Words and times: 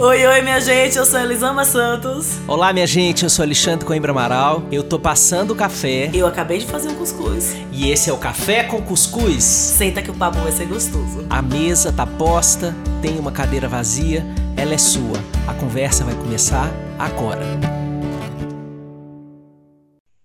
Oi, 0.00 0.24
oi, 0.24 0.42
minha 0.42 0.60
gente, 0.60 0.96
eu 0.96 1.04
sou 1.04 1.18
Elisama 1.18 1.64
Santos. 1.64 2.38
Olá, 2.46 2.72
minha 2.72 2.86
gente, 2.86 3.24
eu 3.24 3.28
sou 3.28 3.42
Alexandre 3.42 3.84
Coimbra 3.84 4.12
Amaral. 4.12 4.62
Eu 4.70 4.84
tô 4.84 4.96
passando 4.96 5.50
o 5.50 5.56
café. 5.56 6.08
Eu 6.14 6.24
acabei 6.24 6.58
de 6.58 6.66
fazer 6.66 6.88
um 6.88 6.94
cuscuz. 6.94 7.56
E 7.72 7.90
esse 7.90 8.08
é 8.08 8.12
o 8.12 8.16
Café 8.16 8.62
com 8.62 8.80
Cuscuz. 8.80 9.42
Senta 9.42 10.00
que 10.00 10.08
o 10.08 10.14
papo 10.14 10.38
vai 10.38 10.52
ser 10.52 10.66
gostoso. 10.66 11.26
A 11.28 11.42
mesa 11.42 11.92
tá 11.92 12.06
posta, 12.06 12.76
tem 13.02 13.18
uma 13.18 13.32
cadeira 13.32 13.66
vazia, 13.66 14.24
ela 14.56 14.72
é 14.72 14.78
sua. 14.78 15.18
A 15.48 15.54
conversa 15.54 16.04
vai 16.04 16.14
começar 16.14 16.70
agora. 16.96 17.44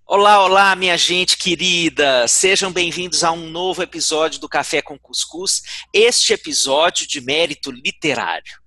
Olá, 0.05 0.45
olá, 0.45 0.75
minha 0.75 0.95
gente 0.95 1.35
querida! 1.35 2.27
Sejam 2.27 2.71
bem-vindos 2.71 3.23
a 3.23 3.31
um 3.31 3.49
novo 3.49 3.81
episódio 3.81 4.39
do 4.39 4.47
Café 4.47 4.83
com 4.83 4.99
Cuscuz. 4.99 5.63
Este 5.91 6.31
episódio 6.31 7.07
de 7.07 7.19
mérito 7.19 7.71
literário. 7.71 8.62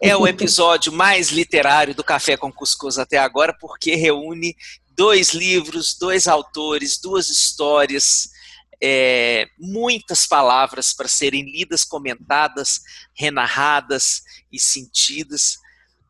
É 0.00 0.16
o 0.16 0.28
episódio 0.28 0.92
mais 0.92 1.30
literário 1.30 1.92
do 1.92 2.04
Café 2.04 2.36
com 2.36 2.52
Cuscuz 2.52 2.98
até 2.98 3.18
agora, 3.18 3.52
porque 3.52 3.96
reúne 3.96 4.56
dois 4.90 5.30
livros, 5.34 5.96
dois 5.98 6.28
autores, 6.28 7.00
duas 7.00 7.28
histórias, 7.28 8.28
é, 8.80 9.48
muitas 9.58 10.24
palavras 10.24 10.92
para 10.92 11.08
serem 11.08 11.42
lidas, 11.50 11.84
comentadas, 11.84 12.80
renarradas 13.12 14.22
e 14.52 14.60
sentidas, 14.60 15.58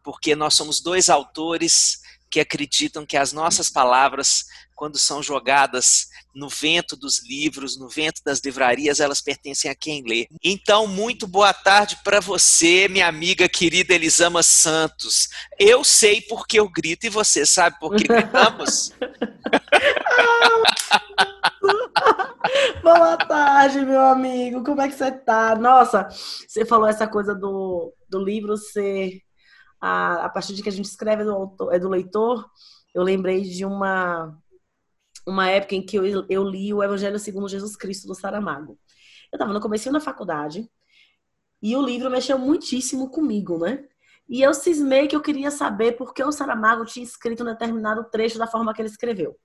porque 0.05 0.37
nós 0.37 0.55
somos 0.55 0.83
dois 0.83 1.09
autores 1.09 2.03
que 2.31 2.41
acreditam 2.41 3.07
que 3.07 3.17
as 3.17 3.33
nossas 3.33 3.71
palavras, 3.71 4.45
quando 4.75 4.99
são 4.99 5.23
jogadas 5.23 6.09
no 6.39 6.49
vento 6.49 6.97
dos 6.97 7.21
livros, 7.29 7.77
no 7.77 7.89
vento 7.89 8.23
das 8.25 8.39
livrarias, 8.41 9.01
elas 9.01 9.21
pertencem 9.21 9.69
a 9.69 9.75
quem 9.75 10.05
lê. 10.07 10.29
Então, 10.43 10.87
muito 10.87 11.27
boa 11.27 11.53
tarde 11.53 11.99
para 12.05 12.21
você, 12.21 12.87
minha 12.87 13.09
amiga 13.09 13.49
querida 13.49 13.93
Elisama 13.93 14.41
Santos. 14.43 15.29
Eu 15.59 15.83
sei 15.83 16.23
porque 16.23 16.61
eu 16.61 16.69
grito 16.69 17.07
e 17.07 17.11
você 17.11 17.45
sabe 17.45 17.77
por 17.81 17.97
que 17.97 18.05
gritamos? 18.07 18.93
boa 22.85 23.17
tarde, 23.17 23.81
meu 23.81 24.01
amigo. 24.01 24.63
Como 24.63 24.81
é 24.81 24.89
que 24.89 24.95
você 24.95 25.11
tá? 25.11 25.57
Nossa, 25.57 26.09
você 26.47 26.65
falou 26.65 26.87
essa 26.87 27.09
coisa 27.09 27.35
do, 27.35 27.93
do 28.09 28.23
livro 28.23 28.57
ser 28.57 29.23
a, 29.81 30.27
a 30.27 30.29
partir 30.29 30.55
de 30.55 30.63
que 30.63 30.69
a 30.69 30.73
gente 30.73 30.87
escreve 30.87 31.25
do, 31.25 31.33
autor, 31.33 31.75
é 31.75 31.81
do 31.81 31.89
leitor. 31.89 32.49
Eu 32.95 33.03
lembrei 33.03 33.43
de 33.43 33.65
uma 33.65 34.39
uma 35.29 35.51
época 35.51 35.75
em 35.75 35.85
que 35.85 35.97
eu, 35.97 36.27
eu 36.29 36.43
li 36.43 36.73
o 36.73 36.83
Evangelho 36.83 37.19
segundo 37.19 37.49
Jesus 37.49 37.77
Cristo 37.77 38.07
do 38.07 38.15
Saramago. 38.15 38.79
Eu 39.31 39.37
estava 39.37 39.53
no 39.53 39.61
começo 39.61 39.93
da 39.93 40.01
faculdade 40.01 40.69
e 41.61 41.77
o 41.77 41.83
livro 41.83 42.11
mexeu 42.11 42.39
muitíssimo 42.39 43.11
comigo, 43.11 43.59
né? 43.59 43.87
E 44.27 44.43
eu 44.43 44.55
cismei 44.55 45.07
que 45.07 45.15
eu 45.15 45.21
queria 45.21 45.51
saber 45.51 45.93
por 45.93 46.15
que 46.15 46.23
o 46.25 46.33
Saramago 46.33 46.85
tinha 46.85 47.05
escrito 47.05 47.43
um 47.43 47.47
determinado 47.47 48.05
trecho 48.05 48.39
da 48.39 48.47
forma 48.47 48.73
que 48.73 48.81
ele 48.81 48.89
escreveu. 48.89 49.39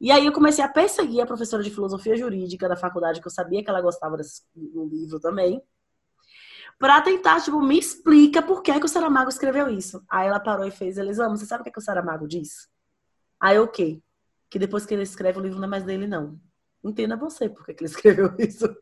E 0.00 0.10
aí 0.10 0.26
eu 0.26 0.32
comecei 0.32 0.62
a 0.62 0.68
perseguir 0.68 1.22
a 1.22 1.26
professora 1.26 1.62
de 1.62 1.70
filosofia 1.70 2.16
jurídica 2.16 2.68
da 2.68 2.76
faculdade, 2.76 3.20
que 3.20 3.26
eu 3.26 3.30
sabia 3.30 3.62
que 3.62 3.70
ela 3.70 3.80
gostava 3.80 4.16
do 4.54 4.84
livro 4.86 5.20
também, 5.20 5.62
para 6.78 7.00
tentar, 7.00 7.40
tipo, 7.40 7.62
me 7.62 7.78
explica 7.78 8.42
por 8.42 8.62
que, 8.62 8.78
que 8.78 8.84
o 8.84 8.88
Saramago 8.88 9.30
escreveu 9.30 9.70
isso. 9.70 10.02
Aí 10.10 10.26
ela 10.26 10.40
parou 10.40 10.66
e 10.66 10.70
fez, 10.70 10.98
Elisama, 10.98 11.36
você 11.36 11.46
sabe 11.46 11.62
o 11.62 11.64
que, 11.64 11.70
que 11.70 11.78
o 11.78 11.82
Saramago 11.82 12.26
diz? 12.26 12.68
Aí, 13.40 13.58
ok 13.58 14.02
que 14.54 14.58
depois 14.60 14.86
que 14.86 14.94
ele 14.94 15.02
escreve 15.02 15.40
o 15.40 15.42
livro 15.42 15.58
não 15.58 15.66
é 15.66 15.68
mais 15.68 15.82
dele, 15.82 16.06
não. 16.06 16.38
Entenda 16.84 17.16
você 17.16 17.48
por 17.48 17.66
que 17.66 17.72
ele 17.72 17.86
escreveu 17.90 18.32
isso. 18.38 18.72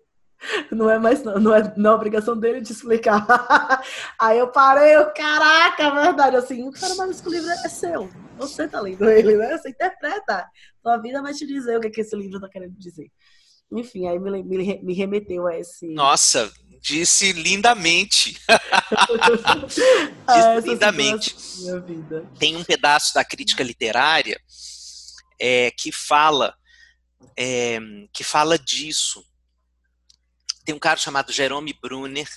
Não 0.71 0.91
é 0.91 0.99
mais, 0.99 1.23
não, 1.23 1.41
não 1.41 1.55
é, 1.55 1.73
não 1.79 1.93
é 1.93 1.95
obrigação 1.95 2.39
dele 2.39 2.61
de 2.61 2.73
explicar. 2.73 3.25
Aí 4.21 4.39
eu 4.39 4.49
parei, 4.49 4.97
eu, 4.97 5.11
caraca, 5.15 5.85
é 5.85 5.91
verdade, 5.91 6.37
assim, 6.37 6.69
o 6.69 6.73
cara 6.73 6.95
mais 6.97 7.23
que 7.23 7.29
o 7.29 7.33
livro 7.33 7.49
é 7.49 7.69
seu. 7.71 8.11
Você 8.37 8.69
tá 8.69 8.83
lendo 8.83 9.09
ele, 9.09 9.35
né? 9.35 9.57
Você 9.57 9.71
interpreta. 9.71 10.47
Sua 10.83 10.99
vida 10.99 11.23
vai 11.23 11.33
te 11.33 11.47
dizer 11.47 11.79
o 11.79 11.81
que, 11.81 11.87
é 11.87 11.91
que 11.91 12.03
esse 12.03 12.15
livro 12.17 12.39
tá 12.39 12.51
querendo 12.51 12.77
dizer. 12.77 13.11
Enfim, 13.73 14.07
aí 14.09 14.19
me, 14.19 14.43
me, 14.43 14.83
me 14.83 14.93
remeteu 14.93 15.47
a 15.47 15.57
esse. 15.57 15.87
Nossa, 15.95 16.53
disse 16.83 17.33
lindamente. 17.33 18.33
disse 19.65 19.81
ah, 20.27 20.61
lindamente. 20.61 21.35
Tem 22.39 22.57
um 22.57 22.65
pedaço 22.65 23.15
da 23.15 23.25
crítica 23.25 23.65
literária 23.65 24.39
é, 25.43 25.73
que 25.73 25.91
fala 25.91 26.57
é, 27.37 27.79
que 28.13 28.23
fala 28.23 28.57
disso. 28.57 29.25
Tem 30.65 30.73
um 30.75 30.79
cara 30.79 30.97
chamado 30.97 31.33
Jerome 31.33 31.73
Brunner, 31.73 32.29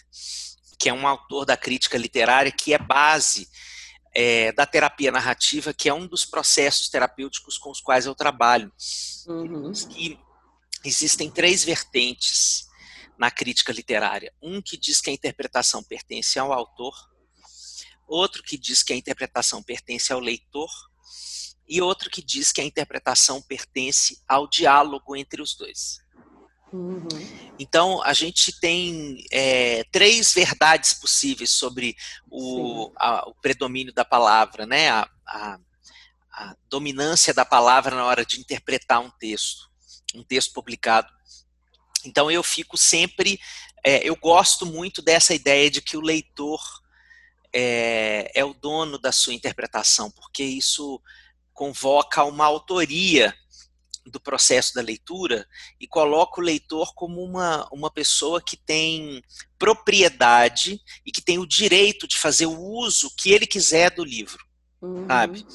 que 0.79 0.89
é 0.89 0.93
um 0.93 1.07
autor 1.07 1.45
da 1.45 1.55
crítica 1.55 1.97
literária, 1.97 2.51
que 2.51 2.73
é 2.73 2.79
base 2.79 3.47
é, 4.15 4.51
da 4.51 4.65
terapia 4.65 5.11
narrativa, 5.11 5.73
que 5.73 5.87
é 5.87 5.93
um 5.93 6.07
dos 6.07 6.25
processos 6.25 6.89
terapêuticos 6.89 7.59
com 7.59 7.69
os 7.69 7.79
quais 7.79 8.07
eu 8.07 8.15
trabalho. 8.15 8.71
Uhum. 9.27 9.71
E 9.95 10.17
existem 10.83 11.29
três 11.29 11.63
vertentes 11.63 12.67
na 13.17 13.29
crítica 13.29 13.71
literária. 13.71 14.33
Um 14.41 14.61
que 14.61 14.77
diz 14.77 14.99
que 14.99 15.11
a 15.11 15.13
interpretação 15.13 15.83
pertence 15.83 16.39
ao 16.39 16.51
autor, 16.51 16.95
outro 18.07 18.41
que 18.41 18.57
diz 18.57 18.81
que 18.81 18.93
a 18.93 18.95
interpretação 18.95 19.61
pertence 19.61 20.11
ao 20.11 20.19
leitor, 20.19 20.71
e 21.67 21.81
outro 21.81 22.09
que 22.09 22.21
diz 22.21 22.51
que 22.51 22.61
a 22.61 22.65
interpretação 22.65 23.41
pertence 23.41 24.21
ao 24.27 24.47
diálogo 24.47 25.15
entre 25.15 25.41
os 25.41 25.55
dois. 25.55 25.99
Uhum. 26.71 27.07
Então, 27.57 28.03
a 28.03 28.13
gente 28.13 28.59
tem 28.59 29.23
é, 29.31 29.83
três 29.91 30.33
verdades 30.33 30.93
possíveis 30.93 31.51
sobre 31.51 31.95
o, 32.29 32.91
a, 32.97 33.29
o 33.29 33.35
predomínio 33.35 33.93
da 33.93 34.03
palavra, 34.03 34.65
né? 34.65 34.89
A, 34.89 35.09
a, 35.25 35.59
a, 36.33 36.55
dominância 36.69 37.33
da 37.33 37.45
palavra 37.45 37.95
na 37.95 38.05
hora 38.05 38.25
de 38.25 38.39
interpretar 38.39 38.99
um 38.99 39.09
texto, 39.11 39.69
um 40.13 40.23
texto 40.23 40.53
publicado. 40.53 41.11
Então, 42.03 42.29
eu 42.29 42.43
fico 42.43 42.77
sempre. 42.77 43.39
É, 43.83 44.07
eu 44.07 44.15
gosto 44.15 44.65
muito 44.65 45.01
dessa 45.01 45.33
ideia 45.33 45.71
de 45.71 45.81
que 45.81 45.95
o 45.95 46.01
leitor 46.01 46.59
é, 47.53 48.31
é 48.35 48.43
o 48.43 48.53
dono 48.53 48.97
da 48.97 49.13
sua 49.13 49.33
interpretação, 49.33 50.11
porque 50.11 50.43
isso 50.43 51.01
convoca 51.55 52.23
uma 52.25 52.45
autoria 52.45 53.33
do 54.05 54.19
processo 54.19 54.75
da 54.75 54.81
leitura 54.81 55.47
e 55.79 55.87
coloca 55.87 56.39
o 56.39 56.43
leitor 56.43 56.93
como 56.93 57.23
uma, 57.23 57.67
uma 57.71 57.89
pessoa 57.89 58.39
que 58.39 58.55
tem 58.55 59.23
propriedade 59.57 60.79
e 61.03 61.11
que 61.11 61.21
tem 61.21 61.39
o 61.39 61.47
direito 61.47 62.07
de 62.07 62.17
fazer 62.17 62.45
o 62.45 62.59
uso 62.59 63.09
que 63.17 63.31
ele 63.31 63.47
quiser 63.47 63.89
do 63.89 64.03
livro, 64.03 64.45
uhum. 64.79 65.07
sabe? 65.07 65.47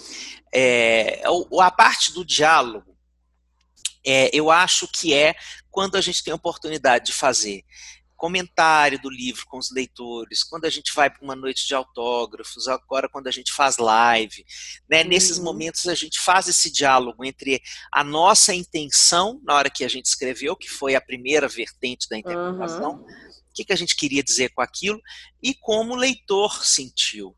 É, 0.53 1.23
a 1.61 1.71
parte 1.71 2.13
do 2.13 2.25
diálogo, 2.25 2.97
é, 4.05 4.31
eu 4.33 4.51
acho 4.51 4.89
que 4.89 5.15
é 5.15 5.35
quando 5.71 5.97
a 5.97 6.01
gente 6.01 6.25
tem 6.25 6.33
a 6.33 6.37
oportunidade 6.37 7.07
de 7.07 7.13
fazer 7.13 7.63
comentário 8.21 9.01
do 9.01 9.09
livro 9.09 9.47
com 9.47 9.57
os 9.57 9.71
leitores, 9.71 10.45
quando 10.45 10.67
a 10.67 10.71
gente 10.71 10.93
vai 10.95 11.09
para 11.09 11.25
uma 11.25 11.35
noite 11.35 11.67
de 11.67 11.75
autógrafos, 11.75 12.69
agora 12.69 13.09
quando 13.09 13.29
a 13.29 13.31
gente 13.31 13.51
faz 13.51 13.79
live, 13.79 14.45
né? 14.89 15.03
Uhum. 15.03 15.09
Nesses 15.09 15.39
momentos 15.39 15.89
a 15.89 15.95
gente 15.95 16.21
faz 16.21 16.47
esse 16.47 16.71
diálogo 16.71 17.25
entre 17.25 17.63
a 17.91 18.05
nossa 18.05 18.55
intenção 18.55 19.41
na 19.43 19.55
hora 19.55 19.71
que 19.71 19.83
a 19.83 19.89
gente 19.89 20.05
escreveu, 20.05 20.55
que 20.55 20.69
foi 20.69 20.95
a 20.95 21.01
primeira 21.01 21.49
vertente 21.49 22.07
da 22.11 22.19
interpretação, 22.19 22.97
uhum. 22.97 23.05
o 23.05 23.53
que, 23.55 23.65
que 23.65 23.73
a 23.73 23.77
gente 23.77 23.97
queria 23.97 24.23
dizer 24.23 24.51
com 24.51 24.61
aquilo, 24.61 25.01
e 25.43 25.55
como 25.55 25.95
o 25.95 25.97
leitor 25.97 26.63
sentiu. 26.63 27.35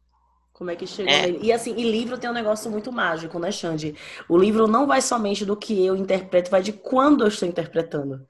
Como 0.53 0.69
é 0.69 0.75
que 0.75 0.87
chegou 0.87 1.12
é. 1.12 1.31
E 1.31 1.53
assim, 1.53 1.76
e 1.76 1.88
livro 1.88 2.19
tem 2.19 2.28
um 2.28 2.34
negócio 2.34 2.69
muito 2.69 2.91
mágico, 2.91 3.38
né, 3.38 3.53
Xande? 3.53 3.94
O 4.28 4.37
livro 4.37 4.66
não 4.66 4.84
vai 4.84 5.00
somente 5.00 5.44
do 5.44 5.56
que 5.56 5.87
eu 5.87 5.94
interpreto, 5.94 6.50
vai 6.50 6.60
de 6.60 6.72
quando 6.72 7.22
eu 7.22 7.28
estou 7.28 7.49
interpretando. 7.49 8.26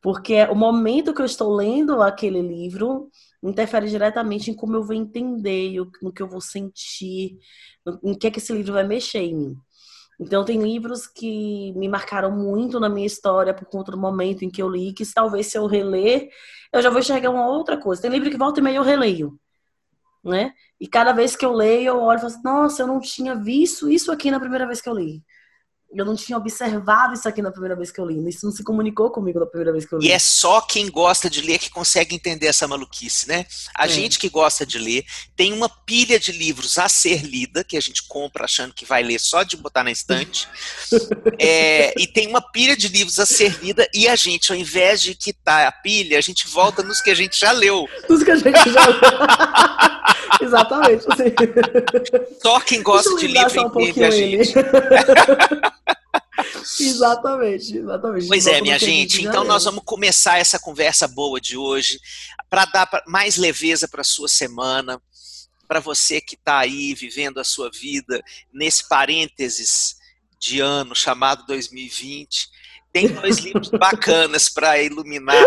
Porque 0.00 0.42
o 0.44 0.54
momento 0.54 1.12
que 1.12 1.20
eu 1.20 1.26
estou 1.26 1.54
lendo 1.54 2.00
aquele 2.02 2.40
livro 2.40 3.10
interfere 3.42 3.88
diretamente 3.88 4.50
em 4.50 4.54
como 4.54 4.76
eu 4.76 4.82
vou 4.82 4.94
entender, 4.94 5.74
no 6.02 6.12
que 6.12 6.22
eu 6.22 6.28
vou 6.28 6.40
sentir, 6.40 7.38
em 8.02 8.14
que 8.14 8.26
é 8.26 8.30
que 8.30 8.38
esse 8.38 8.52
livro 8.52 8.72
vai 8.72 8.86
mexer 8.86 9.20
em 9.20 9.34
mim. 9.34 9.56
Então, 10.18 10.44
tem 10.44 10.62
livros 10.62 11.06
que 11.06 11.72
me 11.74 11.88
marcaram 11.88 12.30
muito 12.30 12.78
na 12.78 12.88
minha 12.88 13.06
história 13.06 13.54
por 13.54 13.66
conta 13.66 13.90
do 13.92 13.98
momento 13.98 14.42
em 14.44 14.50
que 14.50 14.60
eu 14.62 14.68
li, 14.68 14.92
que 14.92 15.04
talvez 15.14 15.46
se 15.46 15.56
eu 15.56 15.66
reler, 15.66 16.28
eu 16.72 16.82
já 16.82 16.90
vou 16.90 17.00
enxergar 17.00 17.30
uma 17.30 17.46
outra 17.48 17.78
coisa. 17.78 18.02
Tem 18.02 18.10
livro 18.10 18.30
que 18.30 18.36
volta 18.36 18.60
e 18.60 18.62
meia 18.62 18.76
eu 18.76 18.82
releio, 18.82 19.38
né? 20.22 20.52
E 20.78 20.86
cada 20.86 21.12
vez 21.12 21.36
que 21.36 21.44
eu 21.44 21.52
leio, 21.52 21.88
eu 21.88 22.00
olho 22.00 22.18
e 22.18 22.20
falo 22.20 22.32
assim, 22.32 22.42
nossa, 22.42 22.82
eu 22.82 22.86
não 22.86 23.00
tinha 23.00 23.34
visto 23.34 23.90
isso 23.90 24.12
aqui 24.12 24.30
na 24.30 24.40
primeira 24.40 24.66
vez 24.66 24.80
que 24.80 24.88
eu 24.88 24.94
li 24.94 25.22
eu 25.92 26.04
não 26.04 26.14
tinha 26.14 26.38
observado 26.38 27.14
isso 27.14 27.28
aqui 27.28 27.42
na 27.42 27.50
primeira 27.50 27.74
vez 27.74 27.90
que 27.90 28.00
eu 28.00 28.06
li. 28.06 28.28
Isso 28.28 28.46
não 28.46 28.52
se 28.52 28.62
comunicou 28.62 29.10
comigo 29.10 29.40
na 29.40 29.46
primeira 29.46 29.72
vez 29.72 29.84
que 29.84 29.92
eu 29.92 29.98
li. 29.98 30.06
E 30.06 30.12
é 30.12 30.18
só 30.18 30.60
quem 30.60 30.88
gosta 30.88 31.28
de 31.28 31.40
ler 31.40 31.58
que 31.58 31.68
consegue 31.68 32.14
entender 32.14 32.46
essa 32.46 32.68
maluquice, 32.68 33.28
né? 33.28 33.44
A 33.76 33.86
é. 33.86 33.88
gente 33.88 34.18
que 34.18 34.28
gosta 34.28 34.64
de 34.64 34.78
ler 34.78 35.04
tem 35.36 35.52
uma 35.52 35.68
pilha 35.68 36.18
de 36.18 36.30
livros 36.30 36.78
a 36.78 36.88
ser 36.88 37.22
lida, 37.22 37.64
que 37.64 37.76
a 37.76 37.80
gente 37.80 38.06
compra 38.06 38.44
achando 38.44 38.72
que 38.72 38.84
vai 38.84 39.02
ler 39.02 39.18
só 39.18 39.42
de 39.42 39.56
botar 39.56 39.82
na 39.82 39.90
estante. 39.90 40.48
é, 41.40 41.92
e 42.00 42.06
tem 42.06 42.28
uma 42.28 42.40
pilha 42.40 42.76
de 42.76 42.86
livros 42.86 43.18
a 43.18 43.26
ser 43.26 43.58
lida 43.60 43.88
e 43.92 44.06
a 44.06 44.14
gente, 44.14 44.52
ao 44.52 44.58
invés 44.58 45.02
de 45.02 45.14
quitar 45.14 45.66
a 45.66 45.72
pilha, 45.72 46.18
a 46.18 46.22
gente 46.22 46.46
volta 46.46 46.82
nos 46.82 47.00
que 47.00 47.10
a 47.10 47.14
gente 47.14 47.38
já 47.38 47.50
leu. 47.50 47.88
Nos 48.08 48.22
que 48.22 48.30
a 48.30 48.36
gente 48.36 48.70
já 48.70 48.86
leu. 48.86 49.00
exatamente. 50.40 51.04
Assim. 51.08 51.24
Só 52.42 52.60
quem 52.60 52.82
gosta 52.82 53.14
de 53.16 53.26
livro 53.26 53.62
um 53.62 53.80
entende 53.80 54.04
a 54.04 54.10
gente. 54.10 54.52
exatamente, 56.80 57.78
exatamente. 57.78 58.28
Pois 58.28 58.46
é, 58.46 58.60
minha 58.60 58.78
gente. 58.78 59.24
Então 59.24 59.42
nós 59.44 59.64
vamos 59.64 59.82
começar 59.84 60.38
essa 60.38 60.58
conversa 60.58 61.08
boa 61.08 61.40
de 61.40 61.56
hoje 61.56 61.98
para 62.48 62.66
dar 62.66 62.88
mais 63.06 63.36
leveza 63.36 63.88
para 63.88 64.04
sua 64.04 64.28
semana, 64.28 65.00
para 65.68 65.80
você 65.80 66.20
que 66.20 66.34
está 66.34 66.58
aí 66.58 66.94
vivendo 66.94 67.38
a 67.38 67.44
sua 67.44 67.70
vida 67.70 68.22
nesse 68.52 68.88
parênteses 68.88 69.96
de 70.38 70.60
ano 70.60 70.96
chamado 70.96 71.46
2020. 71.46 72.48
Tem 72.92 73.08
dois 73.08 73.38
livros 73.38 73.70
bacanas 73.78 74.48
para 74.48 74.82
iluminar 74.82 75.44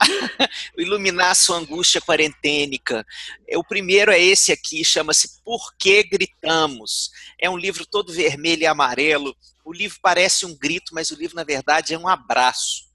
iluminar 0.76 1.30
a 1.30 1.34
sua 1.34 1.58
angústia 1.58 2.00
quarentênica. 2.00 3.06
O 3.54 3.64
primeiro 3.64 4.10
é 4.10 4.20
esse 4.20 4.52
aqui, 4.52 4.84
chama-se 4.84 5.40
Por 5.44 5.74
que 5.76 6.02
Gritamos? 6.02 7.10
É 7.38 7.48
um 7.48 7.56
livro 7.56 7.86
todo 7.86 8.12
vermelho 8.12 8.62
e 8.62 8.66
amarelo. 8.66 9.36
O 9.64 9.72
livro 9.72 9.98
parece 10.02 10.46
um 10.46 10.56
grito, 10.56 10.94
mas 10.94 11.10
o 11.10 11.16
livro, 11.16 11.36
na 11.36 11.44
verdade, 11.44 11.94
é 11.94 11.98
um 11.98 12.08
abraço. 12.08 12.88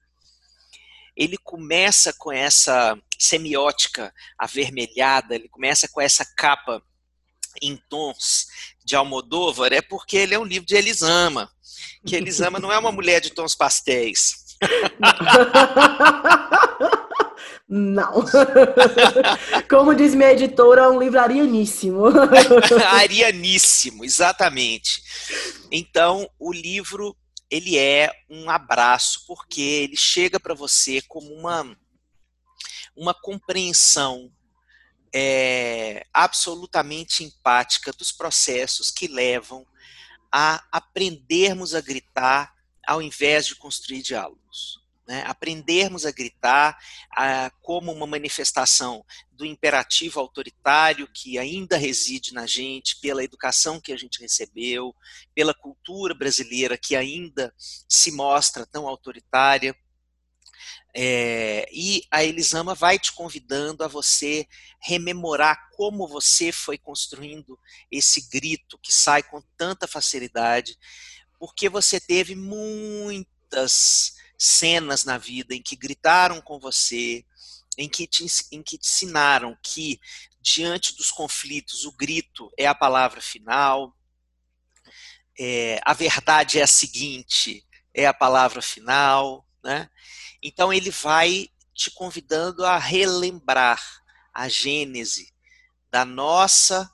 Ele 1.16 1.38
começa 1.38 2.12
com 2.12 2.32
essa 2.32 2.98
semiótica 3.18 4.12
avermelhada, 4.36 5.34
ele 5.34 5.48
começa 5.48 5.86
com 5.86 6.00
essa 6.00 6.24
capa 6.24 6.82
em 7.62 7.76
tons 7.88 8.48
de 8.84 8.96
Almodóvar, 8.96 9.72
é 9.72 9.80
porque 9.80 10.16
ele 10.16 10.34
é 10.34 10.38
um 10.38 10.44
livro 10.44 10.66
de 10.66 10.74
Elisama, 10.74 11.50
que 12.04 12.16
Elisama 12.16 12.58
não 12.58 12.72
é 12.72 12.78
uma 12.78 12.92
mulher 12.92 13.20
de 13.20 13.30
tons 13.30 13.54
pastéis. 13.54 14.44
Não. 17.68 18.24
Como 19.68 19.94
diz 19.94 20.14
minha 20.14 20.32
editora, 20.32 20.82
é 20.82 20.88
um 20.88 20.98
livro 20.98 21.20
arianíssimo. 21.20 22.04
arianíssimo, 22.92 24.04
exatamente. 24.04 25.02
Então, 25.70 26.28
o 26.38 26.52
livro 26.52 27.16
ele 27.50 27.78
é 27.78 28.10
um 28.28 28.50
abraço 28.50 29.24
porque 29.26 29.60
ele 29.60 29.96
chega 29.96 30.40
para 30.40 30.54
você 30.54 31.00
como 31.02 31.32
uma 31.34 31.76
uma 32.96 33.12
compreensão 33.12 34.30
é, 35.14 36.06
absolutamente 36.12 37.24
empática 37.24 37.92
dos 37.92 38.10
processos 38.12 38.90
que 38.90 39.06
levam 39.06 39.66
a 40.30 40.64
aprendermos 40.72 41.74
a 41.74 41.80
gritar 41.80 42.52
ao 42.86 43.00
invés 43.00 43.46
de 43.46 43.54
construir 43.54 44.02
diálogos. 44.02 44.83
Né? 45.06 45.22
Aprendermos 45.26 46.06
a 46.06 46.10
gritar 46.10 46.78
a, 47.14 47.50
como 47.60 47.92
uma 47.92 48.06
manifestação 48.06 49.04
do 49.30 49.44
imperativo 49.44 50.18
autoritário 50.18 51.06
que 51.12 51.38
ainda 51.38 51.76
reside 51.76 52.32
na 52.32 52.46
gente, 52.46 52.98
pela 53.00 53.22
educação 53.22 53.80
que 53.80 53.92
a 53.92 53.96
gente 53.96 54.20
recebeu, 54.20 54.94
pela 55.34 55.52
cultura 55.52 56.14
brasileira 56.14 56.78
que 56.78 56.96
ainda 56.96 57.52
se 57.86 58.12
mostra 58.12 58.64
tão 58.64 58.88
autoritária. 58.88 59.76
É, 60.96 61.68
e 61.72 62.04
a 62.10 62.24
Elisama 62.24 62.74
vai 62.74 62.98
te 62.98 63.12
convidando 63.12 63.82
a 63.82 63.88
você 63.88 64.46
rememorar 64.80 65.68
como 65.72 66.06
você 66.06 66.52
foi 66.52 66.78
construindo 66.78 67.58
esse 67.90 68.28
grito 68.30 68.78
que 68.78 68.92
sai 68.92 69.22
com 69.22 69.42
tanta 69.56 69.88
facilidade, 69.88 70.78
porque 71.38 71.68
você 71.68 71.98
teve 71.98 72.36
muitas 72.36 74.14
cenas 74.44 75.04
na 75.04 75.18
vida 75.18 75.54
em 75.54 75.62
que 75.62 75.76
gritaram 75.76 76.40
com 76.40 76.58
você, 76.58 77.24
em 77.78 77.88
que 77.88 78.06
te, 78.06 78.24
em 78.52 78.62
que 78.62 78.78
te 78.78 78.86
ensinaram 78.86 79.56
que, 79.62 80.00
diante 80.40 80.96
dos 80.96 81.10
conflitos, 81.10 81.84
o 81.84 81.92
grito 81.92 82.52
é 82.58 82.66
a 82.66 82.74
palavra 82.74 83.20
final, 83.20 83.96
é, 85.38 85.80
a 85.84 85.92
verdade 85.92 86.58
é 86.58 86.62
a 86.62 86.66
seguinte, 86.66 87.66
é 87.92 88.06
a 88.06 88.14
palavra 88.14 88.62
final, 88.62 89.46
né? 89.62 89.90
Então 90.42 90.72
ele 90.72 90.90
vai 90.90 91.48
te 91.74 91.90
convidando 91.90 92.64
a 92.64 92.78
relembrar 92.78 93.82
a 94.32 94.48
gênese 94.48 95.32
da 95.90 96.04
nossa 96.04 96.90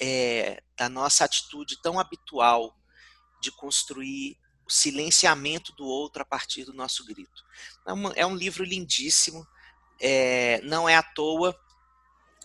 é, 0.00 0.62
da 0.76 0.88
nossa 0.88 1.24
atitude 1.24 1.80
tão 1.82 1.98
habitual 2.00 2.74
de 3.40 3.50
construir 3.52 4.39
o 4.70 4.72
silenciamento 4.72 5.72
do 5.72 5.84
outro 5.84 6.22
a 6.22 6.24
partir 6.24 6.64
do 6.64 6.72
nosso 6.72 7.04
grito. 7.04 7.44
É 8.14 8.24
um 8.24 8.36
livro 8.36 8.64
lindíssimo, 8.64 9.44
é, 10.00 10.60
não 10.62 10.88
é 10.88 10.94
à 10.94 11.02
toa 11.02 11.58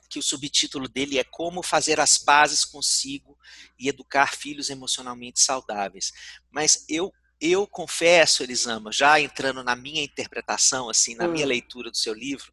que 0.10 0.18
o 0.18 0.24
subtítulo 0.24 0.88
dele 0.88 1.19
é 1.19 1.24
Como 1.24 1.62
Fazer 1.62 2.00
as 2.00 2.18
Pazes 2.18 2.66
Consigo 2.66 3.38
e 3.77 3.88
Educar 3.88 4.36
Filhos 4.36 4.69
Emocionalmente 4.69 5.39
Saudáveis. 5.39 6.12
Mas 6.51 6.83
eu 6.89 7.13
eu 7.39 7.68
confesso, 7.68 8.42
Elisama, 8.42 8.94
já 8.94 9.19
entrando 9.19 9.62
na 9.62 9.75
minha 9.75 10.01
interpretação, 10.01 10.89
assim, 10.89 11.16
na 11.16 11.25
hum. 11.25 11.33
minha 11.33 11.45
leitura 11.45 11.92
do 11.92 11.98
seu 11.98 12.13
livro, 12.13 12.51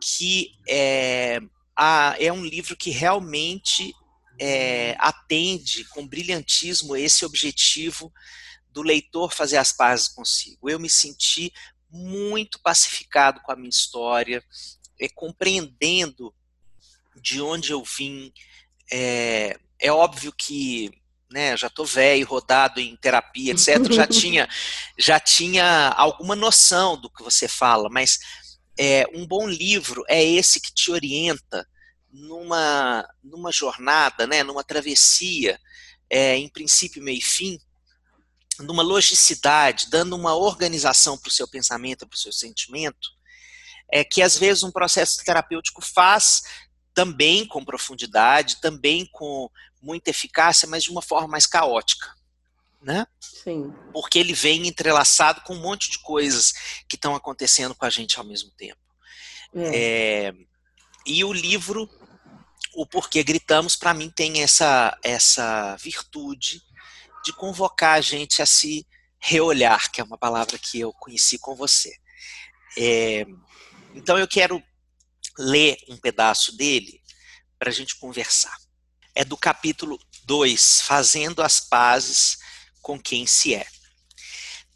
que 0.00 0.50
é, 0.68 1.40
a, 1.76 2.16
é 2.18 2.32
um 2.32 2.44
livro 2.44 2.76
que 2.76 2.90
realmente 2.90 3.94
é, 4.38 4.96
atende 4.98 5.84
com 5.84 6.06
brilhantismo 6.06 6.96
esse 6.96 7.24
objetivo 7.24 8.12
do 8.74 8.82
leitor 8.82 9.32
fazer 9.32 9.56
as 9.56 9.72
pazes 9.72 10.08
consigo. 10.08 10.68
Eu 10.68 10.80
me 10.80 10.90
senti 10.90 11.52
muito 11.88 12.58
pacificado 12.60 13.40
com 13.40 13.52
a 13.52 13.56
minha 13.56 13.70
história, 13.70 14.44
é, 15.00 15.08
compreendendo 15.08 16.34
de 17.22 17.40
onde 17.40 17.70
eu 17.70 17.82
vim. 17.84 18.32
É, 18.92 19.56
é 19.78 19.92
óbvio 19.92 20.32
que 20.32 20.90
né, 21.30 21.56
já 21.56 21.68
estou 21.68 21.86
velho, 21.86 22.26
rodado 22.26 22.80
em 22.80 22.96
terapia, 22.96 23.52
etc. 23.52 23.92
já 23.92 24.06
tinha, 24.06 24.48
já 24.98 25.20
tinha 25.20 25.88
alguma 25.90 26.34
noção 26.34 27.00
do 27.00 27.08
que 27.08 27.22
você 27.22 27.48
fala, 27.48 27.88
mas 27.88 28.18
é, 28.78 29.04
um 29.14 29.26
bom 29.26 29.48
livro 29.48 30.04
é 30.08 30.22
esse 30.22 30.60
que 30.60 30.72
te 30.72 30.90
orienta 30.90 31.66
numa, 32.12 33.08
numa 33.22 33.50
jornada, 33.50 34.26
né, 34.26 34.42
numa 34.42 34.62
travessia, 34.62 35.58
é, 36.10 36.36
em 36.36 36.48
princípio, 36.48 37.02
meio 37.02 37.18
e 37.18 37.22
fim, 37.22 37.58
numa 38.60 38.82
logicidade, 38.82 39.88
dando 39.90 40.16
uma 40.16 40.34
organização 40.34 41.18
para 41.18 41.28
o 41.28 41.32
seu 41.32 41.48
pensamento, 41.48 42.06
para 42.06 42.16
o 42.16 42.18
seu 42.18 42.32
sentimento, 42.32 43.10
é 43.90 44.04
que 44.04 44.22
às 44.22 44.36
vezes 44.36 44.62
um 44.62 44.70
processo 44.70 45.22
terapêutico 45.24 45.82
faz 45.82 46.42
também 46.92 47.46
com 47.46 47.64
profundidade, 47.64 48.60
também 48.60 49.06
com 49.12 49.50
muita 49.82 50.10
eficácia, 50.10 50.68
mas 50.68 50.84
de 50.84 50.90
uma 50.90 51.02
forma 51.02 51.28
mais 51.28 51.46
caótica. 51.46 52.14
Né? 52.80 53.06
Sim. 53.18 53.74
Porque 53.92 54.18
ele 54.18 54.34
vem 54.34 54.68
entrelaçado 54.68 55.40
com 55.40 55.54
um 55.54 55.60
monte 55.60 55.90
de 55.90 55.98
coisas 56.00 56.52
que 56.88 56.96
estão 56.96 57.14
acontecendo 57.14 57.74
com 57.74 57.84
a 57.84 57.90
gente 57.90 58.18
ao 58.18 58.24
mesmo 58.24 58.50
tempo. 58.50 58.80
É. 59.54 60.26
É, 60.28 60.34
e 61.06 61.24
o 61.24 61.32
livro, 61.32 61.88
o 62.74 62.86
Porquê 62.86 63.22
Gritamos, 63.22 63.74
para 63.74 63.94
mim 63.94 64.10
tem 64.10 64.42
essa, 64.42 64.98
essa 65.02 65.76
virtude 65.76 66.62
de 67.24 67.32
convocar 67.32 67.94
a 67.94 68.00
gente 68.00 68.42
a 68.42 68.46
se 68.46 68.86
reolhar, 69.18 69.90
que 69.90 70.00
é 70.00 70.04
uma 70.04 70.18
palavra 70.18 70.58
que 70.58 70.78
eu 70.80 70.92
conheci 70.92 71.38
com 71.38 71.56
você. 71.56 71.96
É, 72.76 73.24
então 73.94 74.18
eu 74.18 74.28
quero 74.28 74.62
ler 75.38 75.76
um 75.88 75.96
pedaço 75.96 76.56
dele 76.56 77.00
para 77.58 77.70
a 77.70 77.72
gente 77.72 77.96
conversar. 77.96 78.56
É 79.14 79.24
do 79.24 79.36
capítulo 79.36 79.98
2, 80.24 80.82
Fazendo 80.82 81.42
as 81.42 81.60
Pazes 81.60 82.38
com 82.82 83.00
Quem 83.00 83.26
se 83.26 83.54
é. 83.54 83.66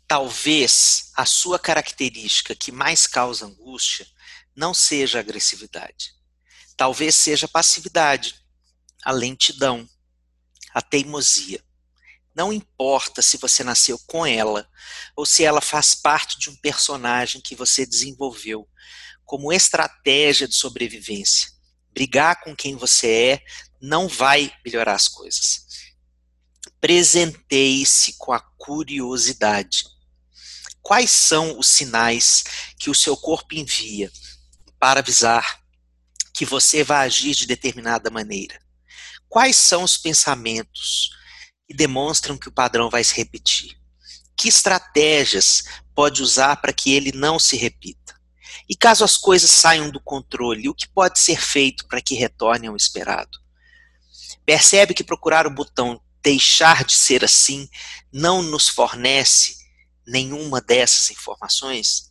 Talvez 0.06 1.10
a 1.14 1.26
sua 1.26 1.58
característica 1.58 2.54
que 2.54 2.72
mais 2.72 3.06
causa 3.06 3.44
angústia 3.44 4.06
não 4.56 4.72
seja 4.72 5.18
a 5.18 5.20
agressividade. 5.20 6.14
Talvez 6.76 7.14
seja 7.14 7.46
a 7.46 7.48
passividade, 7.50 8.34
a 9.04 9.12
lentidão, 9.12 9.88
a 10.72 10.80
teimosia. 10.80 11.62
Não 12.38 12.52
importa 12.52 13.20
se 13.20 13.36
você 13.36 13.64
nasceu 13.64 13.98
com 14.06 14.24
ela 14.24 14.70
ou 15.16 15.26
se 15.26 15.42
ela 15.42 15.60
faz 15.60 15.96
parte 15.96 16.38
de 16.38 16.48
um 16.48 16.54
personagem 16.54 17.40
que 17.40 17.56
você 17.56 17.84
desenvolveu 17.84 18.64
como 19.24 19.52
estratégia 19.52 20.46
de 20.46 20.54
sobrevivência. 20.54 21.50
Brigar 21.90 22.40
com 22.40 22.54
quem 22.54 22.76
você 22.76 23.10
é 23.10 23.44
não 23.80 24.06
vai 24.06 24.52
melhorar 24.64 24.94
as 24.94 25.08
coisas. 25.08 25.66
Presenteie-se 26.80 28.12
com 28.16 28.32
a 28.32 28.38
curiosidade. 28.56 29.82
Quais 30.80 31.10
são 31.10 31.58
os 31.58 31.66
sinais 31.66 32.44
que 32.78 32.88
o 32.88 32.94
seu 32.94 33.16
corpo 33.16 33.56
envia 33.56 34.12
para 34.78 35.00
avisar 35.00 35.60
que 36.32 36.44
você 36.44 36.84
vai 36.84 37.04
agir 37.04 37.34
de 37.34 37.48
determinada 37.48 38.12
maneira? 38.12 38.60
Quais 39.28 39.56
são 39.56 39.82
os 39.82 39.98
pensamentos 39.98 41.18
e 41.68 41.74
demonstram 41.74 42.38
que 42.38 42.48
o 42.48 42.52
padrão 42.52 42.88
vai 42.88 43.04
se 43.04 43.14
repetir. 43.14 43.78
Que 44.36 44.48
estratégias 44.48 45.64
pode 45.94 46.22
usar 46.22 46.56
para 46.56 46.72
que 46.72 46.92
ele 46.92 47.12
não 47.12 47.38
se 47.38 47.56
repita? 47.56 48.18
E 48.68 48.76
caso 48.76 49.04
as 49.04 49.16
coisas 49.16 49.50
saiam 49.50 49.90
do 49.90 50.00
controle, 50.00 50.68
o 50.68 50.74
que 50.74 50.88
pode 50.88 51.18
ser 51.18 51.40
feito 51.40 51.86
para 51.86 52.00
que 52.00 52.14
retornem 52.14 52.68
ao 52.68 52.76
esperado? 52.76 53.38
Percebe 54.44 54.94
que 54.94 55.04
procurar 55.04 55.46
o 55.46 55.50
botão 55.50 56.00
deixar 56.22 56.84
de 56.84 56.94
ser 56.94 57.24
assim 57.24 57.68
não 58.12 58.42
nos 58.42 58.68
fornece 58.68 59.56
nenhuma 60.06 60.60
dessas 60.60 61.10
informações? 61.10 62.08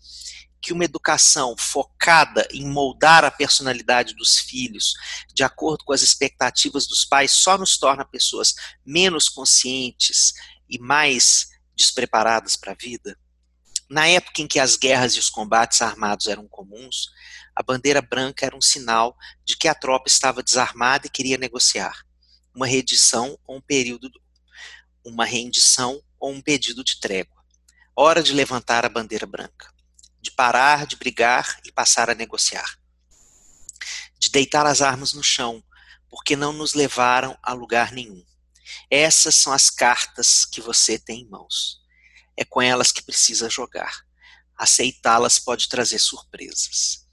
Que 0.62 0.74
uma 0.74 0.86
educação 0.86 1.56
focada 1.58 2.48
em 2.52 2.68
moldar 2.68 3.24
a 3.24 3.32
personalidade 3.32 4.14
dos 4.16 4.40
filhos 4.40 4.94
de 5.34 5.44
acordo 5.44 5.84
com 5.86 5.94
as 5.94 6.02
expectativas 6.02 6.88
dos 6.88 7.06
pais 7.06 7.32
só 7.32 7.58
nos 7.58 7.78
torna 7.78 8.04
pessoas 8.04 8.54
menos 8.86 9.30
conscientes 9.30 10.34
e 10.70 10.80
mais 10.80 11.50
despreparadas 11.76 12.56
para 12.56 12.72
a 12.72 12.76
vida? 12.76 13.18
Na 13.90 14.08
época 14.08 14.42
em 14.42 14.48
que 14.48 14.60
as 14.60 14.76
guerras 14.76 15.14
e 15.14 15.20
os 15.20 15.30
combates 15.30 15.82
armados 15.82 16.28
eram 16.28 16.48
comuns, 16.48 17.10
a 17.56 17.64
bandeira 17.64 18.02
branca 18.02 18.46
era 18.46 18.56
um 18.56 18.62
sinal 18.62 19.16
de 19.46 19.56
que 19.56 19.68
a 19.68 19.74
tropa 19.74 20.10
estava 20.10 20.44
desarmada 20.44 21.08
e 21.08 21.10
queria 21.10 21.38
negociar 21.38 22.06
uma 22.58 22.66
redição 22.66 23.38
ou 23.46 23.58
um 23.58 23.62
período, 23.62 24.10
uma 25.06 25.24
rendição 25.24 26.02
ou 26.20 26.32
um 26.32 26.42
pedido 26.42 26.84
de 26.84 27.00
trégua. 27.00 27.38
Hora 27.96 28.24
de 28.24 28.34
levantar 28.34 28.84
a 28.84 28.90
bandeira 28.90 29.28
branca, 29.28 29.72
de 30.27 30.31
parar 30.31 30.86
de 30.86 30.98
brigar 30.98 31.57
e 31.65 31.72
passar 31.72 32.10
a 32.10 32.13
negociar, 32.13 32.77
de 34.19 34.29
deitar 34.29 34.65
as 34.65 34.81
armas 34.81 35.13
no 35.13 35.24
chão, 35.24 35.63
porque 36.10 36.36
não 36.36 36.51
nos 36.51 36.74
levaram 36.74 37.38
a 37.41 37.53
lugar 37.53 37.93
nenhum. 37.93 38.24
Essas 38.91 39.36
são 39.36 39.53
as 39.53 39.69
cartas 39.69 40.43
que 40.46 40.60
você 40.60 41.00
tem 41.00 41.22
em 41.22 41.29
mãos 41.29 41.81
é 42.38 42.46
com 42.46 42.62
elas 42.62 42.91
que 42.91 43.01
precisa 43.01 43.50
jogar. 43.50 44.05
Aceitá-las 44.55 45.39
pode 45.39 45.67
trazer 45.67 45.98
surpresas. 45.98 47.07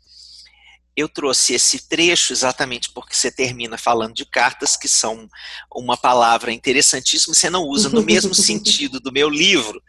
Eu 0.97 1.09
trouxe 1.09 1.55
esse 1.55 1.89
trecho 1.89 2.33
exatamente 2.33 2.91
porque 2.93 3.17
você 3.17 3.31
termina 3.31 3.77
falando 3.77 4.15
de 4.15 4.25
cartas, 4.25 4.77
que 4.77 4.87
são 4.87 5.29
uma 5.75 5.97
palavra 5.97 6.53
interessantíssima, 6.53 7.35
você 7.35 7.51
não 7.51 7.63
usa 7.63 7.89
no 7.89 8.03
mesmo 8.03 8.35
sentido 8.37 9.01
do 9.01 9.11
meu 9.11 9.29
livro, 9.29 9.83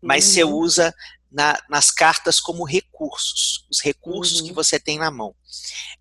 mas 0.00 0.26
uhum. 0.26 0.32
você 0.32 0.44
usa 0.44 0.94
na, 1.30 1.58
nas 1.68 1.90
cartas 1.90 2.40
como 2.40 2.64
recursos, 2.64 3.66
os 3.70 3.80
recursos 3.80 4.40
uhum. 4.40 4.46
que 4.46 4.52
você 4.52 4.78
tem 4.78 4.98
na 4.98 5.10
mão. 5.10 5.34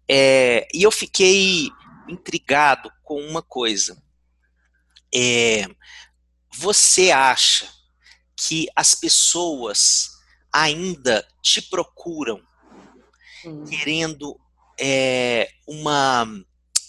É, 0.08 0.67
e 0.74 0.84
eu 0.84 0.91
fiquei 0.91 1.70
intrigado 2.08 2.91
com 3.03 3.20
uma 3.22 3.41
coisa. 3.41 4.01
É, 5.13 5.65
você 6.53 7.12
acha 7.12 7.70
que 8.38 8.67
as 8.75 8.96
pessoas 8.96 10.10
ainda 10.51 11.27
te 11.41 11.62
procuram 11.62 12.41
hum. 13.46 13.65
querendo 13.65 14.39
é, 14.79 15.50
uma, 15.67 16.25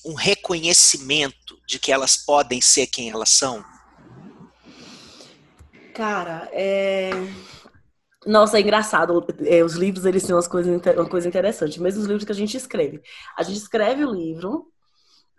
um 0.04 0.14
reconhecimento 0.14 1.60
de 1.66 1.78
que 1.78 1.92
elas 1.92 2.16
podem 2.16 2.60
ser 2.60 2.86
quem 2.86 3.10
elas 3.10 3.30
são? 3.30 3.64
Cara, 5.94 6.48
é... 6.52 7.10
Nossa, 8.26 8.58
é 8.58 8.60
engraçado. 8.60 9.24
É, 9.44 9.62
os 9.62 9.74
livros, 9.74 10.04
eles 10.04 10.24
têm 10.24 10.34
umas 10.34 10.48
coisas, 10.48 10.80
uma 10.96 11.08
coisa 11.08 11.28
interessante. 11.28 11.80
Mesmo 11.80 12.00
os 12.00 12.06
livros 12.06 12.24
que 12.24 12.32
a 12.32 12.34
gente 12.34 12.56
escreve. 12.56 13.00
A 13.36 13.42
gente 13.42 13.58
escreve 13.58 14.04
o 14.04 14.12
livro, 14.12 14.66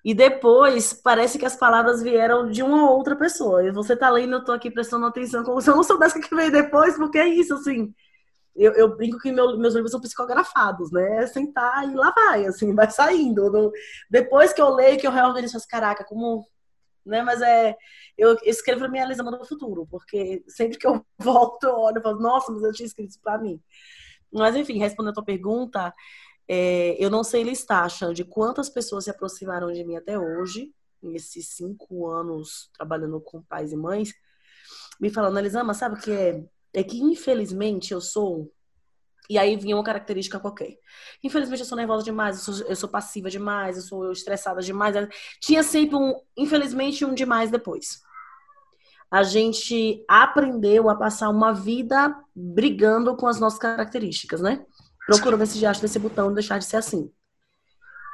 e 0.07 0.13
depois 0.13 0.93
parece 0.93 1.37
que 1.37 1.45
as 1.45 1.57
palavras 1.57 2.01
vieram 2.01 2.49
de 2.49 2.63
uma 2.63 2.89
outra 2.91 3.13
pessoa. 3.13 3.61
E 3.65 3.71
você 3.71 3.93
tá 3.93 4.09
lendo, 4.09 4.37
eu 4.37 4.45
tô 4.45 4.53
aqui 4.53 4.71
prestando 4.71 5.05
atenção, 5.05 5.43
como 5.43 5.61
se 5.61 5.69
eu 5.69 5.75
não 5.75 5.83
soubesse 5.83 6.17
o 6.17 6.21
que 6.21 6.33
veio 6.33 6.49
depois, 6.49 6.95
porque 6.95 7.17
é 7.17 7.27
isso, 7.27 7.53
assim. 7.55 7.93
Eu, 8.55 8.73
eu 8.73 8.95
brinco 8.95 9.19
que 9.19 9.31
meu, 9.33 9.57
meus 9.59 9.73
livros 9.73 9.91
são 9.91 9.99
psicografados, 9.99 10.91
né? 10.93 11.23
É 11.23 11.27
sentar 11.27 11.87
e 11.89 11.93
lá 11.93 12.11
vai, 12.15 12.45
assim, 12.45 12.73
vai 12.73 12.89
saindo. 12.89 13.71
depois 14.09 14.53
que 14.53 14.61
eu 14.61 14.69
leio, 14.73 14.97
que 14.97 15.05
eu 15.05 15.11
reorganizo 15.11 15.57
as 15.57 15.65
caraca, 15.65 16.05
como. 16.05 16.47
Né? 17.07 17.21
Mas 17.21 17.41
é. 17.41 17.75
Eu 18.17 18.37
escrevo 18.43 18.85
a 18.85 18.87
minha 18.89 19.03
Elisama 19.03 19.31
do 19.31 19.45
futuro, 19.45 19.87
porque 19.89 20.43
sempre 20.47 20.77
que 20.77 20.87
eu 20.87 21.05
volto, 21.17 21.63
eu 21.65 21.75
olho 21.75 21.99
e 21.99 22.01
falo, 22.01 22.19
nossa, 22.19 22.51
mas 22.51 22.63
eu 22.63 22.73
tinha 22.73 22.87
escrito 22.87 23.09
isso 23.09 23.21
pra 23.21 23.37
mim. 23.37 23.61
Mas, 24.31 24.55
enfim, 24.55 24.77
respondendo 24.77 25.11
a 25.11 25.15
tua 25.15 25.23
pergunta, 25.23 25.93
é, 26.47 26.95
eu 27.03 27.09
não 27.09 27.23
sei 27.23 27.43
listar, 27.43 27.87
de 28.13 28.23
quantas 28.25 28.69
pessoas 28.69 29.05
se 29.05 29.09
aproximaram 29.09 29.71
de 29.71 29.83
mim 29.83 29.95
até 29.95 30.17
hoje, 30.17 30.73
nesses 31.01 31.49
cinco 31.49 32.07
anos 32.07 32.69
trabalhando 32.73 33.21
com 33.21 33.41
pais 33.41 33.71
e 33.71 33.77
mães, 33.77 34.13
me 34.99 35.09
falando, 35.09 35.37
Elisama, 35.37 35.73
sabe 35.73 35.95
o 35.95 36.01
que 36.01 36.11
é? 36.11 36.43
É 36.73 36.83
que, 36.83 36.99
infelizmente, 36.99 37.93
eu 37.93 38.01
sou. 38.01 38.51
E 39.29 39.37
aí 39.37 39.55
vinha 39.55 39.75
uma 39.75 39.83
característica 39.83 40.39
qualquer. 40.39 40.77
Infelizmente, 41.23 41.59
eu 41.59 41.65
sou 41.65 41.77
nervosa 41.77 42.03
demais, 42.03 42.37
eu 42.37 42.53
sou, 42.53 42.67
eu 42.67 42.75
sou 42.75 42.89
passiva 42.89 43.29
demais, 43.29 43.77
eu 43.77 43.83
sou 43.83 44.11
estressada 44.11 44.61
demais. 44.61 44.95
Tinha 45.41 45.63
sempre 45.63 45.95
um, 45.95 46.15
infelizmente, 46.35 47.03
um 47.03 47.13
demais 47.13 47.51
depois. 47.51 48.01
A 49.09 49.23
gente 49.23 50.03
aprendeu 50.07 50.89
a 50.89 50.95
passar 50.95 51.29
uma 51.29 51.53
vida 51.53 52.15
brigando 52.35 53.15
com 53.15 53.27
as 53.27 53.39
nossas 53.39 53.59
características, 53.59 54.41
né? 54.41 54.65
procura 55.07 55.37
ver 55.37 55.47
se 55.47 55.57
já 55.57 55.71
acha 55.71 55.81
desse 55.81 55.97
botão 55.97 56.33
deixar 56.33 56.59
de 56.59 56.65
ser 56.65 56.77
assim. 56.77 57.09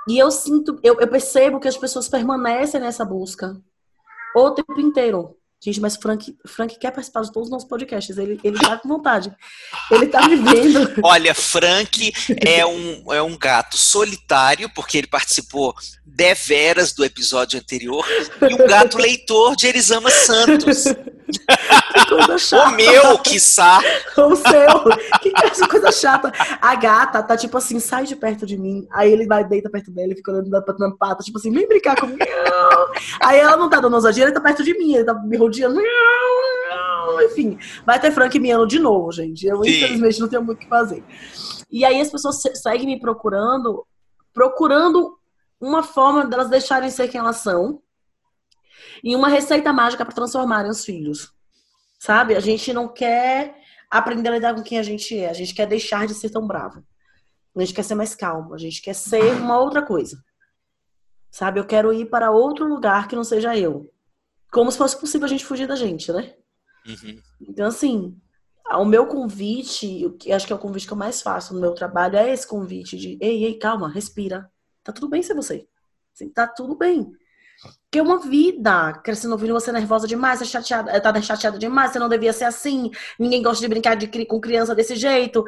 E 0.08 0.18
eu 0.20 0.30
sinto, 0.30 0.80
eu, 0.84 1.00
eu, 1.00 1.08
percebo 1.08 1.60
que 1.60 1.68
as 1.68 1.78
pessoas 1.78 2.08
permanecem 2.08 2.80
nessa 2.80 3.04
busca 3.04 3.60
o 4.36 4.52
tempo 4.52 4.80
inteiro. 4.80 5.36
Gente, 5.64 5.80
mas 5.80 5.96
Frank, 5.96 6.36
Frank 6.46 6.78
quer 6.78 6.92
participar 6.92 7.22
de 7.22 7.32
todos 7.32 7.48
os 7.48 7.52
nossos 7.52 7.70
podcasts. 7.70 8.18
Ele, 8.18 8.38
ele 8.44 8.60
tá 8.60 8.78
com 8.78 8.90
vontade. 8.90 9.34
Ele 9.90 10.08
tá 10.08 10.28
me 10.28 10.36
vendo. 10.36 10.94
Olha, 11.02 11.34
Frank 11.34 12.12
é 12.46 12.66
um, 12.66 13.14
é 13.14 13.22
um 13.22 13.38
gato 13.38 13.78
solitário, 13.78 14.70
porque 14.76 14.98
ele 14.98 15.08
participou 15.08 15.74
deveras 16.06 16.92
do 16.92 17.06
episódio 17.06 17.58
anterior, 17.58 18.06
e 18.42 18.54
um 18.54 18.68
gato 18.68 18.98
leitor 18.98 19.56
de 19.56 19.68
Elisama 19.68 20.12
Santos. 20.12 20.84
Coisa 22.08 22.38
chata. 22.40 22.70
O 22.70 22.76
meu, 22.76 23.18
quiçá. 23.20 23.80
O 24.16 24.36
seu. 24.36 25.20
Que 25.22 25.68
coisa 25.68 25.92
chata. 25.92 26.32
A 26.62 26.76
gata 26.76 27.22
tá 27.24 27.36
tipo 27.36 27.58
assim, 27.58 27.80
sai 27.80 28.06
de 28.06 28.16
perto 28.16 28.46
de 28.46 28.58
mim. 28.58 28.88
Aí 28.92 29.12
ele 29.12 29.26
vai, 29.26 29.44
deita 29.44 29.70
perto 29.70 29.92
dela 29.92 30.14
e 30.14 30.16
fica 30.16 30.32
olhando 30.32 30.50
na 30.50 30.96
pata, 30.96 31.24
tipo 31.24 31.38
assim, 31.38 31.52
vem 31.52 31.68
brincar 31.68 32.00
comigo. 32.00 32.24
Aí 33.22 33.40
ela 33.40 33.58
não 33.58 33.70
tá 33.70 33.80
dando 33.80 33.94
ousadia, 33.94 34.24
ele 34.24 34.32
tá 34.32 34.42
perto 34.42 34.64
de 34.64 34.78
mim, 34.78 34.96
ele 34.96 35.04
tá 35.04 35.14
me 35.14 35.38
rodeando. 35.38 35.82
Enfim, 37.24 37.58
vai 37.86 38.00
ter 38.00 38.12
Frank 38.12 38.38
miando 38.40 38.68
de 38.68 38.80
novo, 38.80 39.12
gente. 39.12 39.46
Eu, 39.46 39.64
Sim. 39.64 39.70
infelizmente, 39.70 40.20
não 40.20 40.28
tenho 40.28 40.44
muito 40.44 40.58
o 40.58 40.62
que 40.62 40.68
fazer. 40.68 41.04
E 41.72 41.84
aí 41.84 42.00
as 42.00 42.10
pessoas 42.10 42.42
seguem 42.56 42.86
me 42.86 43.00
procurando, 43.00 43.86
procurando 44.34 45.18
uma 45.60 45.82
forma 45.82 46.26
delas 46.26 46.50
deixarem 46.50 46.90
ser 46.90 47.08
quem 47.08 47.20
elas 47.20 47.38
são 47.38 47.82
e 49.04 49.16
uma 49.16 49.28
receita 49.28 49.74
mágica 49.74 50.06
para 50.06 50.16
transformarem 50.16 50.72
os 50.72 50.86
filhos. 50.86 51.34
Sabe? 52.00 52.36
A 52.36 52.40
gente 52.40 52.72
não 52.72 52.88
quer 52.88 53.56
aprender 53.90 54.30
a 54.30 54.32
lidar 54.32 54.56
com 54.56 54.64
quem 54.64 54.80
a 54.80 54.84
gente 54.84 55.18
é, 55.18 55.30
a 55.30 55.34
gente 55.34 55.54
quer 55.54 55.68
deixar 55.68 56.08
de 56.08 56.14
ser 56.14 56.30
tão 56.30 56.48
bravo. 56.48 56.84
A 57.56 57.60
gente 57.60 57.74
quer 57.74 57.84
ser 57.84 57.96
mais 57.96 58.16
calmo, 58.16 58.54
a 58.54 58.58
gente 58.58 58.82
quer 58.82 58.96
ser 58.96 59.34
uma 59.36 59.60
outra 59.60 59.82
coisa. 59.82 60.24
Sabe? 61.30 61.60
Eu 61.60 61.66
quero 61.66 61.94
ir 61.94 62.10
para 62.10 62.32
outro 62.32 62.68
lugar 62.68 63.08
que 63.08 63.16
não 63.16 63.24
seja 63.24 63.58
eu. 63.58 63.92
Como 64.52 64.72
se 64.72 64.78
fosse 64.78 65.00
possível 65.00 65.26
a 65.26 65.30
gente 65.30 65.46
fugir 65.46 65.68
da 65.68 65.76
gente, 65.76 66.12
né? 66.12 66.34
Uhum. 66.86 67.20
Então, 67.42 67.68
assim, 67.68 68.16
o 68.72 68.86
meu 68.86 69.06
convite, 69.08 70.06
o 70.06 70.14
que 70.14 70.32
acho 70.32 70.48
que 70.48 70.54
é 70.54 70.56
o 70.56 70.60
convite 70.60 70.88
que 70.88 70.94
eu 70.94 70.98
mais 70.98 71.22
faço 71.22 71.54
no 71.54 71.62
meu 71.62 71.74
trabalho, 71.74 72.18
é 72.18 72.32
esse 72.32 72.48
convite 72.48 72.98
de 72.98 73.18
ei, 73.22 73.46
ei, 73.46 73.58
calma, 73.58 73.90
respira. 73.90 74.50
Tá 74.84 74.92
tudo 74.92 75.10
bem 75.10 75.22
ser 75.22 75.34
você. 75.34 75.68
Assim, 76.14 76.30
tá 76.30 76.48
tudo 76.48 76.76
bem. 76.76 77.12
Que 77.92 78.00
é 78.00 78.02
uma 78.02 78.20
vida. 78.20 78.94
Crescendo 79.04 79.32
ouvindo 79.34 79.54
você 79.54 79.72
nervosa 79.72 80.08
demais, 80.08 80.42
é 80.42 80.46
chateada, 80.46 80.92
é, 80.92 81.00
tá 81.00 81.22
chateada 81.22 81.58
demais, 81.58 81.92
você 81.92 82.00
não 82.00 82.10
devia 82.10 82.34
ser 82.34 82.46
assim. 82.46 82.92
Ninguém 83.20 83.42
gosta 83.42 83.62
de 83.62 83.68
brincar 83.68 83.96
de, 83.96 84.26
com 84.26 84.40
criança 84.40 84.74
desse 84.74 84.96
jeito. 84.96 85.44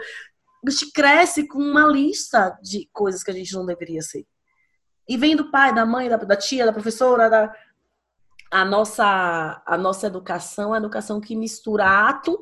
A 0.66 0.70
gente 0.70 0.92
cresce 0.92 1.48
com 1.48 1.60
uma 1.60 1.86
lista 1.88 2.58
de 2.62 2.90
coisas 2.92 3.24
que 3.24 3.32
a 3.32 3.34
gente 3.34 3.54
não 3.54 3.66
deveria 3.66 4.02
ser. 4.02 4.26
E 5.08 5.18
vem 5.18 5.36
do 5.36 5.52
pai, 5.52 5.74
da 5.74 5.86
mãe, 5.86 6.10
da, 6.10 6.18
da 6.18 6.36
tia, 6.36 6.66
da 6.66 6.74
professora, 6.74 7.30
da, 7.30 7.54
a 8.52 8.64
nossa, 8.64 9.62
a 9.66 9.78
nossa 9.78 10.08
educação 10.08 10.74
é 10.74 10.78
a 10.78 10.80
educação 10.80 11.20
que 11.20 11.36
mistura 11.36 11.86
ato 11.86 12.40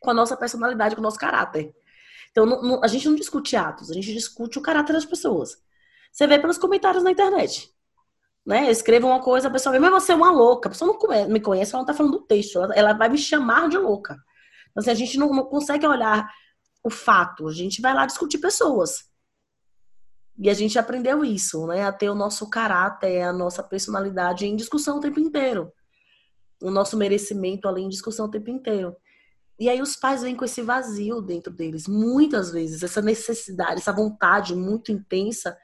com 0.00 0.10
a 0.10 0.14
nossa 0.14 0.36
personalidade, 0.36 0.94
com 0.94 1.00
o 1.00 1.04
nosso 1.04 1.18
caráter. 1.18 1.74
Então, 2.30 2.46
não, 2.46 2.62
não, 2.62 2.84
a 2.84 2.86
gente 2.86 3.08
não 3.08 3.16
discute 3.16 3.56
atos, 3.56 3.90
a 3.90 3.94
gente 3.94 4.12
discute 4.12 4.58
o 4.58 4.62
caráter 4.62 4.92
das 4.92 5.04
pessoas. 5.04 5.60
Você 6.12 6.26
vê 6.26 6.38
pelos 6.38 6.56
comentários 6.56 7.02
na 7.02 7.10
internet. 7.10 7.73
Né? 8.44 8.66
Eu 8.66 8.70
escrevo 8.70 9.06
uma 9.06 9.22
coisa, 9.22 9.48
a 9.48 9.50
pessoa 9.50 9.72
vê, 9.72 9.78
mas 9.78 9.90
você 9.90 10.12
é 10.12 10.14
uma 10.14 10.30
louca. 10.30 10.68
A 10.68 10.72
pessoa 10.72 10.92
não 10.92 11.28
me 11.28 11.40
conhece, 11.40 11.72
ela 11.72 11.82
não 11.82 11.86
tá 11.86 11.94
falando 11.94 12.18
do 12.18 12.26
texto, 12.26 12.58
ela, 12.58 12.74
ela 12.74 12.92
vai 12.92 13.08
me 13.08 13.18
chamar 13.18 13.68
de 13.68 13.78
louca. 13.78 14.14
Então, 14.70 14.80
assim, 14.80 14.90
a 14.90 14.94
gente 14.94 15.18
não, 15.18 15.30
não 15.30 15.44
consegue 15.44 15.86
olhar 15.86 16.28
o 16.82 16.90
fato, 16.90 17.48
a 17.48 17.52
gente 17.52 17.80
vai 17.80 17.94
lá 17.94 18.04
discutir 18.04 18.38
pessoas. 18.38 19.10
E 20.38 20.50
a 20.50 20.54
gente 20.54 20.78
aprendeu 20.78 21.24
isso, 21.24 21.66
né? 21.66 21.84
A 21.84 21.92
ter 21.92 22.10
o 22.10 22.14
nosso 22.14 22.50
caráter, 22.50 23.22
a 23.22 23.32
nossa 23.32 23.62
personalidade 23.62 24.46
em 24.46 24.56
discussão 24.56 24.98
o 24.98 25.00
tempo 25.00 25.20
inteiro. 25.20 25.72
O 26.60 26.70
nosso 26.70 26.96
merecimento 26.96 27.68
ali 27.68 27.82
em 27.82 27.88
discussão 27.88 28.26
o 28.26 28.30
tempo 28.30 28.50
inteiro. 28.50 28.96
E 29.58 29.68
aí 29.68 29.80
os 29.80 29.94
pais 29.96 30.22
vêm 30.22 30.34
com 30.34 30.44
esse 30.44 30.60
vazio 30.60 31.22
dentro 31.22 31.52
deles, 31.52 31.86
muitas 31.86 32.50
vezes, 32.50 32.82
essa 32.82 33.00
necessidade, 33.00 33.80
essa 33.80 33.92
vontade 33.92 34.54
muito 34.54 34.90
intensa 34.90 35.56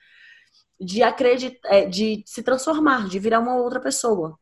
de 0.80 1.02
acreditar, 1.02 1.68
é, 1.68 1.86
de 1.86 2.22
se 2.26 2.42
transformar, 2.42 3.08
de 3.08 3.18
virar 3.18 3.40
uma 3.40 3.56
outra 3.56 3.80
pessoa. 3.80 4.38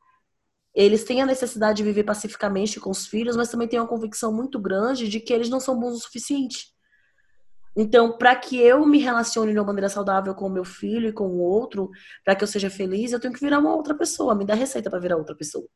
Eles 0.75 1.05
têm 1.05 1.21
a 1.21 1.27
necessidade 1.27 1.79
de 1.79 1.83
viver 1.83 2.05
pacificamente 2.05 2.79
com 2.79 2.91
os 2.91 3.07
filhos, 3.07 3.37
mas 3.37 3.51
também 3.51 3.67
têm 3.67 3.81
uma 3.81 3.89
convicção 3.89 4.33
muito 4.33 4.59
grande 4.61 5.09
de 5.09 5.19
que 5.19 5.33
eles 5.33 5.49
não 5.49 5.59
são 5.59 5.79
bons 5.79 5.95
o 5.95 6.01
suficiente. 6.01 6.73
Então, 7.77 8.17
para 8.17 8.35
que 8.37 8.59
eu 8.59 8.85
me 8.87 8.99
relacione 8.99 9.53
de 9.53 9.59
uma 9.59 9.67
maneira 9.67 9.89
saudável 9.89 10.35
com 10.35 10.47
o 10.47 10.51
meu 10.51 10.65
filho 10.65 11.09
e 11.09 11.13
com 11.13 11.29
o 11.29 11.39
outro, 11.39 11.91
para 12.25 12.35
que 12.35 12.45
eu 12.45 12.49
seja 12.49 12.71
feliz, 12.71 13.13
eu 13.13 13.21
tenho 13.21 13.33
que 13.33 13.41
virar 13.41 13.59
uma 13.59 13.75
outra 13.75 13.95
pessoa, 13.95 14.35
me 14.35 14.45
dar 14.45 14.55
receita 14.55 14.91
para 14.91 14.99
virar 14.99 15.17
outra 15.17 15.37
pessoa. 15.37 15.67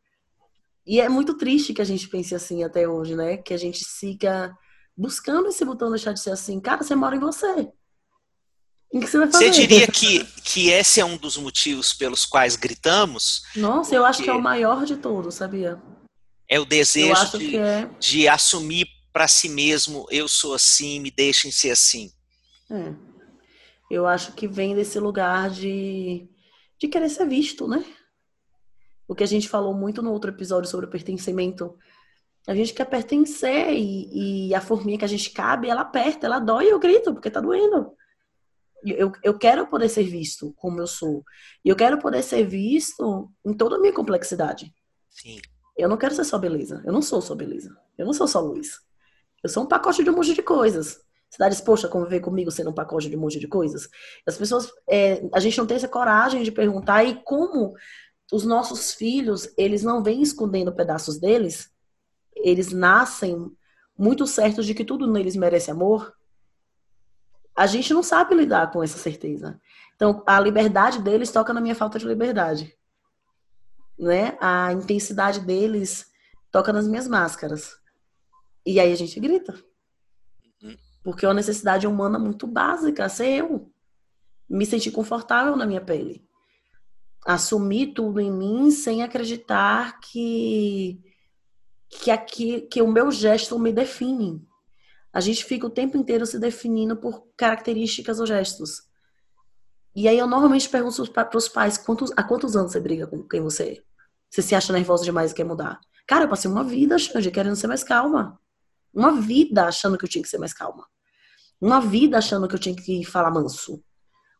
E 0.87 1.00
é 1.00 1.09
muito 1.09 1.37
triste 1.37 1.73
que 1.73 1.83
a 1.83 1.85
gente 1.85 2.09
pense 2.09 2.35
assim 2.35 2.64
até 2.64 2.88
hoje, 2.88 3.14
né? 3.14 3.37
Que 3.37 3.54
a 3.54 3.57
gente 3.57 3.85
siga 3.85 4.52
buscando 4.97 5.49
esse 5.49 5.64
botão 5.64 5.90
deixar 5.90 6.12
de 6.12 6.21
ser 6.21 6.31
assim. 6.31 6.61
Cara, 6.61 6.83
você 6.83 6.95
mora 6.95 7.16
em 7.16 7.21
você. 7.21 7.73
Você? 8.92 9.26
Você 9.26 9.50
diria 9.50 9.87
que, 9.87 10.25
que 10.42 10.68
esse 10.68 11.00
é 11.00 11.04
um 11.04 11.16
dos 11.16 11.38
motivos 11.38 11.94
pelos 11.94 12.26
quais 12.26 12.56
gritamos? 12.56 13.42
Nossa, 13.56 13.94
eu 13.94 14.04
acho 14.04 14.22
que 14.22 14.28
é 14.28 14.34
o 14.34 14.42
maior 14.42 14.84
de 14.84 14.96
todos, 14.96 15.37
sabia? 15.37 15.80
É 16.46 16.61
o 16.61 16.66
desejo 16.66 17.38
de, 17.38 17.56
é... 17.56 17.88
de 17.99 18.28
assumir 18.28 18.87
para 19.11 19.26
si 19.26 19.49
mesmo, 19.49 20.06
eu 20.11 20.28
sou 20.28 20.54
assim, 20.54 21.00
me 21.00 21.11
deixem 21.11 21.50
ser 21.50 21.70
assim. 21.70 22.12
É. 22.70 22.92
Eu 23.90 24.06
acho 24.06 24.32
que 24.32 24.46
vem 24.46 24.75
desse 24.75 24.99
lugar 24.99 25.50
de, 25.50 26.28
de 26.78 26.88
querer 26.88 27.08
ser 27.08 27.26
visto, 27.26 27.66
né? 27.66 27.84
O 29.08 29.14
que 29.14 29.22
a 29.22 29.26
gente 29.26 29.49
falou 29.49 29.75
muito 29.75 30.02
no 30.02 30.12
outro 30.12 30.30
episódio 30.30 30.68
sobre 30.68 30.87
o 30.87 30.90
pertencimento. 30.90 31.76
A 32.46 32.54
gente 32.54 32.72
quer 32.72 32.87
pertencer 32.87 33.72
e, 33.72 34.49
e 34.49 34.54
a 34.54 34.61
forminha 34.61 34.99
que 34.99 35.04
a 35.04 35.08
gente 35.08 35.30
cabe, 35.30 35.68
ela 35.68 35.82
aperta, 35.82 36.26
ela 36.26 36.38
dói 36.38 36.66
e 36.66 36.70
eu 36.70 36.78
grito, 36.78 37.12
porque 37.12 37.30
tá 37.30 37.40
doendo. 37.40 37.92
Eu, 38.84 39.12
eu 39.22 39.38
quero 39.38 39.66
poder 39.66 39.88
ser 39.88 40.04
visto 40.04 40.52
como 40.56 40.80
eu 40.80 40.86
sou. 40.86 41.24
E 41.64 41.68
eu 41.68 41.76
quero 41.76 41.98
poder 41.98 42.22
ser 42.22 42.44
visto 42.44 43.30
em 43.44 43.52
toda 43.52 43.76
a 43.76 43.78
minha 43.78 43.92
complexidade. 43.92 44.72
Sim. 45.10 45.40
Eu 45.76 45.88
não 45.88 45.96
quero 45.96 46.14
ser 46.14 46.24
só 46.24 46.38
beleza. 46.38 46.82
Eu 46.84 46.92
não 46.92 47.02
sou 47.02 47.20
só 47.20 47.34
beleza. 47.34 47.76
Eu 47.96 48.06
não 48.06 48.12
sou 48.12 48.26
só 48.26 48.40
luz. 48.40 48.80
Eu 49.42 49.48
sou 49.48 49.64
um 49.64 49.66
pacote 49.66 50.02
de 50.02 50.10
um 50.10 50.14
monte 50.14 50.34
de 50.34 50.42
coisas. 50.42 51.00
Você 51.32 51.36
está 51.36 51.48
disposto 51.48 51.86
a 51.86 51.90
conviver 51.90 52.20
comigo 52.20 52.50
sendo 52.50 52.70
um 52.70 52.74
pacote 52.74 53.08
de 53.08 53.16
um 53.16 53.20
monte 53.20 53.38
de 53.38 53.48
coisas? 53.48 53.88
As 54.26 54.36
pessoas, 54.36 54.70
é, 54.86 55.26
a 55.32 55.40
gente 55.40 55.56
não 55.56 55.66
tem 55.66 55.76
essa 55.76 55.88
coragem 55.88 56.42
de 56.42 56.52
perguntar 56.52 57.04
e 57.04 57.22
como 57.24 57.74
os 58.30 58.44
nossos 58.44 58.92
filhos, 58.92 59.52
eles 59.56 59.82
não 59.82 60.02
vêm 60.02 60.22
escondendo 60.22 60.74
pedaços 60.74 61.18
deles, 61.18 61.70
eles 62.36 62.72
nascem 62.72 63.50
muito 63.96 64.26
certos 64.26 64.66
de 64.66 64.74
que 64.74 64.84
tudo 64.84 65.10
neles 65.10 65.36
merece 65.36 65.70
amor, 65.70 66.12
a 67.56 67.66
gente 67.66 67.92
não 67.92 68.02
sabe 68.02 68.35
lidar 68.35 68.71
com 68.71 68.82
essa 68.82 68.99
certeza. 68.99 69.61
Então, 69.94 70.23
a 70.26 70.40
liberdade 70.40 71.00
deles 71.00 71.30
toca 71.30 71.52
na 71.52 71.61
minha 71.61 71.75
falta 71.75 71.99
de 71.99 72.06
liberdade. 72.06 72.76
Né? 73.99 74.37
A 74.40 74.73
intensidade 74.73 75.40
deles 75.40 76.06
toca 76.50 76.73
nas 76.73 76.87
minhas 76.87 77.06
máscaras. 77.06 77.76
E 78.64 78.80
aí 78.80 78.92
a 78.92 78.97
gente 78.97 79.18
grita. 79.21 79.54
Porque 81.02 81.25
é 81.25 81.28
uma 81.28 81.35
necessidade 81.35 81.87
humana 81.87 82.18
muito 82.18 82.47
básica, 82.47 83.09
ser 83.09 83.40
eu. 83.40 83.71
Me 84.49 84.64
sentir 84.64 84.90
confortável 84.90 85.56
na 85.56 85.66
minha 85.66 85.80
pele. 85.80 86.26
Assumir 87.26 87.92
tudo 87.92 88.21
em 88.21 88.30
mim 88.30 88.71
sem 88.71 89.02
acreditar 89.02 90.00
que 90.00 91.00
que 91.88 92.11
aqui 92.11 92.62
que 92.62 92.80
o 92.80 92.90
meu 92.90 93.11
gesto 93.11 93.59
me 93.59 93.73
define. 93.73 94.47
A 95.12 95.21
gente 95.21 95.45
fica 95.45 95.66
o 95.66 95.71
tempo 95.71 95.97
inteiro 95.97 96.25
se 96.25 96.38
definindo 96.38 96.97
por 96.97 97.26
características 97.37 98.19
ou 98.19 98.26
gestos. 98.26 98.83
E 99.95 100.09
aí 100.09 100.19
eu 100.19 100.26
normalmente 100.26 100.69
pergunto 100.69 101.11
para 101.12 101.37
os 101.37 101.49
pais, 101.49 101.76
quantos, 101.76 102.11
há 102.16 102.23
quantos 102.23 102.57
anos 102.57 102.73
você 102.73 102.81
briga 102.81 103.07
com 103.07 103.23
quem 103.23 103.42
você? 103.42 103.85
Você 104.31 104.40
se 104.40 104.54
acha 104.54 104.73
nervosa 104.73 105.04
demais 105.04 105.33
e 105.33 105.35
quer 105.35 105.45
mudar? 105.45 105.78
Cara, 106.07 106.25
eu 106.25 106.28
passei 106.28 106.50
uma 106.50 106.64
vida, 106.64 106.99
Xande, 106.99 107.31
querendo 107.31 107.57
ser 107.57 107.66
mais 107.66 107.85
calma. 107.85 108.40
Uma 108.92 109.12
vida 109.12 109.66
achando 109.66 109.98
que 109.98 110.05
eu 110.05 110.09
tinha 110.09 110.22
que 110.22 110.29
ser 110.29 110.38
mais 110.38 110.55
calma. 110.55 110.87
Uma 111.61 111.81
vida 111.81 112.16
achando 112.16 112.48
que 112.48 112.55
eu 112.55 112.59
tinha 112.59 112.75
que 112.75 113.05
falar 113.05 113.31
manso. 113.31 113.85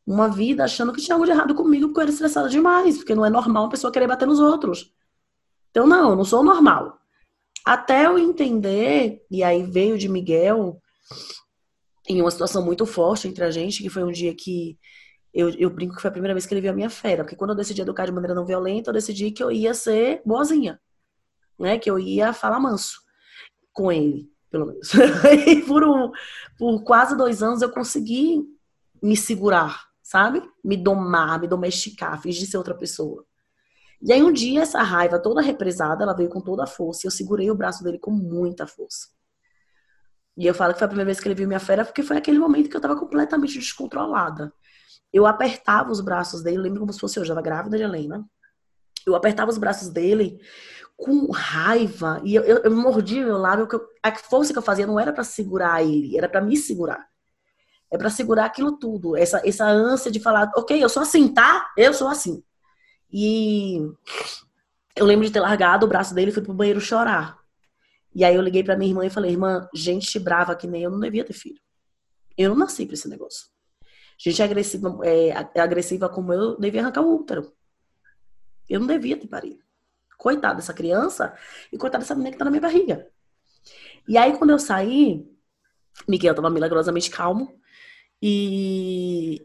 Uma 0.07 0.29
vida 0.29 0.65
achando 0.65 0.93
que 0.93 1.03
tinha 1.03 1.15
algo 1.15 1.27
de 1.27 1.33
errado 1.33 1.55
comigo 1.55 1.89
porque 1.89 2.01
eu 2.01 2.03
era 2.03 2.11
estressada 2.11 2.49
demais. 2.49 2.97
Porque 2.97 3.15
não 3.15 3.25
é 3.25 3.31
normal 3.31 3.65
uma 3.65 3.71
pessoa 3.71 3.93
querer 3.93 4.09
bater 4.09 4.27
nos 4.27 4.41
outros. 4.41 4.93
Então, 5.71 5.87
não, 5.87 6.11
eu 6.11 6.17
não 6.17 6.25
sou 6.25 6.43
normal. 6.43 6.99
Até 7.65 8.07
eu 8.07 8.19
entender, 8.19 9.25
e 9.31 9.43
aí 9.43 9.63
veio 9.63 9.97
de 9.97 10.09
Miguel, 10.09 10.81
em 12.09 12.21
uma 12.21 12.31
situação 12.31 12.65
muito 12.65 12.85
forte 12.85 13.29
entre 13.29 13.45
a 13.45 13.51
gente, 13.51 13.83
que 13.83 13.89
foi 13.89 14.03
um 14.03 14.11
dia 14.11 14.35
que 14.35 14.79
eu, 15.33 15.49
eu 15.51 15.71
brinco 15.71 15.95
que 15.95 16.03
foi 16.03 16.09
a 16.09 16.13
primeira 16.13 16.35
vez 16.35 16.45
que 16.45 16.53
ele 16.53 16.61
viu 16.61 16.71
a 16.71 16.75
minha 16.75 16.91
fera, 16.91 17.25
porque 17.25 17.37
quando 17.37 17.51
eu 17.51 17.57
decidi 17.57 17.81
educar 17.81 18.05
de 18.05 18.13
maneira 18.13 18.35
não 18.35 18.45
violenta, 18.45 18.91
eu 18.91 18.95
decidi 18.95 19.31
que 19.31 19.43
eu 19.43 19.51
ia 19.51 19.73
ser 19.73 20.21
boazinha, 20.27 20.81
né? 21.59 21.79
Que 21.79 21.91
eu 21.91 21.99
ia 21.99 22.33
falar 22.33 22.61
manso 22.61 23.01
com 23.73 23.91
ele, 23.91 24.31
pelo 24.51 24.67
menos. 24.67 24.91
e 25.47 25.63
por, 25.63 25.85
um, 25.85 26.11
por 26.59 26.85
quase 26.85 27.17
dois 27.17 27.43
anos 27.43 27.63
eu 27.63 27.71
consegui 27.71 28.43
me 29.03 29.17
segurar, 29.17 29.87
sabe? 30.03 30.43
Me 30.63 30.77
domar, 30.77 31.41
me 31.41 31.49
domesticar, 31.49 32.21
fingir 32.21 32.47
ser 32.47 32.59
outra 32.59 32.75
pessoa. 32.75 33.25
E 34.03 34.13
aí 34.13 34.23
um 34.23 34.33
dia 34.33 34.63
essa 34.63 34.83
raiva 34.83 35.19
toda 35.19 35.41
represada, 35.41 36.03
ela 36.03 36.13
veio 36.13 36.29
com 36.29 36.41
toda 36.41 36.65
a 36.65 36.67
força 36.67 37.03
e 37.05 37.07
eu 37.07 37.11
segurei 37.11 37.51
o 37.51 37.55
braço 37.55 37.85
dele 37.85 37.99
com 37.99 38.11
muita 38.11 38.67
força. 38.67 39.09
E 40.37 40.47
eu 40.47 40.55
falo 40.55 40.73
que 40.73 40.79
foi 40.79 40.87
a 40.87 40.89
primeira 40.89 41.07
vez 41.07 41.21
que 41.21 41.29
ele 41.29 41.35
viu 41.35 41.47
minha 41.47 41.61
fera 41.61 41.85
porque 41.85 42.03
foi 42.03 42.17
aquele 42.17 42.39
momento 42.39 42.69
que 42.69 42.77
eu 42.77 42.81
tava 42.81 42.97
completamente 42.97 43.59
descontrolada. 43.59 44.53
Eu 45.13 45.27
apertava 45.27 45.91
os 45.91 46.01
braços 46.01 46.43
dele, 46.43 46.59
lembro 46.59 46.81
como 46.81 46.93
se 46.93 46.99
fosse 46.99 47.19
eu, 47.19 47.25
já 47.25 47.33
estava 47.33 47.43
grávida 47.45 47.77
de 47.77 47.83
Helena. 47.85 48.25
Eu 49.07 49.15
apertava 49.15 49.51
os 49.51 49.59
braços 49.59 49.89
dele 49.89 50.41
com 50.97 51.31
raiva 51.31 52.21
e 52.25 52.35
eu, 52.35 52.43
eu, 52.45 52.59
eu 52.65 52.71
mordia 52.71 53.25
meu 53.25 53.37
lábio. 53.37 53.69
Eu, 53.71 53.81
a 54.03 54.15
força 54.17 54.53
que 54.53 54.59
eu 54.59 54.63
fazia 54.63 54.87
não 54.87 54.99
era 54.99 55.13
para 55.13 55.23
segurar 55.23 55.83
ele, 55.83 56.17
era 56.17 56.29
para 56.29 56.41
me 56.41 56.57
segurar. 56.57 57.07
É 57.91 57.99
para 57.99 58.09
segurar 58.09 58.47
aquilo 58.47 58.79
tudo, 58.79 59.15
essa, 59.17 59.43
essa 59.47 59.67
ânsia 59.67 60.11
de 60.11 60.19
falar, 60.19 60.51
ok, 60.57 60.83
eu 60.83 60.89
sou 60.89 61.03
assim, 61.03 61.29
tá? 61.29 61.71
Eu 61.77 61.93
sou 61.93 62.09
assim. 62.09 62.43
E 63.13 63.79
eu 64.97 65.05
lembro 65.05 65.27
de 65.27 65.33
ter 65.33 65.41
largado 65.41 65.85
o 65.85 65.89
braço 65.89 66.15
dele 66.15 66.31
e 66.31 66.35
fui 66.35 66.43
pro 66.43 66.55
banheiro 66.55 66.81
chorar. 66.81 67.39
E 68.15 68.25
aí 68.25 68.35
eu 68.35 68.43
liguei 68.43 68.63
pra 68.63 68.77
minha 68.77 68.91
irmã 68.91 69.07
e 69.07 69.11
falei, 69.11 69.33
irmã, 69.33 69.69
gente 69.75 70.19
brava 70.19 70.55
que 70.55 70.67
nem 70.67 70.83
eu 70.83 70.91
não 70.91 71.01
devia 71.01 71.25
ter 71.25 71.33
filho. 71.33 71.61
Eu 72.37 72.51
não 72.51 72.57
nasci 72.57 72.87
pra 72.87 72.95
esse 72.95 73.09
negócio. 73.09 73.49
Gente 74.19 74.43
agressiva, 74.43 74.99
é, 75.05 75.33
agressiva 75.61 76.09
como 76.09 76.33
eu 76.33 76.59
devia 76.59 76.81
arrancar 76.81 77.03
o 77.03 77.15
útero. 77.15 77.53
Eu 78.69 78.81
não 78.81 78.87
devia 78.87 79.17
ter 79.17 79.27
parido. 79.27 79.63
Coitada 80.17 80.57
dessa 80.57 80.73
criança 80.73 81.37
e 81.73 81.79
coitada 81.79 82.03
dessa 82.03 82.15
menina 82.15 82.33
que 82.33 82.39
tá 82.39 82.45
na 82.45 82.51
minha 82.51 82.61
barriga. 82.61 83.09
E 84.07 84.17
aí, 84.17 84.37
quando 84.37 84.51
eu 84.51 84.59
saí, 84.59 85.29
Miguel 86.09 86.35
tava 86.35 86.51
milagrosamente 86.51 87.11
calmo. 87.11 87.59
E 88.21 89.45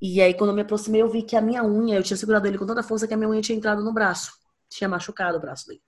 e 0.00 0.20
aí, 0.20 0.34
quando 0.34 0.50
eu 0.50 0.56
me 0.56 0.62
aproximei, 0.62 1.00
eu 1.00 1.08
vi 1.08 1.22
que 1.22 1.36
a 1.36 1.40
minha 1.40 1.64
unha, 1.64 1.96
eu 1.96 2.02
tinha 2.02 2.16
segurado 2.16 2.46
ele 2.46 2.58
com 2.58 2.66
tanta 2.66 2.82
força 2.82 3.08
que 3.08 3.14
a 3.14 3.16
minha 3.16 3.28
unha 3.30 3.40
tinha 3.40 3.56
entrado 3.56 3.82
no 3.82 3.92
braço. 3.92 4.32
Tinha 4.68 4.88
machucado 4.88 5.38
o 5.38 5.40
braço 5.40 5.66
dele. 5.66 5.80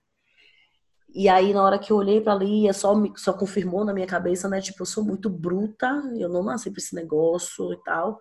E 1.15 1.29
aí, 1.29 1.53
na 1.53 1.63
hora 1.63 1.79
que 1.79 1.91
eu 1.91 1.97
olhei 1.97 2.21
para 2.21 2.33
ali, 2.33 2.73
só, 2.73 2.95
só 3.17 3.33
confirmou 3.33 3.85
na 3.85 3.93
minha 3.93 4.07
cabeça, 4.07 4.49
né? 4.49 4.61
Tipo, 4.61 4.83
eu 4.83 4.87
sou 4.87 5.05
muito 5.05 5.29
bruta, 5.29 6.03
eu 6.19 6.29
não 6.29 6.43
nasci 6.43 6.71
pra 6.71 6.81
esse 6.81 6.95
negócio 6.95 7.73
e 7.73 7.83
tal. 7.83 8.21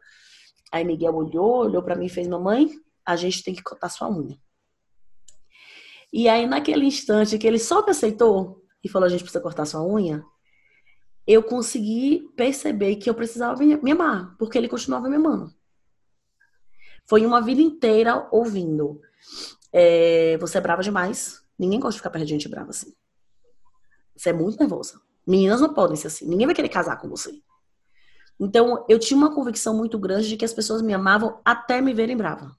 Aí 0.72 0.84
Miguel 0.84 1.16
olhou, 1.16 1.66
olhou 1.66 1.84
para 1.84 1.96
mim 1.96 2.06
e 2.06 2.10
fez: 2.10 2.28
Mamãe, 2.28 2.70
a 3.06 3.16
gente 3.16 3.44
tem 3.44 3.54
que 3.54 3.64
cortar 3.64 3.90
sua 3.90 4.10
unha. 4.10 4.38
E 6.12 6.28
aí, 6.28 6.46
naquele 6.48 6.86
instante 6.86 7.38
que 7.38 7.48
ele 7.48 7.60
só 7.60 7.84
me 7.84 7.92
aceitou 7.92 8.62
e 8.84 8.90
falou: 8.90 9.06
A 9.06 9.10
gente 9.10 9.22
precisa 9.22 9.44
cortar 9.44 9.66
sua 9.66 9.84
unha, 9.84 10.24
eu 11.26 11.44
consegui 11.44 12.30
perceber 12.36 12.96
que 12.98 13.10
eu 13.10 13.14
precisava 13.14 13.62
me 13.62 13.92
amar, 13.92 14.36
porque 14.38 14.58
ele 14.58 14.70
continuava 14.70 15.10
me 15.10 15.16
amando. 15.16 15.54
Foi 17.08 17.26
uma 17.26 17.42
vida 17.42 17.62
inteira 17.62 18.28
ouvindo. 18.32 19.02
É, 19.72 20.38
você 20.38 20.58
é 20.58 20.62
brava 20.62 20.82
demais. 20.82 21.42
Ninguém 21.58 21.80
gosta 21.80 21.94
de 21.94 22.00
ficar 22.00 22.10
perto 22.10 22.26
de 22.26 22.32
gente 22.32 22.50
brava 22.50 22.70
assim. 22.70 22.94
Você 24.16 24.30
é 24.30 24.34
muito 24.34 24.60
nervosa. 24.60 25.00
Meninas 25.26 25.62
não 25.62 25.74
podem 25.74 25.96
ser 25.96 26.08
assim. 26.08 26.28
Ninguém 26.28 26.46
vai 26.46 26.56
querer 26.56 26.70
casar 26.70 26.98
com 26.98 27.08
você. 27.08 27.42
Então, 28.40 28.86
eu 28.88 29.00
tinha 29.00 29.18
uma 29.18 29.34
convicção 29.34 29.76
muito 29.76 29.98
grande 29.98 30.30
de 30.30 30.38
que 30.38 30.46
as 30.46 30.54
pessoas 30.54 30.82
me 30.82 30.94
amavam 30.94 31.42
até 31.44 31.82
me 31.82 31.94
verem 31.94 32.16
brava. 32.16 32.56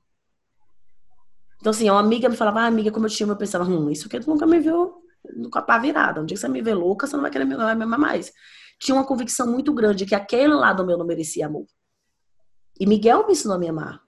Então, 1.60 1.70
assim, 1.70 1.88
uma 1.88 2.00
amiga 2.00 2.28
me 2.28 2.36
falava, 2.36 2.60
ah, 2.60 2.66
amiga, 2.66 2.90
como 2.90 3.06
eu 3.06 3.10
te 3.10 3.22
amo, 3.22 3.32
eu 3.32 3.36
pensava, 3.36 3.64
hum, 3.64 3.90
isso 3.90 4.08
que 4.08 4.18
tu 4.20 4.28
nunca 4.28 4.46
me 4.46 4.60
viu 4.60 5.02
com 5.50 5.58
a 5.58 5.62
pá 5.62 5.78
virada. 5.78 6.20
Um 6.20 6.26
dia 6.26 6.36
que 6.36 6.40
você 6.40 6.48
me 6.48 6.62
vê 6.62 6.74
louca, 6.74 7.06
você 7.06 7.16
não 7.16 7.22
vai 7.22 7.30
querer 7.30 7.44
me, 7.44 7.56
vai 7.56 7.74
me 7.74 7.84
amar 7.84 7.98
mais. 7.98 8.32
Tinha 8.78 8.94
uma 8.94 9.04
convicção 9.04 9.46
muito 9.46 9.72
grande 9.72 9.98
de 9.98 10.06
que 10.06 10.14
aquele 10.14 10.54
lado 10.54 10.84
meu 10.84 10.96
não 10.96 11.06
merecia 11.06 11.46
amor. 11.46 11.66
E 12.78 12.86
Miguel 12.86 13.26
me 13.26 13.32
ensinou 13.32 13.56
a 13.56 13.58
me 13.58 13.68
amar. 13.68 14.00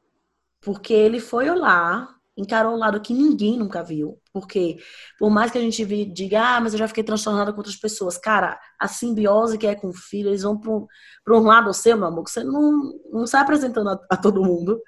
Porque 0.61 0.93
ele 0.93 1.21
foi 1.21 1.49
lá, 1.55 2.15
encarou 2.37 2.75
um 2.75 2.79
lado 2.79 3.01
que 3.01 3.15
ninguém 3.15 3.59
nunca 3.59 3.83
viu. 3.83 4.21
Porque, 4.33 4.79
por 5.19 5.31
mais 5.31 5.51
que 5.51 5.59
a 5.59 5.61
gente 5.61 5.85
diga, 6.07 6.57
ah, 6.57 6.61
mas 6.61 6.73
eu 6.73 6.79
já 6.79 6.89
fiquei 6.89 7.05
transtornada 7.05 7.53
com 7.53 7.59
outras 7.59 7.77
pessoas. 7.77 8.19
Cara, 8.19 8.61
a 8.79 8.87
simbiose 8.87 9.59
que 9.59 9.67
é 9.67 9.75
com 9.75 9.89
o 9.89 9.95
filho, 9.95 10.31
eles 10.31 10.43
vão 10.43 10.59
para 10.59 11.37
um 11.37 11.43
lado 11.43 11.73
seu, 11.73 11.97
meu 11.97 12.09
amor, 12.09 12.25
que 12.25 12.31
você 12.31 12.45
não, 12.45 12.93
não 13.11 13.27
sai 13.27 13.43
apresentando 13.43 13.91
a, 13.91 14.01
a 14.11 14.17
todo 14.17 14.45
mundo. 14.45 14.81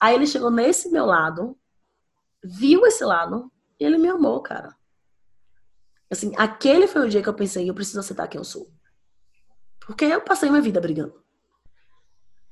Aí 0.00 0.14
ele 0.14 0.26
chegou 0.26 0.50
nesse 0.50 0.90
meu 0.90 1.06
lado, 1.06 1.56
viu 2.42 2.86
esse 2.86 3.04
lado, 3.04 3.50
e 3.80 3.84
ele 3.84 3.98
me 3.98 4.08
amou, 4.08 4.40
cara. 4.40 4.76
Assim, 6.10 6.32
aquele 6.36 6.86
foi 6.86 7.06
o 7.06 7.08
dia 7.08 7.22
que 7.22 7.28
eu 7.28 7.34
pensei, 7.34 7.68
eu 7.68 7.74
preciso 7.74 8.00
aceitar 8.00 8.28
quem 8.28 8.38
eu 8.38 8.44
sou. 8.44 8.70
Porque 9.80 10.04
eu 10.04 10.20
passei 10.20 10.48
minha 10.48 10.62
vida 10.62 10.80
brigando. 10.80 11.22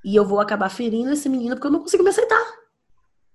E 0.07 0.15
eu 0.15 0.25
vou 0.25 0.39
acabar 0.39 0.69
ferindo 0.69 1.11
esse 1.11 1.29
menino 1.29 1.57
porque 1.57 1.67
eu 1.67 1.73
não 1.73 1.81
consigo 1.81 2.05
me 2.05 2.11
aceitar. 2.11 2.47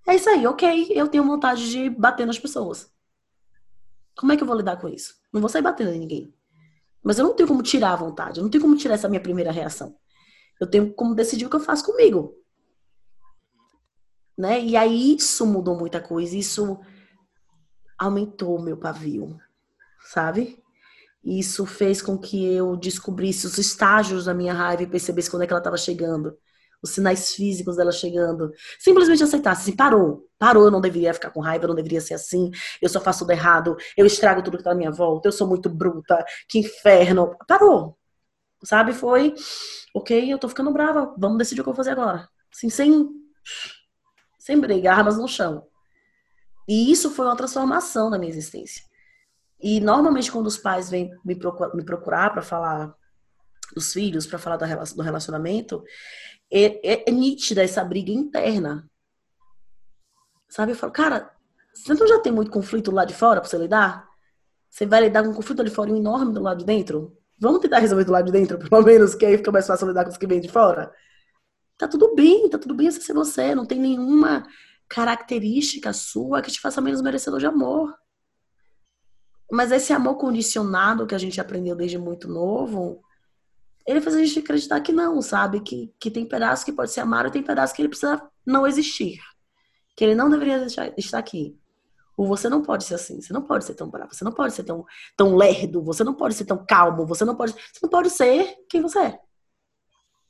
É 0.07 0.15
isso 0.15 0.29
aí, 0.29 0.47
ok. 0.47 0.89
Eu 0.95 1.09
tenho 1.09 1.25
vontade 1.25 1.69
de 1.69 1.89
bater 1.89 2.25
nas 2.25 2.39
pessoas. 2.39 2.89
Como 4.15 4.31
é 4.31 4.37
que 4.37 4.43
eu 4.43 4.47
vou 4.47 4.55
lidar 4.55 4.77
com 4.77 4.87
isso? 4.87 5.15
Não 5.33 5.41
vou 5.41 5.49
sair 5.49 5.61
batendo 5.61 5.91
em 5.91 5.99
ninguém. 5.99 6.33
Mas 7.03 7.19
eu 7.19 7.25
não 7.25 7.33
tenho 7.35 7.49
como 7.49 7.61
tirar 7.61 7.91
a 7.91 7.97
vontade. 7.97 8.39
Eu 8.39 8.43
não 8.43 8.49
tenho 8.49 8.61
como 8.61 8.77
tirar 8.77 8.93
essa 8.93 9.09
minha 9.09 9.19
primeira 9.19 9.51
reação. 9.51 9.97
Eu 10.61 10.65
tenho 10.65 10.93
como 10.93 11.13
decidir 11.13 11.45
o 11.45 11.49
que 11.49 11.57
eu 11.57 11.59
faço 11.59 11.83
comigo. 11.83 12.37
Né? 14.37 14.61
E 14.61 14.77
aí 14.77 15.15
isso 15.17 15.45
mudou 15.45 15.77
muita 15.77 15.99
coisa. 15.99 16.37
Isso 16.37 16.79
aumentou 17.99 18.61
meu 18.61 18.77
pavio, 18.77 19.37
sabe? 20.05 20.63
Isso 21.21 21.65
fez 21.65 22.01
com 22.01 22.17
que 22.17 22.45
eu 22.45 22.77
descobrisse 22.77 23.45
os 23.45 23.57
estágios 23.57 24.23
da 24.23 24.33
minha 24.33 24.53
raiva 24.53 24.83
e 24.83 24.87
percebesse 24.87 25.29
quando 25.29 25.43
é 25.43 25.47
que 25.47 25.51
ela 25.51 25.59
estava 25.59 25.75
chegando 25.75 26.37
os 26.81 26.91
sinais 26.91 27.33
físicos 27.33 27.77
dela 27.77 27.91
chegando. 27.91 28.51
Simplesmente 28.79 29.23
aceitasse, 29.23 29.61
assim, 29.61 29.75
parou. 29.75 30.27
Parou, 30.37 30.65
eu 30.65 30.71
não 30.71 30.81
deveria 30.81 31.13
ficar 31.13 31.29
com 31.29 31.39
raiva, 31.39 31.65
eu 31.65 31.69
não 31.69 31.75
deveria 31.75 32.01
ser 32.01 32.15
assim. 32.15 32.51
Eu 32.81 32.89
só 32.89 32.99
faço 32.99 33.19
tudo 33.19 33.31
errado, 33.31 33.77
eu 33.95 34.05
estrago 34.05 34.41
tudo 34.41 34.57
que 34.57 34.63
tá 34.63 34.71
na 34.71 34.75
minha 34.75 34.91
volta, 34.91 35.27
eu 35.27 35.31
sou 35.31 35.47
muito 35.47 35.69
bruta, 35.69 36.23
que 36.47 36.59
inferno. 36.59 37.35
Parou. 37.47 37.97
Sabe? 38.63 38.93
Foi, 38.93 39.33
ok, 39.93 40.31
eu 40.31 40.37
tô 40.37 40.47
ficando 40.47 40.71
brava, 40.71 41.13
vamos 41.17 41.37
decidir 41.37 41.61
o 41.61 41.63
que 41.63 41.69
eu 41.69 41.73
vou 41.73 41.83
fazer 41.83 41.91
agora. 41.91 42.29
Assim, 42.53 42.69
sem, 42.69 43.09
sem 44.37 44.59
brigar, 44.59 44.99
armas 44.99 45.17
no 45.17 45.27
chão. 45.27 45.67
E 46.67 46.91
isso 46.91 47.09
foi 47.11 47.25
uma 47.25 47.35
transformação 47.35 48.09
na 48.09 48.17
minha 48.17 48.29
existência. 48.29 48.83
E 49.59 49.79
normalmente 49.79 50.31
quando 50.31 50.47
os 50.47 50.57
pais 50.57 50.89
vêm 50.89 51.11
me 51.23 51.35
procurar 51.35 52.31
para 52.31 52.41
falar 52.41 52.95
dos 53.73 53.93
filhos, 53.93 54.25
para 54.25 54.39
falar 54.39 54.57
do 54.57 55.01
relacionamento, 55.01 55.83
é, 56.51 56.93
é, 56.93 57.09
é 57.09 57.11
nítida 57.11 57.63
essa 57.63 57.83
briga 57.83 58.11
interna. 58.11 58.89
Sabe? 60.49 60.73
Eu 60.73 60.75
falo, 60.75 60.91
cara, 60.91 61.31
você 61.73 61.93
não 61.93 62.07
já 62.07 62.19
tem 62.19 62.31
muito 62.31 62.51
conflito 62.51 62.91
lá 62.91 63.05
de 63.05 63.13
fora 63.13 63.39
pra 63.39 63.49
você 63.49 63.57
lidar? 63.57 64.07
Você 64.69 64.85
vai 64.85 65.01
lidar 65.01 65.23
com 65.23 65.29
um 65.29 65.33
conflito 65.33 65.61
ali 65.61 65.69
fora 65.69 65.89
enorme 65.89 66.33
do 66.33 66.41
lado 66.41 66.59
de 66.59 66.65
dentro? 66.65 67.17
Vamos 67.39 67.61
tentar 67.61 67.79
resolver 67.79 68.03
do 68.03 68.11
lado 68.11 68.25
de 68.25 68.31
dentro, 68.31 68.59
pelo 68.69 68.83
menos, 68.83 69.15
que 69.15 69.25
aí 69.25 69.37
fica 69.37 69.51
mais 69.51 69.65
fácil 69.65 69.87
lidar 69.87 70.03
com 70.03 70.11
os 70.11 70.17
que 70.17 70.27
vêm 70.27 70.41
de 70.41 70.49
fora? 70.49 70.93
Tá 71.77 71.87
tudo 71.87 72.13
bem, 72.13 72.49
tá 72.49 72.59
tudo 72.59 72.75
bem 72.75 72.91
você 72.91 73.01
ser 73.01 73.13
você. 73.13 73.55
Não 73.55 73.65
tem 73.65 73.79
nenhuma 73.79 74.45
característica 74.87 75.93
sua 75.93 76.41
que 76.41 76.51
te 76.51 76.59
faça 76.59 76.81
menos 76.81 77.01
merecedor 77.01 77.39
de 77.39 77.45
amor. 77.45 77.95
Mas 79.51 79.71
esse 79.71 79.91
amor 79.91 80.15
condicionado 80.15 81.07
que 81.07 81.15
a 81.15 81.17
gente 81.17 81.41
aprendeu 81.41 81.75
desde 81.75 81.97
muito 81.97 82.27
novo, 82.27 83.01
ele 83.85 84.01
faz 84.01 84.15
a 84.15 84.23
gente 84.23 84.39
acreditar 84.39 84.79
que 84.81 84.91
não, 84.91 85.21
sabe? 85.21 85.59
Que, 85.61 85.93
que 85.99 86.11
tem 86.11 86.25
pedaços 86.25 86.63
que 86.63 86.71
pode 86.71 86.91
ser 86.91 87.01
amado 87.01 87.27
e 87.27 87.31
tem 87.31 87.43
pedaços 87.43 87.75
que 87.75 87.81
ele 87.81 87.89
precisa 87.89 88.21
não 88.45 88.67
existir. 88.67 89.19
Que 89.95 90.03
ele 90.03 90.15
não 90.15 90.29
deveria 90.29 90.65
estar 90.97 91.17
aqui. 91.17 91.57
Ou 92.17 92.27
você 92.27 92.49
não 92.49 92.61
pode 92.61 92.83
ser 92.83 92.95
assim, 92.95 93.21
você 93.21 93.33
não 93.33 93.41
pode 93.41 93.65
ser 93.65 93.73
tão 93.73 93.89
bravo, 93.89 94.13
você 94.13 94.23
não 94.23 94.31
pode 94.31 94.53
ser 94.53 94.63
tão, 94.63 94.85
tão 95.17 95.35
lerdo, 95.35 95.81
você 95.81 96.03
não 96.03 96.13
pode 96.13 96.35
ser 96.35 96.45
tão 96.45 96.63
calmo, 96.65 97.05
você 97.05 97.25
não 97.25 97.35
pode. 97.35 97.53
Você 97.53 97.79
não 97.81 97.89
pode 97.89 98.09
ser 98.09 98.55
quem 98.69 98.81
você 98.81 98.99
é. 98.99 99.19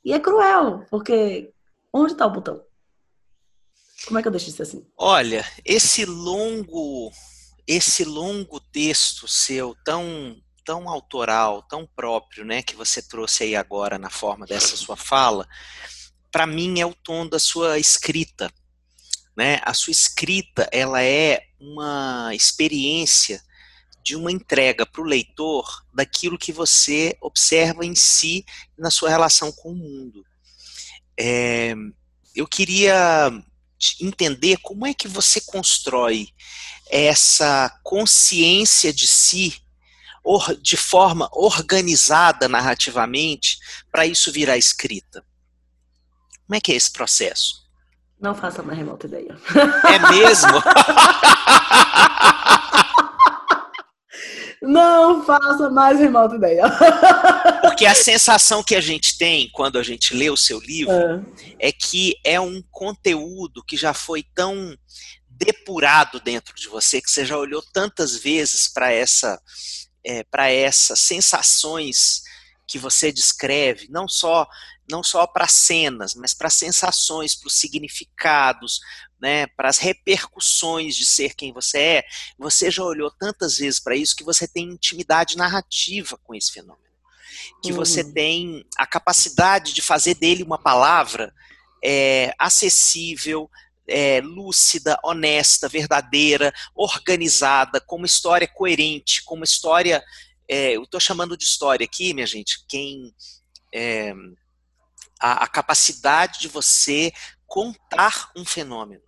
E 0.04 0.12
é 0.12 0.18
cruel, 0.18 0.86
porque 0.90 1.52
onde 1.92 2.12
está 2.12 2.26
o 2.26 2.30
botão? 2.30 2.64
Como 4.06 4.18
é 4.18 4.22
que 4.22 4.28
eu 4.28 4.32
deixo 4.32 4.46
de 4.46 4.52
ser 4.52 4.62
assim? 4.62 4.86
Olha, 4.96 5.44
esse 5.64 6.04
longo, 6.04 7.12
esse 7.66 8.04
longo 8.04 8.58
texto 8.58 9.28
seu, 9.28 9.76
tão 9.84 10.36
tão 10.64 10.88
autoral, 10.88 11.62
tão 11.62 11.86
próprio, 11.86 12.44
né, 12.44 12.62
que 12.62 12.76
você 12.76 13.02
trouxe 13.02 13.44
aí 13.44 13.56
agora 13.56 13.98
na 13.98 14.10
forma 14.10 14.46
dessa 14.46 14.76
sua 14.76 14.96
fala, 14.96 15.48
para 16.30 16.46
mim 16.46 16.80
é 16.80 16.86
o 16.86 16.94
tom 16.94 17.26
da 17.26 17.38
sua 17.38 17.78
escrita, 17.78 18.50
né? 19.36 19.60
A 19.62 19.74
sua 19.74 19.90
escrita, 19.90 20.68
ela 20.72 21.02
é 21.02 21.46
uma 21.60 22.34
experiência 22.34 23.42
de 24.02 24.16
uma 24.16 24.32
entrega 24.32 24.84
para 24.84 25.00
o 25.00 25.04
leitor 25.06 25.84
daquilo 25.92 26.38
que 26.38 26.52
você 26.52 27.16
observa 27.20 27.84
em 27.84 27.94
si 27.94 28.44
na 28.76 28.90
sua 28.90 29.10
relação 29.10 29.52
com 29.52 29.72
o 29.72 29.76
mundo. 29.76 30.24
É, 31.18 31.74
eu 32.34 32.46
queria 32.48 33.30
entender 34.00 34.58
como 34.58 34.86
é 34.86 34.94
que 34.94 35.06
você 35.06 35.40
constrói 35.40 36.28
essa 36.90 37.70
consciência 37.82 38.92
de 38.92 39.06
si 39.06 39.62
de 40.60 40.76
forma 40.76 41.28
organizada 41.32 42.48
narrativamente 42.48 43.58
para 43.90 44.06
isso 44.06 44.30
virar 44.30 44.56
escrita? 44.56 45.24
Como 46.46 46.56
é 46.56 46.60
que 46.60 46.72
é 46.72 46.76
esse 46.76 46.92
processo? 46.92 47.62
Não 48.20 48.34
faça 48.34 48.62
mais 48.62 48.78
remota 48.78 49.06
ideia. 49.06 49.36
É 49.88 49.98
mesmo? 50.10 50.52
Não 54.62 55.24
faça 55.24 55.68
mais 55.68 55.98
remota 55.98 56.36
ideia. 56.36 56.62
Porque 57.62 57.84
a 57.84 57.96
sensação 57.96 58.62
que 58.62 58.76
a 58.76 58.80
gente 58.80 59.18
tem 59.18 59.50
quando 59.52 59.76
a 59.76 59.82
gente 59.82 60.14
lê 60.14 60.30
o 60.30 60.36
seu 60.36 60.60
livro 60.60 60.94
é, 61.58 61.68
é 61.68 61.72
que 61.72 62.16
é 62.24 62.40
um 62.40 62.62
conteúdo 62.70 63.64
que 63.64 63.76
já 63.76 63.92
foi 63.92 64.24
tão 64.34 64.76
depurado 65.28 66.20
dentro 66.20 66.54
de 66.54 66.68
você, 66.68 67.00
que 67.00 67.10
você 67.10 67.24
já 67.24 67.36
olhou 67.36 67.62
tantas 67.72 68.14
vezes 68.14 68.68
para 68.68 68.92
essa 68.92 69.40
é, 70.04 70.22
para 70.24 70.50
essas 70.50 71.00
sensações 71.00 72.22
que 72.66 72.78
você 72.78 73.12
descreve, 73.12 73.88
não 73.90 74.08
só 74.08 74.46
não 74.90 75.02
só 75.02 75.26
para 75.26 75.46
cenas, 75.46 76.14
mas 76.14 76.34
para 76.34 76.50
sensações, 76.50 77.34
para 77.34 77.46
os 77.46 77.54
significados, 77.54 78.80
né, 79.20 79.46
para 79.46 79.68
as 79.68 79.78
repercussões 79.78 80.96
de 80.96 81.06
ser 81.06 81.34
quem 81.34 81.52
você 81.52 81.78
é, 81.78 82.04
você 82.36 82.70
já 82.70 82.82
olhou 82.82 83.10
tantas 83.10 83.58
vezes 83.58 83.78
para 83.78 83.94
isso 83.94 84.16
que 84.16 84.24
você 84.24 84.46
tem 84.46 84.64
intimidade 84.64 85.36
narrativa 85.36 86.18
com 86.24 86.34
esse 86.34 86.52
fenômeno, 86.52 86.82
que 87.62 87.70
uhum. 87.70 87.76
você 87.76 88.04
tem 88.04 88.66
a 88.76 88.86
capacidade 88.86 89.72
de 89.72 89.80
fazer 89.80 90.14
dele 90.14 90.42
uma 90.42 90.58
palavra 90.58 91.32
é, 91.82 92.34
acessível, 92.38 93.48
é, 93.88 94.20
lúcida, 94.20 94.98
honesta, 95.04 95.68
verdadeira, 95.68 96.52
organizada, 96.74 97.80
com 97.80 97.96
uma 97.96 98.06
história 98.06 98.46
coerente, 98.46 99.22
com 99.24 99.34
uma 99.34 99.44
história. 99.44 100.02
É, 100.48 100.76
eu 100.76 100.84
estou 100.84 101.00
chamando 101.00 101.36
de 101.36 101.44
história 101.44 101.84
aqui, 101.84 102.14
minha 102.14 102.26
gente, 102.26 102.64
quem. 102.68 103.14
É, 103.74 104.12
a, 105.18 105.44
a, 105.44 105.46
capacidade 105.46 106.40
de 106.40 106.48
você 106.48 107.12
contar 107.46 108.30
um 108.36 108.44
fenômeno. 108.44 109.02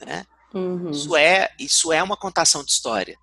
Né? 0.00 0.24
Uhum. 0.54 0.90
Isso, 0.90 1.16
é, 1.16 1.52
isso 1.58 1.92
é 1.92 2.02
uma 2.02 2.16
contação 2.16 2.64
de 2.64 2.70
história. 2.70 3.18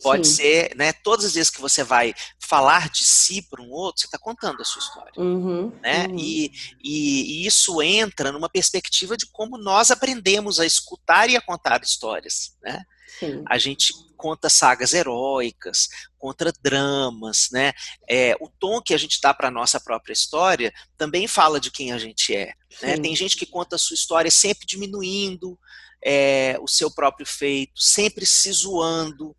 Pode 0.00 0.28
Sim. 0.28 0.34
ser, 0.34 0.76
né? 0.76 0.92
Todas 0.92 1.26
as 1.26 1.34
vezes 1.34 1.50
que 1.50 1.60
você 1.60 1.82
vai 1.82 2.14
falar 2.48 2.88
de 2.88 3.04
si 3.04 3.42
para 3.42 3.62
um 3.62 3.70
outro, 3.70 4.00
você 4.00 4.06
está 4.06 4.18
contando 4.18 4.62
a 4.62 4.64
sua 4.64 4.80
história. 4.80 5.12
Uhum, 5.16 5.70
né? 5.82 6.06
Uhum. 6.06 6.18
E, 6.18 6.50
e, 6.82 7.42
e, 7.42 7.46
isso 7.46 7.82
entra 7.82 8.32
numa 8.32 8.48
perspectiva 8.48 9.16
de 9.16 9.26
como 9.26 9.58
nós 9.58 9.90
aprendemos 9.90 10.58
a 10.58 10.64
escutar 10.64 11.28
e 11.28 11.36
a 11.36 11.42
contar 11.42 11.82
histórias. 11.82 12.56
Né? 12.62 12.82
Sim. 13.18 13.44
A 13.46 13.58
gente 13.58 13.92
conta 14.16 14.48
sagas 14.48 14.94
heróicas, 14.94 15.88
contra 16.18 16.52
dramas, 16.60 17.48
né? 17.52 17.72
É, 18.08 18.34
o 18.40 18.48
tom 18.48 18.82
que 18.82 18.92
a 18.92 18.98
gente 18.98 19.20
dá 19.20 19.32
para 19.32 19.46
a 19.46 19.50
nossa 19.50 19.78
própria 19.78 20.12
história 20.12 20.72
também 20.96 21.28
fala 21.28 21.60
de 21.60 21.70
quem 21.70 21.92
a 21.92 21.98
gente 21.98 22.34
é. 22.34 22.52
Né? 22.82 22.96
Tem 22.98 23.14
gente 23.14 23.36
que 23.36 23.46
conta 23.46 23.76
a 23.76 23.78
sua 23.78 23.94
história 23.94 24.30
sempre 24.30 24.66
diminuindo 24.66 25.56
é, 26.04 26.56
o 26.60 26.66
seu 26.66 26.90
próprio 26.90 27.26
feito, 27.26 27.80
sempre 27.80 28.26
se 28.26 28.50
zoando, 28.52 29.36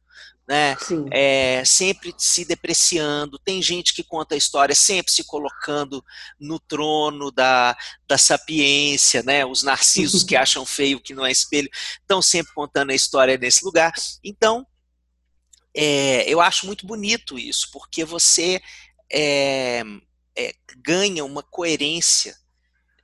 né? 0.50 0.76
É, 1.12 1.64
sempre 1.64 2.12
se 2.18 2.44
depreciando. 2.44 3.38
Tem 3.38 3.62
gente 3.62 3.94
que 3.94 4.04
conta 4.04 4.34
a 4.34 4.38
história 4.38 4.74
sempre 4.74 5.12
se 5.12 5.24
colocando 5.24 6.04
no 6.40 6.60
trono 6.60 7.30
da, 7.30 7.78
da 8.08 8.18
sapiência, 8.18 9.22
né? 9.22 9.46
Os 9.46 9.62
narcisos 9.62 10.24
que 10.24 10.36
acham 10.36 10.66
feio 10.66 11.00
que 11.00 11.14
não 11.14 11.24
é 11.24 11.32
espelho 11.32 11.70
estão 12.02 12.20
sempre 12.20 12.52
contando 12.56 12.90
a 12.90 12.96
história 12.96 13.38
nesse 13.38 13.64
lugar. 13.64 13.94
Então, 14.24 14.66
é, 15.72 16.28
eu 16.28 16.42
acho 16.42 16.66
muito 16.66 16.88
bonito 16.88 17.38
isso, 17.38 17.70
porque 17.72 18.04
você 18.04 18.60
é, 19.14 19.84
é 20.36 20.56
ganha 20.78 21.24
uma 21.24 21.44
coerência 21.44 22.36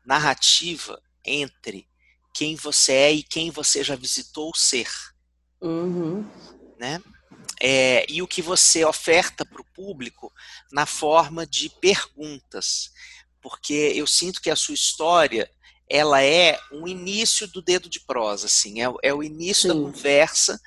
narrativa 0.03 0.99
entre 1.23 1.87
quem 2.33 2.55
você 2.55 2.91
é 2.91 3.13
e 3.13 3.21
quem 3.21 3.51
você 3.51 3.83
já 3.83 3.95
visitou 3.95 4.51
ser. 4.55 4.89
Uhum. 5.61 6.27
Né? 6.79 6.99
É, 7.61 8.05
e 8.09 8.21
o 8.21 8.27
que 8.27 8.41
você 8.41 8.83
oferta 8.83 9.45
para 9.45 9.61
o 9.61 9.65
público 9.73 10.31
na 10.71 10.85
forma 10.85 11.45
de 11.45 11.69
perguntas. 11.69 12.91
Porque 13.41 13.93
eu 13.95 14.05
sinto 14.07 14.41
que 14.41 14.49
a 14.49 14.55
sua 14.55 14.73
história 14.73 15.49
ela 15.89 16.21
é 16.21 16.59
um 16.71 16.87
início 16.87 17.47
do 17.47 17.61
dedo 17.61 17.87
de 17.87 17.99
prosa, 17.99 18.47
assim, 18.47 18.81
é, 18.81 18.91
é 19.03 19.13
o 19.13 19.23
início 19.23 19.63
Sim. 19.63 19.67
da 19.67 19.73
conversa 19.75 20.59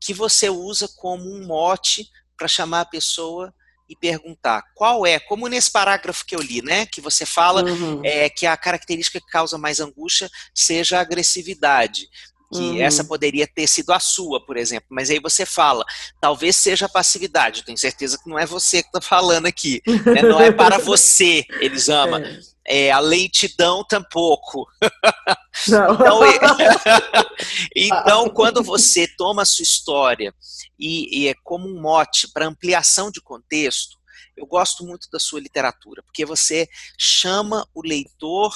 que 0.00 0.12
você 0.12 0.48
usa 0.48 0.88
como 0.96 1.24
um 1.24 1.46
mote 1.46 2.08
para 2.36 2.46
chamar 2.46 2.82
a 2.82 2.86
pessoa 2.86 3.52
e 3.88 3.96
perguntar 3.96 4.62
qual 4.74 5.06
é, 5.06 5.18
como 5.18 5.48
nesse 5.48 5.70
parágrafo 5.70 6.24
que 6.26 6.36
eu 6.36 6.40
li, 6.40 6.62
né, 6.62 6.84
que 6.86 7.00
você 7.00 7.24
fala 7.24 7.64
uhum. 7.64 8.02
é, 8.04 8.28
que 8.28 8.46
a 8.46 8.56
característica 8.56 9.18
que 9.18 9.26
causa 9.26 9.56
mais 9.56 9.80
angústia 9.80 10.28
seja 10.54 10.98
a 10.98 11.00
agressividade 11.00 12.08
que 12.52 12.58
uhum. 12.58 12.80
essa 12.80 13.04
poderia 13.04 13.46
ter 13.46 13.66
sido 13.66 13.92
a 13.92 14.00
sua, 14.00 14.44
por 14.44 14.56
exemplo. 14.56 14.86
Mas 14.90 15.10
aí 15.10 15.20
você 15.20 15.44
fala, 15.44 15.84
talvez 16.20 16.56
seja 16.56 16.86
a 16.86 16.88
passividade. 16.88 17.60
Eu 17.60 17.66
tenho 17.66 17.78
certeza 17.78 18.18
que 18.18 18.28
não 18.28 18.38
é 18.38 18.46
você 18.46 18.82
que 18.82 18.88
está 18.88 19.00
falando 19.00 19.46
aqui. 19.46 19.82
Né? 19.86 20.22
Não 20.22 20.40
é 20.40 20.50
para 20.50 20.78
você, 20.80 21.44
Elisama. 21.60 22.20
É. 22.66 22.86
é 22.86 22.90
a 22.90 23.00
lentidão 23.00 23.84
tampouco. 23.84 24.66
então, 25.68 26.20
então, 27.76 28.30
quando 28.30 28.62
você 28.62 29.06
toma 29.06 29.42
a 29.42 29.46
sua 29.46 29.62
história 29.62 30.34
e, 30.78 31.24
e 31.24 31.28
é 31.28 31.34
como 31.44 31.68
um 31.68 31.80
mote 31.80 32.28
para 32.32 32.46
ampliação 32.46 33.10
de 33.10 33.20
contexto, 33.20 33.98
eu 34.38 34.46
gosto 34.46 34.86
muito 34.86 35.08
da 35.10 35.18
sua 35.18 35.40
literatura, 35.40 36.02
porque 36.02 36.24
você 36.24 36.68
chama 36.96 37.66
o 37.74 37.82
leitor, 37.82 38.54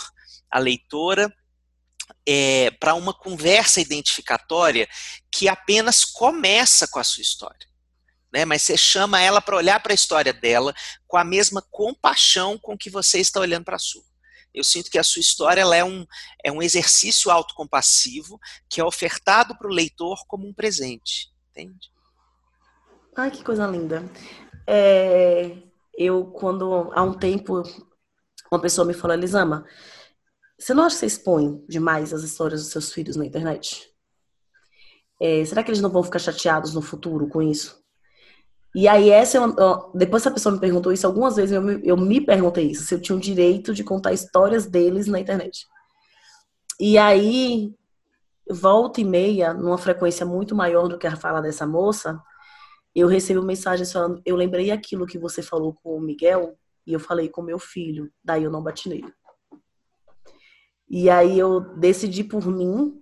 a 0.50 0.59
leitora, 0.59 1.31
é, 2.27 2.71
para 2.73 2.95
uma 2.95 3.12
conversa 3.12 3.81
identificatória 3.81 4.88
que 5.31 5.49
apenas 5.49 6.05
começa 6.05 6.87
com 6.88 6.99
a 6.99 7.05
sua 7.05 7.23
história. 7.23 7.69
Né? 8.33 8.45
Mas 8.45 8.62
você 8.62 8.77
chama 8.77 9.21
ela 9.21 9.41
para 9.41 9.57
olhar 9.57 9.81
para 9.81 9.93
a 9.93 9.95
história 9.95 10.33
dela 10.33 10.75
com 11.07 11.17
a 11.17 11.25
mesma 11.25 11.62
compaixão 11.71 12.59
com 12.59 12.77
que 12.77 12.88
você 12.88 13.19
está 13.19 13.41
olhando 13.41 13.65
para 13.65 13.77
a 13.77 13.81
sua. 13.81 14.03
Eu 14.55 14.65
sinto 14.65 14.91
que 14.91 14.99
a 14.99 15.03
sua 15.03 15.21
história 15.21 15.62
é, 15.62 15.85
um, 15.85 16.07
é 16.45 16.53
um 16.53 16.62
exercício 16.62 17.31
autocompassivo 17.31 18.38
que 18.69 18.81
é 18.81 18.85
ofertado 18.85 19.57
para 19.57 19.69
o 19.69 19.73
leitor 19.73 20.25
como 20.27 20.47
um 20.47 20.53
presente. 20.53 21.31
Entende? 21.51 21.91
Ai, 23.17 23.31
que 23.31 23.43
coisa 23.43 23.67
linda. 23.67 24.05
É, 24.67 25.57
eu, 25.95 26.27
quando 26.27 26.91
há 26.95 27.03
um 27.03 27.15
tempo, 27.15 27.62
uma 28.51 28.61
pessoa 28.61 28.87
me 28.87 28.95
falou, 28.95 29.17
Elisama, 29.17 29.67
você 30.62 30.75
não 30.75 30.85
acha 30.85 30.94
que 30.94 31.01
você 31.01 31.07
expõe 31.07 31.64
demais 31.68 32.14
as 32.14 32.22
histórias 32.22 32.62
dos 32.62 32.70
seus 32.70 32.92
filhos 32.92 33.16
na 33.16 33.27
internet? 33.27 33.92
É, 35.20 35.44
será 35.44 35.62
que 35.62 35.70
eles 35.70 35.81
não 35.81 35.90
vão 35.90 36.05
ficar 36.05 36.20
chateados 36.20 36.72
no 36.72 36.81
futuro 36.81 37.27
com 37.27 37.42
isso? 37.42 37.83
E 38.72 38.87
aí, 38.87 39.11
essa 39.11 39.38
é 39.38 39.40
depois 39.92 40.22
essa 40.22 40.31
pessoa 40.31 40.55
me 40.55 40.61
perguntou 40.61 40.92
isso 40.92 41.07
algumas 41.07 41.35
vezes, 41.35 41.53
eu 41.53 41.61
me, 41.61 41.81
eu 41.85 41.96
me 41.96 42.20
perguntei 42.20 42.70
isso, 42.70 42.85
se 42.85 42.94
eu 42.94 43.01
tinha 43.01 43.16
o 43.16 43.20
direito 43.20 43.75
de 43.75 43.83
contar 43.83 44.12
histórias 44.12 44.64
deles 44.64 45.09
na 45.09 45.18
internet. 45.18 45.66
E 46.79 46.96
aí, 46.96 47.75
volta 48.48 49.01
e 49.01 49.05
meia, 49.05 49.53
numa 49.53 49.79
frequência 49.79 50.25
muito 50.25 50.55
maior 50.55 50.88
do 50.88 50.96
que 50.96 51.09
a 51.09 51.16
fala 51.16 51.42
dessa 51.42 51.66
moça, 51.66 52.22
eu 52.94 53.09
recebo 53.09 53.42
mensagens 53.42 53.92
falando: 53.92 54.22
Eu 54.25 54.37
lembrei 54.37 54.70
aquilo 54.70 55.07
que 55.07 55.18
você 55.18 55.42
falou 55.42 55.75
com 55.75 55.96
o 55.96 56.01
Miguel 56.01 56.57
e 56.87 56.92
eu 56.92 57.01
falei 57.01 57.29
com 57.29 57.42
meu 57.42 57.59
filho, 57.59 58.12
daí 58.25 58.44
eu 58.44 58.51
não 58.51 58.62
bati 58.62 58.88
nele. 58.88 59.12
E 60.92 61.09
aí 61.09 61.38
eu 61.38 61.59
decidi 61.59 62.22
por 62.22 62.46
mim 62.46 63.00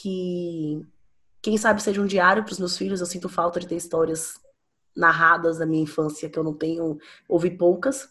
que 0.00 0.84
quem 1.40 1.56
sabe 1.56 1.80
seja 1.80 2.00
um 2.02 2.06
diário 2.06 2.42
para 2.42 2.50
os 2.50 2.58
meus 2.58 2.76
filhos. 2.76 2.98
Eu 2.98 3.06
sinto 3.06 3.28
falta 3.28 3.60
de 3.60 3.68
ter 3.68 3.76
histórias 3.76 4.34
narradas 4.94 5.56
da 5.58 5.64
minha 5.64 5.84
infância 5.84 6.28
que 6.28 6.36
eu 6.36 6.42
não 6.42 6.52
tenho, 6.52 6.98
ouvi 7.28 7.48
poucas. 7.56 8.08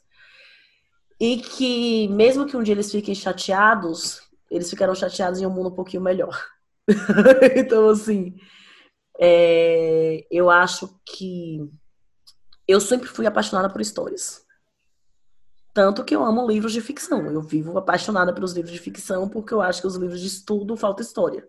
E 1.20 1.40
que 1.40 2.08
mesmo 2.08 2.46
que 2.46 2.56
um 2.56 2.64
dia 2.64 2.74
eles 2.74 2.90
fiquem 2.90 3.14
chateados, 3.14 4.22
eles 4.50 4.70
ficarão 4.70 4.96
chateados 4.96 5.42
em 5.42 5.46
um 5.46 5.50
mundo 5.50 5.68
um 5.68 5.76
pouquinho 5.76 6.02
melhor. 6.02 6.42
então, 7.54 7.90
assim, 7.90 8.40
é, 9.20 10.26
eu 10.32 10.50
acho 10.50 10.98
que 11.06 11.70
eu 12.66 12.80
sempre 12.80 13.10
fui 13.10 13.26
apaixonada 13.28 13.70
por 13.70 13.82
histórias. 13.82 14.47
Tanto 15.78 16.04
que 16.04 16.16
eu 16.16 16.26
amo 16.26 16.48
livros 16.48 16.74
de 16.74 16.82
ficção. 16.82 17.28
Eu 17.28 17.40
vivo 17.40 17.78
apaixonada 17.78 18.34
pelos 18.34 18.52
livros 18.52 18.74
de 18.74 18.80
ficção 18.80 19.30
porque 19.30 19.54
eu 19.54 19.62
acho 19.62 19.80
que 19.80 19.86
os 19.86 19.96
livros 19.96 20.20
de 20.20 20.26
estudo 20.26 20.76
falta 20.76 21.04
história. 21.04 21.48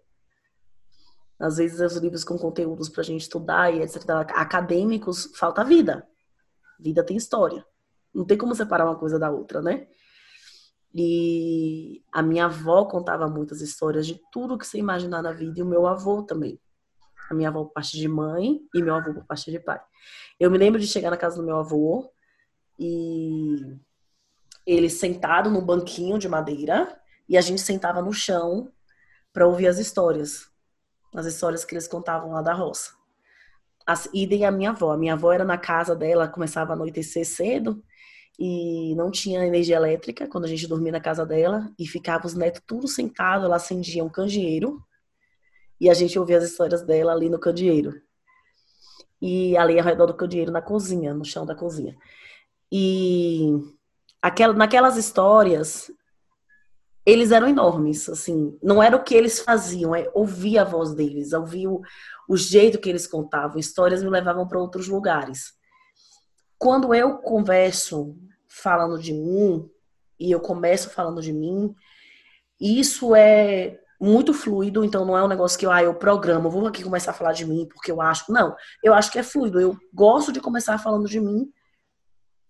Às 1.39 1.57
vezes, 1.57 1.81
os 1.81 1.97
livros 1.97 2.25
com 2.25 2.37
conteúdos 2.37 2.91
para 2.91 3.01
a 3.01 3.05
gente 3.05 3.23
estudar 3.23 3.73
e 3.73 3.81
etc. 3.81 4.07
Acadêmicos, 4.35 5.31
falta 5.35 5.65
vida. 5.65 6.07
Vida 6.79 7.03
tem 7.03 7.17
história. 7.17 7.65
Não 8.15 8.27
tem 8.27 8.37
como 8.37 8.55
separar 8.55 8.85
uma 8.85 8.99
coisa 8.99 9.19
da 9.19 9.31
outra, 9.31 9.63
né? 9.63 9.89
E 10.95 12.05
a 12.13 12.21
minha 12.23 12.45
avó 12.45 12.85
contava 12.85 13.27
muitas 13.29 13.63
histórias 13.63 14.07
de 14.07 14.21
tudo 14.31 14.59
que 14.59 14.67
você 14.67 14.77
imaginar 14.77 15.23
na 15.23 15.33
vida 15.33 15.59
e 15.59 15.63
o 15.63 15.67
meu 15.67 15.87
avô 15.87 16.23
também. 16.23 16.61
A 17.31 17.35
minha 17.35 17.49
avó 17.49 17.65
por 17.65 17.73
parte 17.73 17.97
de 17.97 18.07
mãe 18.07 18.61
e 18.75 18.83
meu 18.83 18.95
avô 18.95 19.15
por 19.15 19.25
parte 19.25 19.51
de 19.51 19.59
pai. 19.59 19.81
Eu 20.39 20.51
me 20.51 20.59
lembro 20.59 20.79
de 20.79 20.87
chegar 20.87 21.09
na 21.09 21.17
casa 21.17 21.37
do 21.37 21.43
meu 21.43 21.57
avô 21.57 22.13
e 22.79 23.79
ele 24.69 24.91
sentado 24.91 25.49
no 25.49 25.63
banquinho 25.63 26.19
de 26.19 26.29
madeira 26.29 27.01
e 27.27 27.39
a 27.39 27.41
gente 27.41 27.63
sentava 27.63 28.03
no 28.03 28.13
chão 28.13 28.71
para 29.33 29.47
ouvir 29.47 29.67
as 29.67 29.79
histórias, 29.79 30.47
as 31.15 31.25
histórias 31.25 31.65
que 31.65 31.75
eles 31.75 31.89
contavam 31.89 32.33
lá 32.33 32.43
da 32.43 32.53
roça. 32.53 32.93
As, 33.87 34.07
idem 34.13 34.45
a 34.45 34.51
minha 34.51 34.71
avó. 34.71 34.93
A 34.93 34.99
minha 34.99 35.15
avó 35.15 35.33
era 35.33 35.45
na 35.45 35.57
casa 35.57 35.97
dela, 35.97 36.29
começava 36.29 36.73
a 36.73 36.75
anoitecer 36.75 37.25
cedo 37.25 37.83
e 38.39 38.95
não 38.95 39.11
tinha 39.11 39.47
energia 39.47 39.77
elétrica 39.77 40.29
quando 40.29 40.45
a 40.45 40.49
gente 40.49 40.69
dormia 40.69 40.93
na 40.93 41.01
casa 41.01 41.25
dela 41.25 41.73
e 41.79 41.87
ficava 41.87 42.27
os 42.27 42.35
netos 42.35 42.63
tudo 42.67 42.87
sentados, 42.87 43.47
ela 43.47 43.57
acendia 43.57 44.05
um 44.05 44.11
candeeiro 44.11 44.85
e 45.81 45.89
a 45.89 45.95
gente 45.95 46.19
ouvia 46.19 46.37
as 46.37 46.45
histórias 46.45 46.83
dela 46.83 47.13
ali 47.13 47.31
no 47.31 47.41
candeeiro. 47.41 47.95
E 49.21 49.57
ali 49.57 49.79
ao 49.79 49.85
redor 49.85 50.07
do 50.07 50.15
candeeiro 50.15 50.53
na 50.53 50.61
cozinha, 50.61 51.15
no 51.15 51.25
chão 51.25 51.47
da 51.47 51.55
cozinha. 51.55 51.97
E 52.71 53.78
aquela, 54.23 54.53
naquelas 54.53 54.97
histórias, 54.97 55.91
eles 57.05 57.31
eram 57.31 57.49
enormes, 57.49 58.09
assim, 58.09 58.59
não 58.63 58.83
era 58.83 58.97
o 58.97 59.03
que 59.03 59.15
eles 59.15 59.41
faziam, 59.41 59.95
é 59.95 60.11
ouvir 60.13 60.59
a 60.59 60.65
voz 60.65 60.95
deles, 60.95 61.33
ouvir 61.33 61.67
o, 61.67 61.81
o 62.29 62.37
jeito 62.37 62.79
que 62.79 62.89
eles 62.89 63.07
contavam, 63.07 63.59
histórias 63.59 64.03
me 64.03 64.11
levavam 64.11 64.47
para 64.47 64.59
outros 64.59 64.89
lugares. 64.89 65.55
Quando 66.59 66.93
eu 66.93 67.19
converso 67.19 68.17
falando 68.47 69.01
de 69.01 69.13
mim, 69.13 69.69
e 70.21 70.31
eu 70.31 70.41
começo 70.41 70.91
falando 70.91 71.23
de 71.23 71.33
mim, 71.33 71.75
isso 72.61 73.15
é 73.15 73.79
muito 74.01 74.35
fluido, 74.35 74.85
então 74.85 75.05
não 75.05 75.17
é 75.17 75.25
um 75.25 75.29
negócio 75.29 75.59
que 75.59 75.65
eu, 75.65 75.73
ah, 75.73 75.83
eu 75.83 75.95
programo, 75.95 76.51
vou 76.51 76.67
aqui 76.67 76.83
começar 76.83 77.13
a 77.13 77.15
falar 77.15 77.33
de 77.33 77.45
mim 77.45 77.67
porque 77.73 77.91
eu 77.91 78.01
acho. 78.01 78.31
Não, 78.31 78.55
eu 78.83 78.95
acho 78.95 79.11
que 79.11 79.19
é 79.19 79.23
fluido. 79.23 79.61
Eu 79.61 79.77
gosto 79.93 80.33
de 80.33 80.41
começar 80.41 80.79
falando 80.79 81.09
de 81.09 81.21
mim 81.21 81.51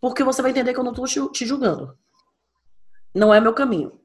porque 0.00 0.24
você 0.24 0.42
vai 0.42 0.50
entender 0.50 0.72
que 0.72 0.78
eu 0.78 0.84
não 0.84 0.92
tô 0.92 1.04
te 1.04 1.46
julgando. 1.46 1.96
Não 3.14 3.32
é 3.32 3.40
meu 3.40 3.52
caminho. 3.52 4.00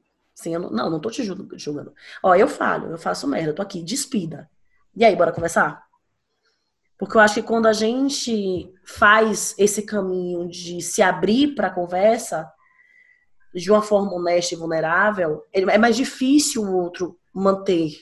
Não, 0.46 0.70
não, 0.70 0.90
não 0.90 1.00
tô 1.00 1.10
te 1.10 1.22
julgando. 1.22 1.94
Ó, 2.22 2.34
eu 2.34 2.48
falho, 2.48 2.90
eu 2.90 2.98
faço 2.98 3.28
merda, 3.28 3.50
eu 3.50 3.54
tô 3.54 3.62
aqui, 3.62 3.82
despida. 3.82 4.50
E 4.96 5.04
aí, 5.04 5.14
bora 5.14 5.32
conversar? 5.32 5.84
Porque 6.98 7.16
eu 7.16 7.20
acho 7.20 7.34
que 7.34 7.42
quando 7.42 7.66
a 7.66 7.72
gente 7.72 8.72
faz 8.84 9.54
esse 9.58 9.82
caminho 9.82 10.48
de 10.48 10.80
se 10.80 11.02
abrir 11.02 11.54
para 11.54 11.70
conversa 11.70 12.50
de 13.54 13.70
uma 13.70 13.82
forma 13.82 14.12
honesta 14.12 14.54
e 14.54 14.58
vulnerável, 14.58 15.44
é 15.52 15.78
mais 15.78 15.96
difícil 15.96 16.62
o 16.62 16.74
outro 16.74 17.18
manter 17.32 17.92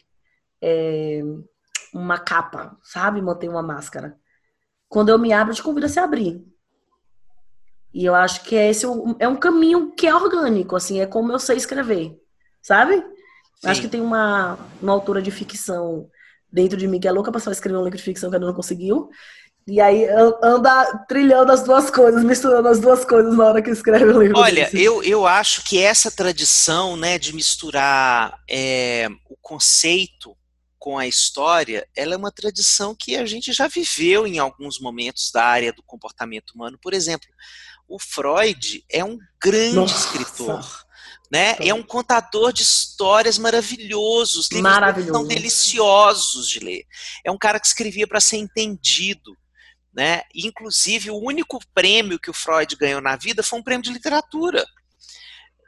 é, 0.63 1.21
uma 1.93 2.19
capa, 2.19 2.79
sabe? 2.83 3.21
Manter 3.21 3.49
uma 3.49 3.63
máscara. 3.63 4.19
Quando 4.89 5.09
eu 5.09 5.19
me 5.19 5.33
abro, 5.33 5.53
eu 5.53 5.57
te 5.57 5.63
convido 5.63 5.87
a 5.87 5.89
se 5.89 5.99
abrir. 5.99 6.45
E 7.93 8.05
eu 8.05 8.15
acho 8.15 8.43
que 8.45 8.55
esse 8.55 8.87
é 9.19 9.29
um 9.29 9.37
caminho 9.37 9.93
que 9.93 10.07
é 10.07 10.15
orgânico, 10.15 10.75
assim, 10.75 11.01
é 11.01 11.07
como 11.07 11.31
eu 11.31 11.39
sei 11.39 11.57
escrever, 11.57 12.17
sabe? 12.63 12.97
Sim. 12.97 13.69
Acho 13.69 13.81
que 13.83 13.89
tem 13.89 14.01
uma, 14.01 14.59
uma 14.81 14.93
autora 14.93 15.21
de 15.21 15.31
ficção 15.31 16.09
dentro 16.51 16.77
de 16.77 16.89
mim 16.89 16.99
que 16.99 17.09
é 17.09 17.13
louca 17.13 17.31
para 17.31 17.53
escrever 17.53 17.79
um 17.79 17.85
livro 17.85 17.99
de 17.99 18.05
ficção 18.05 18.31
que 18.31 18.37
ainda 18.37 18.47
não 18.47 18.55
conseguiu. 18.55 19.11
E 19.67 19.81
aí 19.81 20.07
anda 20.43 21.05
trilhando 21.07 21.53
as 21.53 21.63
duas 21.63 21.89
coisas, 21.89 22.25
misturando 22.25 22.67
as 22.67 22.81
duas 22.81 23.05
coisas 23.05 23.37
na 23.37 23.45
hora 23.45 23.63
que 23.63 23.71
escreve 23.71 24.07
o 24.07 24.21
livro. 24.21 24.39
Olha, 24.39 24.69
eu, 24.73 25.03
eu 25.05 25.25
acho 25.25 25.63
que 25.65 25.79
essa 25.79 26.11
tradição 26.11 26.97
né, 26.97 27.17
de 27.17 27.33
misturar 27.33 28.37
é, 28.51 29.09
o 29.31 29.37
conceito 29.41 30.37
com 30.81 30.99
a 30.99 31.07
história, 31.07 31.87
ela 31.97 32.15
é 32.15 32.17
uma 32.17 32.33
tradição 32.33 32.93
que 32.93 33.15
a 33.15 33.25
gente 33.25 33.53
já 33.53 33.69
viveu 33.69 34.27
em 34.27 34.41
alguns 34.41 34.81
momentos 34.81 35.31
da 35.33 35.45
área 35.45 35.73
do 35.73 35.83
comportamento 35.85 36.51
humano. 36.57 36.77
Por 36.83 36.93
exemplo, 36.93 37.29
o 37.93 37.99
Freud 37.99 38.83
é 38.91 39.05
um 39.05 39.19
grande 39.41 39.77
Nossa. 39.77 40.17
escritor. 40.17 40.67
né? 41.31 41.57
É 41.61 41.75
um 41.75 41.83
contador 41.83 42.51
de 42.51 42.63
histórias 42.63 43.37
maravilhosos, 43.37 44.49
livros 44.51 44.73
Maravilhoso. 44.73 45.13
são 45.13 45.27
deliciosos 45.27 46.49
de 46.49 46.59
ler. 46.61 46.87
É 47.23 47.31
um 47.31 47.37
cara 47.37 47.61
que 47.61 47.67
escrevia 47.67 48.07
para 48.07 48.21
ser 48.21 48.39
entendido, 48.39 49.37
né? 49.95 50.23
Inclusive, 50.35 51.11
o 51.11 51.19
único 51.23 51.59
prêmio 51.75 52.19
que 52.19 52.31
o 52.31 52.35
Freud 52.35 52.77
ganhou 52.77 53.03
na 53.03 53.15
vida 53.15 53.43
foi 53.43 53.59
um 53.59 53.63
prêmio 53.63 53.83
de 53.83 53.93
literatura. 53.93 54.65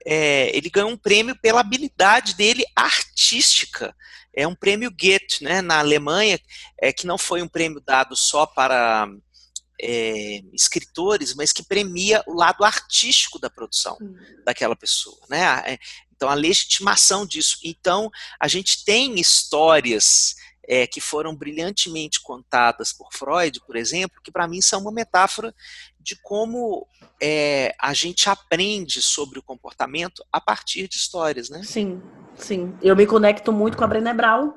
É, 0.06 0.54
ele 0.56 0.70
ganhou 0.70 0.90
um 0.90 0.96
prêmio 0.96 1.36
pela 1.42 1.60
habilidade 1.60 2.34
dele 2.34 2.64
artística. 2.74 3.94
É 4.34 4.46
um 4.46 4.54
prêmio 4.54 4.90
Goethe, 4.90 5.44
né, 5.44 5.60
na 5.60 5.78
Alemanha, 5.78 6.38
é, 6.80 6.90
que 6.90 7.06
não 7.06 7.18
foi 7.18 7.42
um 7.42 7.48
prêmio 7.48 7.80
dado 7.80 8.16
só 8.16 8.46
para 8.46 9.08
é, 9.80 10.40
escritores, 10.52 11.34
mas 11.34 11.52
que 11.52 11.62
premia 11.62 12.22
o 12.26 12.34
lado 12.34 12.64
artístico 12.64 13.38
da 13.38 13.50
produção 13.50 13.96
uhum. 14.00 14.16
daquela 14.44 14.76
pessoa, 14.76 15.18
né? 15.28 15.62
É, 15.66 15.78
então 16.14 16.28
a 16.28 16.34
legitimação 16.34 17.26
disso. 17.26 17.58
Então 17.64 18.10
a 18.40 18.48
gente 18.48 18.84
tem 18.84 19.18
histórias 19.20 20.36
é, 20.66 20.86
que 20.86 21.00
foram 21.00 21.34
brilhantemente 21.34 22.20
contadas 22.22 22.92
por 22.92 23.08
Freud, 23.12 23.60
por 23.66 23.76
exemplo, 23.76 24.20
que 24.22 24.32
para 24.32 24.48
mim 24.48 24.60
são 24.60 24.80
uma 24.80 24.92
metáfora 24.92 25.54
de 26.00 26.16
como 26.22 26.86
é, 27.22 27.74
a 27.80 27.92
gente 27.92 28.28
aprende 28.28 29.02
sobre 29.02 29.38
o 29.38 29.42
comportamento 29.42 30.24
a 30.32 30.40
partir 30.40 30.88
de 30.88 30.96
histórias, 30.96 31.48
né? 31.48 31.62
Sim, 31.62 32.02
sim. 32.36 32.76
Eu 32.82 32.96
me 32.96 33.06
conecto 33.06 33.52
muito 33.52 33.76
com 33.76 33.84
a 33.84 33.86
Brené 33.86 34.12
Brown, 34.12 34.52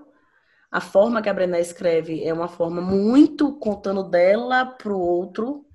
a 0.71 0.81
forma 0.81 1.21
que 1.21 1.29
a 1.29 1.33
Brené 1.33 1.61
escreve 1.61 2.23
é 2.23 2.33
uma 2.33 2.47
forma 2.47 2.81
muito 2.81 3.53
contando 3.57 4.03
dela 4.03 4.65
pro 4.65 4.97
outro. 4.97 5.65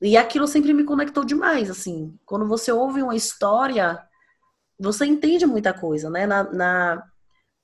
E 0.00 0.16
aquilo 0.16 0.46
sempre 0.46 0.72
me 0.72 0.84
conectou 0.84 1.24
demais, 1.24 1.70
assim. 1.70 2.16
Quando 2.24 2.46
você 2.46 2.70
ouve 2.70 3.02
uma 3.02 3.16
história, 3.16 4.00
você 4.78 5.06
entende 5.06 5.46
muita 5.46 5.72
coisa, 5.72 6.08
né? 6.10 6.26
Na, 6.26 6.44
na, 6.44 7.02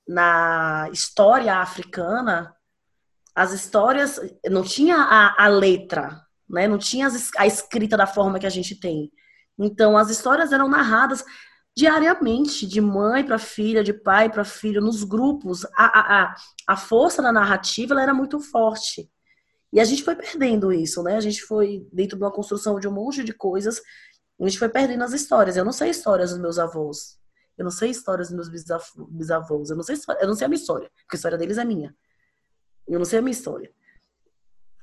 na 0.08 0.88
história 0.92 1.56
africana, 1.56 2.54
as 3.34 3.52
histórias 3.52 4.18
não 4.50 4.62
tinha 4.62 4.96
a, 4.96 5.44
a 5.44 5.48
letra, 5.48 6.22
né? 6.48 6.66
Não 6.66 6.78
tinha 6.78 7.08
a 7.36 7.46
escrita 7.46 7.96
da 7.96 8.06
forma 8.06 8.38
que 8.38 8.46
a 8.46 8.50
gente 8.50 8.74
tem. 8.74 9.12
Então, 9.58 9.96
as 9.96 10.10
histórias 10.10 10.50
eram 10.50 10.68
narradas 10.68 11.24
diariamente, 11.76 12.66
de 12.66 12.80
mãe 12.80 13.24
para 13.24 13.38
filha, 13.38 13.82
de 13.82 13.92
pai 13.92 14.30
para 14.30 14.44
filho, 14.44 14.80
nos 14.80 15.02
grupos, 15.02 15.64
a, 15.76 16.24
a, 16.24 16.34
a 16.68 16.76
força 16.76 17.20
da 17.20 17.32
narrativa 17.32 18.00
era 18.00 18.14
muito 18.14 18.38
forte. 18.38 19.10
E 19.72 19.80
a 19.80 19.84
gente 19.84 20.04
foi 20.04 20.14
perdendo 20.14 20.72
isso, 20.72 21.02
né? 21.02 21.16
A 21.16 21.20
gente 21.20 21.42
foi 21.42 21.86
dentro 21.92 22.16
de 22.16 22.22
uma 22.22 22.30
construção 22.30 22.78
de 22.78 22.86
um 22.86 22.92
monte 22.92 23.24
de 23.24 23.32
coisas, 23.32 23.82
a 24.40 24.44
gente 24.44 24.58
foi 24.58 24.68
perdendo 24.68 25.02
as 25.02 25.12
histórias. 25.12 25.56
Eu 25.56 25.64
não 25.64 25.72
sei 25.72 25.90
histórias 25.90 26.30
dos 26.30 26.38
meus 26.38 26.58
avós. 26.58 27.18
Eu 27.56 27.64
não 27.64 27.70
sei 27.70 27.90
histórias 27.90 28.28
dos 28.30 28.36
meus 28.36 28.66
bisavós. 29.10 29.70
Eu 29.70 29.76
não 29.76 29.82
sei, 29.82 29.96
eu 30.20 30.28
não 30.28 30.34
sei 30.34 30.44
a 30.44 30.48
minha 30.48 30.60
história, 30.60 30.90
porque 31.02 31.14
a 31.14 31.18
história 31.18 31.38
deles 31.38 31.58
é 31.58 31.64
minha. 31.64 31.94
Eu 32.86 32.98
não 32.98 33.04
sei 33.04 33.18
a 33.18 33.22
minha 33.22 33.32
história. 33.32 33.72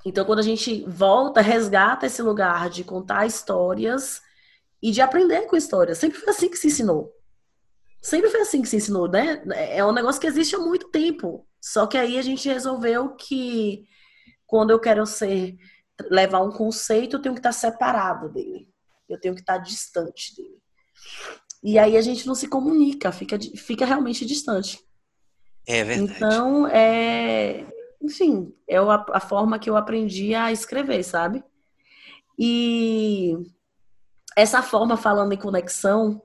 Então, 0.05 0.25
quando 0.25 0.39
a 0.39 0.43
gente 0.43 0.83
volta, 0.87 1.41
resgata 1.41 2.05
esse 2.05 2.21
lugar 2.21 2.69
de 2.69 2.83
contar 2.83 3.25
histórias, 3.25 4.21
e 4.81 4.91
de 4.91 5.01
aprender 5.01 5.41
com 5.47 5.55
história. 5.55 5.93
Sempre 5.93 6.19
foi 6.19 6.29
assim 6.29 6.49
que 6.49 6.57
se 6.57 6.67
ensinou. 6.67 7.13
Sempre 8.01 8.29
foi 8.29 8.41
assim 8.41 8.61
que 8.61 8.67
se 8.67 8.77
ensinou, 8.77 9.07
né? 9.07 9.43
É 9.69 9.85
um 9.85 9.91
negócio 9.91 10.19
que 10.19 10.27
existe 10.27 10.55
há 10.55 10.59
muito 10.59 10.89
tempo. 10.89 11.47
Só 11.61 11.85
que 11.85 11.97
aí 11.97 12.17
a 12.17 12.21
gente 12.21 12.49
resolveu 12.49 13.09
que 13.15 13.85
quando 14.47 14.71
eu 14.71 14.79
quero 14.79 15.05
ser 15.05 15.55
levar 16.09 16.41
um 16.41 16.51
conceito, 16.51 17.15
eu 17.15 17.21
tenho 17.21 17.35
que 17.35 17.39
estar 17.39 17.51
separado 17.51 18.29
dele. 18.29 18.67
Eu 19.07 19.19
tenho 19.19 19.35
que 19.35 19.41
estar 19.41 19.59
distante 19.59 20.35
dele. 20.35 20.57
E 21.63 21.77
aí 21.77 21.95
a 21.95 22.01
gente 22.01 22.25
não 22.25 22.33
se 22.33 22.47
comunica, 22.47 23.11
fica, 23.11 23.37
fica 23.55 23.85
realmente 23.85 24.25
distante. 24.25 24.79
É 25.67 25.83
verdade. 25.83 26.15
Então, 26.15 26.65
é, 26.67 27.67
enfim, 28.01 28.51
é 28.67 28.77
a, 28.77 29.05
a 29.13 29.19
forma 29.19 29.59
que 29.59 29.69
eu 29.69 29.77
aprendi 29.77 30.33
a 30.33 30.51
escrever, 30.51 31.03
sabe? 31.03 31.43
E 32.37 33.37
essa 34.35 34.61
forma, 34.61 34.97
falando 34.97 35.33
em 35.33 35.37
conexão, 35.37 36.21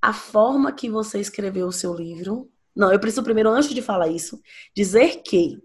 a 0.00 0.12
forma 0.12 0.72
que 0.72 0.90
você 0.90 1.20
escreveu 1.20 1.66
o 1.66 1.72
seu 1.72 1.94
livro. 1.94 2.48
Não, 2.74 2.92
eu 2.92 2.98
preciso 2.98 3.22
primeiro, 3.22 3.50
antes 3.50 3.72
de 3.72 3.82
falar 3.82 4.08
isso, 4.08 4.40
dizer 4.74 5.22
que 5.22 5.58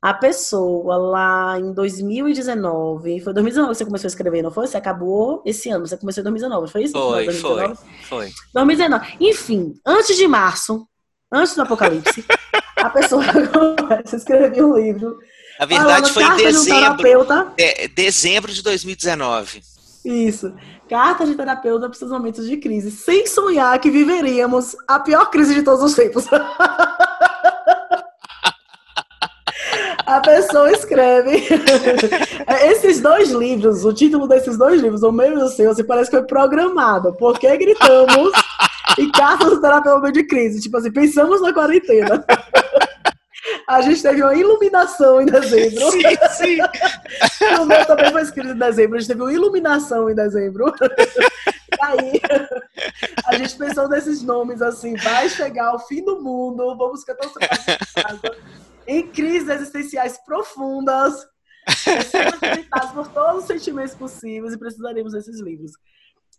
a 0.00 0.12
pessoa 0.12 0.96
lá 0.96 1.58
em 1.58 1.72
2019, 1.72 3.20
foi 3.20 3.32
2019 3.32 3.72
que 3.72 3.78
você 3.78 3.84
começou 3.84 4.06
a 4.06 4.08
escrever, 4.08 4.42
não 4.42 4.50
foi? 4.50 4.66
Você 4.66 4.76
acabou 4.76 5.42
esse 5.46 5.70
ano, 5.70 5.86
você 5.86 5.96
começou 5.96 6.20
em 6.20 6.24
2019, 6.24 6.70
foi 6.70 6.82
isso? 6.84 6.92
Foi, 6.92 7.32
foi, 7.32 7.74
foi. 8.02 8.32
2019. 8.52 9.16
Enfim, 9.18 9.74
antes 9.84 10.16
de 10.16 10.26
março, 10.28 10.86
antes 11.32 11.54
do 11.54 11.62
apocalipse, 11.62 12.24
a 12.76 12.90
pessoa 12.90 13.24
começa 13.78 14.16
a 14.16 14.18
escrever 14.18 14.62
um 14.62 14.76
livro. 14.76 15.18
Na 15.58 15.66
verdade, 15.66 16.12
foi 16.12 16.22
em 16.22 16.36
dezembro, 16.36 17.02
de, 17.56 17.88
dezembro 17.88 18.52
de 18.52 18.62
2019. 18.62 19.62
Isso. 20.04 20.52
Carta 20.88 21.24
de 21.24 21.34
terapeuta 21.34 21.88
para 21.88 22.04
os 22.04 22.10
momentos 22.10 22.46
de 22.46 22.58
crise, 22.58 22.90
sem 22.90 23.26
sonhar 23.26 23.78
que 23.78 23.90
viveríamos 23.90 24.76
a 24.86 25.00
pior 25.00 25.30
crise 25.30 25.54
de 25.54 25.62
todos 25.62 25.82
os 25.82 25.94
tempos. 25.94 26.26
A 30.06 30.20
pessoa 30.20 30.70
escreve. 30.70 31.44
Esses 32.70 33.00
dois 33.00 33.30
livros, 33.30 33.84
o 33.84 33.92
título 33.92 34.28
desses 34.28 34.56
dois 34.56 34.80
livros, 34.80 35.02
o 35.02 35.10
meu 35.10 35.32
e 35.32 35.42
o 35.42 35.48
seu, 35.48 35.70
assim, 35.70 35.82
parece 35.82 36.10
que 36.10 36.18
foi 36.18 36.26
programado. 36.26 37.14
Porque 37.14 37.56
gritamos 37.56 38.32
e 38.98 39.10
cartas 39.10 39.50
do 39.50 39.60
terapeuta 39.60 40.12
de 40.12 40.24
crise. 40.24 40.60
Tipo 40.60 40.76
assim, 40.76 40.92
pensamos 40.92 41.40
na 41.40 41.52
quarentena. 41.52 42.24
A 43.66 43.80
gente 43.80 44.02
teve 44.02 44.22
uma 44.22 44.34
iluminação 44.34 45.20
em 45.20 45.26
dezembro. 45.26 45.90
Sim, 45.90 46.02
sim. 46.30 46.58
o 47.60 47.64
meu 47.64 47.84
também 47.86 48.12
foi 48.12 48.22
escrito 48.22 48.48
em 48.48 48.58
dezembro. 48.58 48.96
A 48.96 49.00
gente 49.00 49.08
teve 49.08 49.22
uma 49.22 49.32
iluminação 49.32 50.10
em 50.10 50.14
dezembro. 50.14 50.72
E 50.80 51.84
aí, 51.84 52.20
a 53.26 53.36
gente 53.36 53.56
pensou 53.56 53.88
nesses 53.88 54.22
nomes 54.22 54.62
assim: 54.62 54.96
vai 54.96 55.28
chegar 55.28 55.74
o 55.74 55.78
fim 55.80 56.04
do 56.04 56.22
mundo, 56.22 56.76
vamos 56.76 57.04
cantar 57.04 57.30
casa, 57.30 58.36
em 58.86 59.06
crises 59.08 59.48
existenciais 59.48 60.18
profundas, 60.24 61.26
seremos 62.10 62.92
por 62.92 63.08
todos 63.08 63.42
os 63.42 63.46
sentimentos 63.46 63.94
possíveis 63.94 64.52
e 64.52 64.58
precisaremos 64.58 65.12
desses 65.12 65.40
livros. 65.40 65.72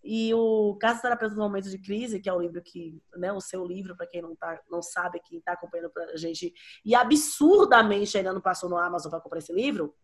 E 0.06 0.32
o 0.36 0.78
Casa 0.80 1.02
Terapeuta 1.02 1.34
no 1.34 1.42
Momento 1.42 1.70
de 1.70 1.80
Crise, 1.80 2.20
que 2.20 2.30
é 2.30 2.34
o 2.34 2.40
livro 2.40 2.62
que, 2.62 3.02
né, 3.18 3.34
o 3.34 3.42
seu 3.42 3.66
livro, 3.66 3.98
para 3.98 4.06
quem 4.06 4.22
não, 4.22 4.36
tá, 4.36 4.62
não 4.70 4.82
sabe, 4.82 5.20
quem 5.26 5.40
está 5.40 5.54
acompanhando 5.54 5.92
a 6.14 6.16
gente, 6.16 6.54
e 6.86 6.94
absurdamente 6.94 8.16
ainda 8.16 8.32
não 8.32 8.40
passou 8.40 8.70
no 8.70 8.78
Amazon 8.78 9.10
para 9.10 9.20
comprar 9.20 9.40
esse 9.40 9.52
livro, 9.52 9.96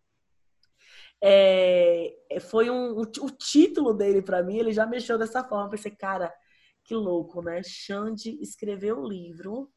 é, 1.22 2.16
foi 2.40 2.68
um, 2.68 2.96
o, 2.96 3.02
o 3.02 3.30
título 3.30 3.94
dele 3.94 4.20
para 4.20 4.42
mim, 4.42 4.56
ele 4.56 4.72
já 4.72 4.84
mexeu 4.84 5.16
dessa 5.16 5.44
forma. 5.44 5.66
Eu 5.66 5.70
pensei, 5.70 5.92
cara, 5.92 6.34
que 6.82 6.96
louco, 6.96 7.40
né? 7.40 7.62
Xande 7.62 8.36
escreveu 8.42 8.98
o 8.98 9.08
livro 9.08 9.72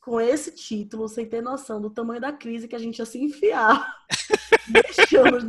com 0.00 0.20
esse 0.20 0.50
título, 0.52 1.08
sem 1.08 1.26
ter 1.26 1.42
noção 1.42 1.80
do 1.80 1.90
tamanho 1.90 2.20
da 2.20 2.32
crise 2.32 2.66
que 2.66 2.74
a 2.74 2.78
gente 2.78 2.98
ia 2.98 3.04
se 3.04 3.18
enfiar. 3.22 3.94
Deixamos 4.68 5.44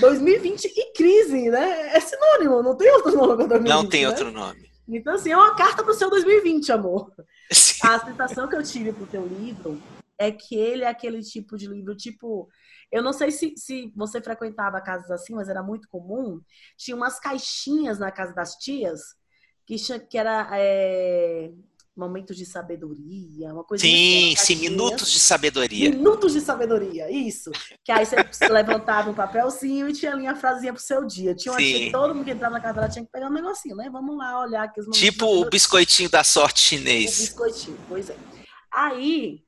2020 0.00 0.64
e 0.64 0.92
crise, 0.92 1.50
né? 1.50 1.94
É 1.94 2.00
sinônimo, 2.00 2.62
não 2.62 2.76
tem 2.76 2.90
outro 2.92 3.14
nome 3.14 3.46
2020, 3.46 3.68
Não 3.68 3.88
tem 3.88 4.02
né? 4.02 4.08
outro 4.08 4.32
nome. 4.32 4.70
Então, 4.88 5.14
assim, 5.14 5.30
é 5.30 5.36
uma 5.36 5.54
carta 5.54 5.84
pro 5.84 5.94
seu 5.94 6.10
2020, 6.10 6.72
amor. 6.72 7.12
Sim. 7.52 7.86
A 7.86 7.98
sensação 8.00 8.48
que 8.48 8.56
eu 8.56 8.62
tive 8.62 8.92
pro 8.92 9.06
teu 9.06 9.26
livro 9.26 9.80
é 10.18 10.32
que 10.32 10.56
ele 10.56 10.84
é 10.84 10.88
aquele 10.88 11.22
tipo 11.22 11.56
de 11.56 11.66
livro, 11.66 11.94
tipo. 11.94 12.48
Eu 12.90 13.02
não 13.02 13.12
sei 13.12 13.30
se, 13.30 13.54
se 13.56 13.92
você 13.94 14.20
frequentava 14.20 14.80
casas 14.80 15.10
assim, 15.10 15.34
mas 15.34 15.48
era 15.48 15.62
muito 15.62 15.88
comum. 15.88 16.40
Tinha 16.76 16.96
umas 16.96 17.20
caixinhas 17.20 18.00
na 18.00 18.10
casa 18.10 18.34
das 18.34 18.56
tias 18.56 19.00
que, 19.64 19.76
que 20.08 20.18
era. 20.18 20.48
É, 20.54 21.52
momentos 21.96 22.36
de 22.36 22.46
sabedoria, 22.46 23.52
uma 23.52 23.64
coisa 23.64 23.84
Sim, 23.84 24.34
assim, 24.34 24.56
sim, 24.56 24.60
minutos 24.60 25.10
de 25.10 25.18
sabedoria. 25.18 25.90
Minutos 25.90 26.32
de 26.32 26.40
sabedoria, 26.40 27.10
isso. 27.10 27.50
Que 27.84 27.92
aí 27.92 28.06
você 28.06 28.16
levantava 28.48 29.10
um 29.10 29.14
papelzinho 29.14 29.88
e 29.88 29.92
tinha 29.92 30.12
ali 30.12 30.26
a 30.26 30.34
frasinha 30.34 30.72
pro 30.72 30.82
seu 30.82 31.04
dia. 31.06 31.34
Tinha 31.34 31.52
uma 31.52 31.58
tia, 31.58 31.92
todo 31.92 32.14
mundo 32.14 32.24
que 32.24 32.30
entrava 32.30 32.54
na 32.54 32.60
casa 32.60 32.74
dela 32.74 32.88
tinha 32.88 33.04
que 33.04 33.10
pegar 33.10 33.28
um 33.28 33.32
negocinho, 33.32 33.76
né? 33.76 33.90
Vamos 33.90 34.16
lá 34.16 34.40
olhar 34.40 34.64
aqui 34.64 34.80
os 34.80 34.96
Tipo 34.96 35.26
o 35.26 35.48
biscoitinho 35.48 36.08
da 36.08 36.24
sorte 36.24 36.60
chinês. 36.60 37.18
O 37.18 37.22
biscoitinho, 37.22 37.78
pois 37.88 38.10
é. 38.10 38.16
Aí, 38.72 39.42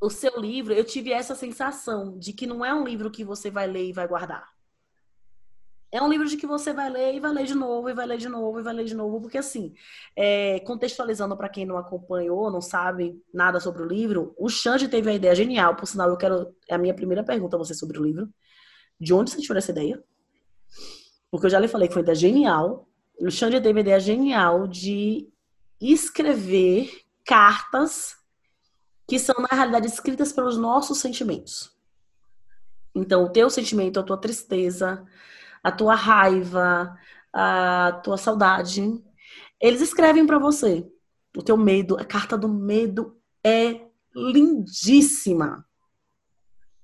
o 0.00 0.10
seu 0.10 0.40
livro, 0.40 0.72
eu 0.72 0.84
tive 0.84 1.12
essa 1.12 1.34
sensação 1.34 2.18
de 2.18 2.32
que 2.32 2.46
não 2.46 2.64
é 2.64 2.72
um 2.72 2.84
livro 2.84 3.10
que 3.10 3.24
você 3.24 3.50
vai 3.50 3.66
ler 3.66 3.88
e 3.88 3.92
vai 3.92 4.08
guardar. 4.08 4.48
É 5.90 6.02
um 6.02 6.08
livro 6.08 6.28
de 6.28 6.36
que 6.36 6.46
você 6.46 6.72
vai 6.72 6.90
ler 6.90 7.14
e 7.14 7.20
vai 7.20 7.32
ler 7.32 7.46
de 7.46 7.54
novo, 7.54 7.88
e 7.88 7.94
vai 7.94 8.06
ler 8.06 8.18
de 8.18 8.28
novo, 8.28 8.60
e 8.60 8.62
vai 8.62 8.74
ler 8.74 8.84
de 8.84 8.94
novo, 8.94 9.22
porque 9.22 9.38
assim, 9.38 9.72
é, 10.14 10.60
contextualizando 10.60 11.34
para 11.34 11.48
quem 11.48 11.64
não 11.64 11.78
acompanhou, 11.78 12.50
não 12.50 12.60
sabe 12.60 13.22
nada 13.32 13.58
sobre 13.58 13.82
o 13.82 13.86
livro, 13.86 14.34
o 14.36 14.50
Xande 14.50 14.86
teve 14.86 15.10
a 15.10 15.14
ideia 15.14 15.34
genial, 15.34 15.76
por 15.76 15.86
sinal, 15.86 16.10
eu 16.10 16.16
quero. 16.16 16.54
É 16.68 16.74
a 16.74 16.78
minha 16.78 16.94
primeira 16.94 17.24
pergunta 17.24 17.56
a 17.56 17.58
você 17.58 17.74
sobre 17.74 17.98
o 17.98 18.02
livro. 18.02 18.28
De 19.00 19.14
onde 19.14 19.30
você 19.30 19.40
tirou 19.40 19.56
essa 19.56 19.70
ideia? 19.70 20.02
Porque 21.30 21.46
eu 21.46 21.50
já 21.50 21.58
lhe 21.58 21.68
falei 21.68 21.88
que 21.88 21.94
foi 21.94 22.02
ideia 22.02 22.14
genial. 22.14 22.86
O 23.18 23.30
Xande 23.30 23.60
teve 23.60 23.78
a 23.78 23.82
ideia 23.82 24.00
genial 24.00 24.66
de 24.66 25.28
escrever 25.80 26.90
cartas 27.24 28.16
que 29.06 29.18
são, 29.18 29.34
na 29.38 29.56
realidade, 29.56 29.86
escritas 29.86 30.32
pelos 30.32 30.58
nossos 30.58 30.98
sentimentos. 30.98 31.74
Então, 32.94 33.24
o 33.24 33.30
teu 33.30 33.48
sentimento, 33.48 33.98
a 33.98 34.02
tua 34.02 34.18
tristeza, 34.18 35.06
a 35.62 35.72
tua 35.72 35.94
raiva, 35.94 36.96
a 37.32 38.00
tua 38.02 38.16
saudade, 38.16 38.82
eles 39.60 39.80
escrevem 39.80 40.26
para 40.26 40.38
você. 40.38 40.86
O 41.36 41.42
teu 41.42 41.56
medo, 41.56 41.96
a 41.98 42.04
carta 42.04 42.36
do 42.36 42.48
medo 42.48 43.16
é 43.44 43.80
lindíssima. 44.14 45.64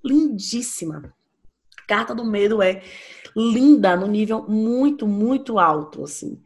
Lindíssima. 0.03 1.13
A 1.83 1.87
carta 1.87 2.13
do 2.15 2.23
medo 2.23 2.61
é 2.61 2.83
linda 3.35 3.95
no 3.95 4.07
nível 4.07 4.47
muito, 4.47 5.07
muito 5.07 5.59
alto, 5.59 6.03
assim. 6.03 6.41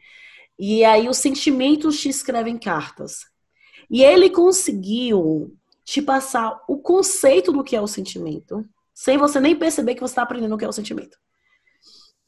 E 0.58 0.84
aí 0.84 1.08
os 1.08 1.18
sentimentos 1.18 2.00
te 2.00 2.10
escrevem 2.10 2.58
cartas. 2.58 3.26
E 3.90 4.04
ele 4.04 4.30
conseguiu 4.30 5.56
te 5.84 6.02
passar 6.02 6.62
o 6.68 6.78
conceito 6.78 7.52
do 7.52 7.64
que 7.64 7.76
é 7.76 7.82
o 7.82 7.88
sentimento, 7.88 8.64
sem 8.94 9.18
você 9.18 9.40
nem 9.40 9.56
perceber 9.56 9.96
que 9.96 10.02
você 10.02 10.12
está 10.12 10.22
aprendendo 10.22 10.54
o 10.54 10.58
que 10.58 10.66
é 10.66 10.68
o 10.68 10.74
sentimento. 10.74 11.18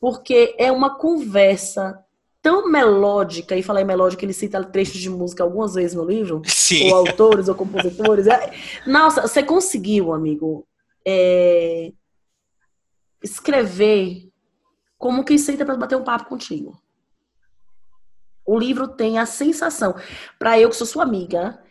Porque 0.02 0.56
é 0.58 0.72
uma 0.72 0.98
conversa 0.98 2.04
tão 2.42 2.68
melódica, 2.68 3.56
e 3.56 3.62
falei 3.62 3.84
melódica, 3.84 4.26
ele 4.26 4.34
cita 4.34 4.64
trechos 4.64 5.00
de 5.00 5.12
música 5.12 5.44
algumas 5.44 5.76
vezes 5.76 5.96
no 5.96 6.04
livro, 6.04 6.42
Sim. 6.46 6.92
ou 6.92 7.08
autores, 7.08 7.48
ou 7.48 7.54
compositores. 7.54 8.26
É, 8.26 8.52
nossa, 8.88 9.22
você 9.22 9.44
conseguiu, 9.44 10.12
amigo, 10.12 10.68
é, 11.06 11.94
escrever 13.24 14.28
como 14.98 15.24
quem 15.24 15.38
senta 15.38 15.64
para 15.64 15.78
bater 15.78 15.96
um 15.96 16.04
papo 16.04 16.26
contigo. 16.26 16.82
O 18.44 18.58
livro 18.58 18.88
tem 18.88 19.20
a 19.20 19.26
sensação, 19.28 19.96
para 20.40 20.60
eu 20.60 20.70
que 20.70 20.76
sou 20.76 20.88
sua 20.88 21.04
amiga, 21.04 21.62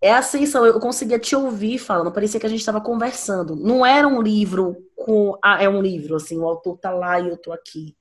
é 0.00 0.14
a 0.14 0.22
sensação, 0.22 0.64
eu 0.64 0.80
conseguia 0.80 1.18
te 1.18 1.36
ouvir 1.36 1.78
falando, 1.78 2.10
parecia 2.10 2.40
que 2.40 2.46
a 2.46 2.48
gente 2.48 2.60
estava 2.60 2.80
conversando. 2.80 3.54
Não 3.54 3.84
era 3.84 4.08
um 4.08 4.22
livro 4.22 4.76
com. 4.96 5.38
Ah, 5.44 5.62
é 5.62 5.68
um 5.68 5.82
livro, 5.82 6.16
assim, 6.16 6.38
o 6.38 6.48
autor 6.48 6.78
tá 6.78 6.90
lá 6.90 7.20
e 7.20 7.28
eu 7.28 7.36
tô 7.36 7.52
aqui. 7.52 7.94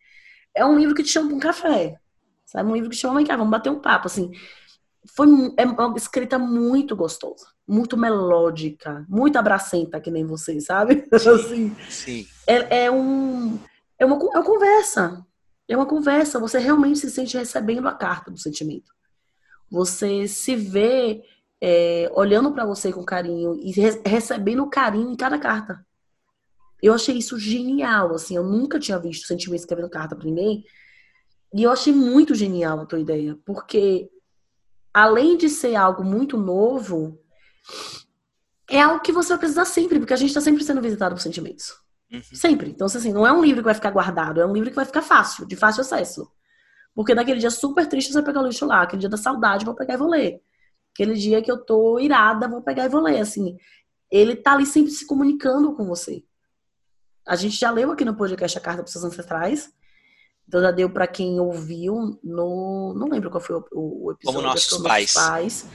É 0.56 0.66
um 0.66 0.78
livro 0.78 0.96
que 0.96 1.04
te 1.04 1.10
chama 1.10 1.28
pra 1.28 1.36
um 1.36 1.40
café. 1.40 2.00
Sabe? 2.46 2.70
Um 2.70 2.74
livro 2.74 2.90
que 2.90 2.96
te 2.96 3.02
chama, 3.02 3.18
vem 3.18 3.26
cá, 3.26 3.36
vamos 3.36 3.52
bater 3.52 3.70
um 3.70 3.82
papo, 3.82 4.08
assim. 4.08 4.32
Foi 5.16 5.28
é 5.58 5.66
uma 5.66 5.98
escrita 5.98 6.40
muito 6.40 6.96
gostosa, 6.96 7.48
muito 7.68 7.98
melódica, 7.98 9.06
muito 9.10 9.38
abracenta, 9.38 10.00
que 10.00 10.10
nem 10.10 10.26
vocês, 10.26 10.66
sabe? 10.66 11.04
Sim, 11.20 11.30
assim, 11.30 11.76
sim. 11.90 12.28
É, 12.48 12.86
é, 12.86 12.92
um, 12.92 13.60
é, 13.98 14.06
uma, 14.06 14.16
é 14.16 14.38
uma 14.38 14.44
conversa. 14.44 15.26
É 15.68 15.76
uma 15.76 15.86
conversa. 15.86 16.40
Você 16.40 16.60
realmente 16.60 17.00
se 17.00 17.12
sente 17.12 17.38
recebendo 17.38 17.88
a 17.88 17.94
carta 17.94 18.32
do 18.32 18.40
sentimento. 18.40 18.92
Você 19.70 20.28
se 20.28 20.56
vê 20.56 21.24
é, 21.62 22.10
olhando 22.14 22.52
para 22.52 22.66
você 22.66 22.92
com 22.92 23.04
carinho 23.04 23.56
e 23.56 23.72
re 23.72 24.02
recebendo 24.06 24.70
carinho 24.70 25.12
em 25.12 25.16
cada 25.16 25.38
carta. 25.38 25.86
Eu 26.82 26.94
achei 26.94 27.18
isso 27.18 27.38
genial, 27.38 28.16
assim, 28.16 28.36
eu 28.36 28.44
nunca 28.44 28.80
tinha 28.80 28.98
visto 28.98 29.28
sentimento 29.28 29.60
escrevendo 29.60 29.90
carta 29.90 30.16
para 30.16 30.26
ninguém. 30.26 30.64
E 31.54 31.64
eu 31.64 31.72
achei 31.72 31.92
muito 31.92 32.34
genial 32.34 32.80
a 32.80 32.86
tua 32.86 33.00
ideia, 33.00 33.38
porque 33.46 34.10
além 34.94 35.36
de 35.36 35.50
ser 35.50 35.76
algo 35.76 36.04
muito 36.04 36.38
novo, 36.38 37.20
é 38.70 38.82
algo 38.82 39.02
que 39.02 39.12
você 39.12 39.30
vai 39.30 39.40
precisar 39.40 39.66
sempre, 39.66 40.00
porque 40.00 40.14
a 40.14 40.18
gente 40.18 40.30
está 40.30 40.42
sempre 40.42 40.64
sendo 40.64 40.82
visitado 40.82 41.16
por 41.16 41.22
sentimentos. 41.22 41.74
Uhum. 42.12 42.22
Sempre. 42.22 42.70
Então, 42.70 42.86
assim, 42.86 43.12
não 43.12 43.26
é 43.26 43.32
um 43.32 43.44
livro 43.44 43.62
que 43.62 43.66
vai 43.66 43.74
ficar 43.74 43.92
guardado, 43.92 44.40
é 44.40 44.46
um 44.46 44.54
livro 44.54 44.70
que 44.70 44.76
vai 44.76 44.86
ficar 44.86 45.02
fácil, 45.02 45.46
de 45.46 45.56
fácil 45.56 45.82
acesso. 45.82 46.32
Porque 46.96 47.14
naquele 47.14 47.40
dia 47.40 47.52
super 47.52 47.88
triste 47.88 48.10
você 48.10 48.16
vai 48.16 48.26
pegar 48.26 48.42
o 48.42 48.48
lixo 48.48 48.66
lá, 48.66 48.82
aquele 48.82 49.02
dia 49.02 49.10
da 49.10 49.18
saudade 49.18 49.66
vou 49.66 49.76
pegar 49.76 49.96
e 49.96 49.98
vou 49.98 50.10
ler. 50.10 50.42
Aquele 51.00 51.14
dia 51.14 51.42
que 51.42 51.50
eu 51.50 51.58
tô 51.58 51.98
irada, 51.98 52.46
vou 52.46 52.62
pegar 52.62 52.84
e 52.84 52.90
vou 52.90 53.00
ler. 53.00 53.22
Assim, 53.22 53.58
ele 54.12 54.36
tá 54.36 54.52
ali 54.52 54.66
sempre 54.66 54.92
se 54.92 55.08
comunicando 55.08 55.74
com 55.74 55.86
você. 55.86 56.26
A 57.26 57.38
gente 57.38 57.58
já 57.58 57.72
leu 57.72 57.94
aqui 57.94 58.04
no 58.04 58.18
podcast 58.18 58.58
a 58.58 58.62
carta 58.62 58.84
para 58.84 58.92
seus 58.92 59.06
ancestrais. 59.06 59.72
Então 60.46 60.60
já 60.60 60.72
deu 60.72 60.90
para 60.90 61.08
quem 61.08 61.40
ouviu 61.40 62.20
no. 62.22 62.94
Não 62.98 63.08
lembro 63.08 63.32
qual 63.32 63.40
foi 63.40 63.56
o, 63.56 63.66
o 63.72 64.12
episódio. 64.12 64.26
Como 64.26 64.42
nossos 64.42 64.78
pais. 64.80 65.14
pais. 65.14 65.66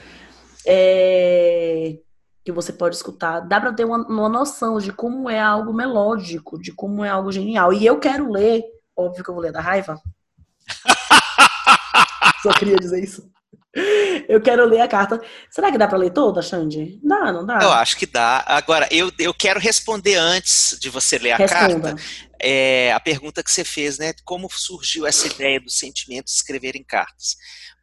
É, 0.66 1.98
que 2.44 2.52
você 2.52 2.70
pode 2.70 2.96
escutar. 2.96 3.40
Dá 3.40 3.58
para 3.58 3.72
ter 3.72 3.86
uma, 3.86 4.06
uma 4.06 4.28
noção 4.28 4.76
de 4.78 4.92
como 4.92 5.30
é 5.30 5.40
algo 5.40 5.72
melódico, 5.72 6.60
de 6.60 6.70
como 6.70 7.02
é 7.02 7.08
algo 7.08 7.32
genial. 7.32 7.72
E 7.72 7.86
eu 7.86 7.98
quero 7.98 8.30
ler, 8.30 8.62
óbvio 8.94 9.24
que 9.24 9.30
eu 9.30 9.34
vou 9.34 9.42
ler 9.42 9.52
da 9.52 9.62
raiva. 9.62 9.98
Só 12.42 12.52
queria 12.52 12.76
dizer 12.76 13.02
isso. 13.02 13.32
Eu 14.28 14.40
quero 14.40 14.64
ler 14.64 14.80
a 14.80 14.88
carta. 14.88 15.20
Será 15.50 15.70
que 15.70 15.78
dá 15.78 15.88
para 15.88 15.98
ler 15.98 16.10
toda, 16.10 16.40
Xande? 16.40 16.98
Dá, 17.02 17.32
não 17.32 17.44
dá? 17.44 17.58
Eu 17.60 17.72
acho 17.72 17.96
que 17.96 18.06
dá. 18.06 18.44
Agora, 18.46 18.88
eu, 18.90 19.10
eu 19.18 19.34
quero 19.34 19.58
responder 19.58 20.14
antes 20.14 20.78
de 20.80 20.88
você 20.88 21.18
ler 21.18 21.32
a 21.32 21.36
Responda. 21.36 21.94
carta 21.94 22.02
é, 22.46 22.92
a 22.92 23.00
pergunta 23.00 23.42
que 23.42 23.50
você 23.50 23.64
fez, 23.64 23.98
né? 23.98 24.12
Como 24.22 24.50
surgiu 24.50 25.06
essa 25.06 25.26
ideia 25.26 25.58
do 25.58 25.70
sentimento 25.70 26.26
de 26.26 26.32
escrever 26.32 26.76
em 26.76 26.84
cartas? 26.84 27.36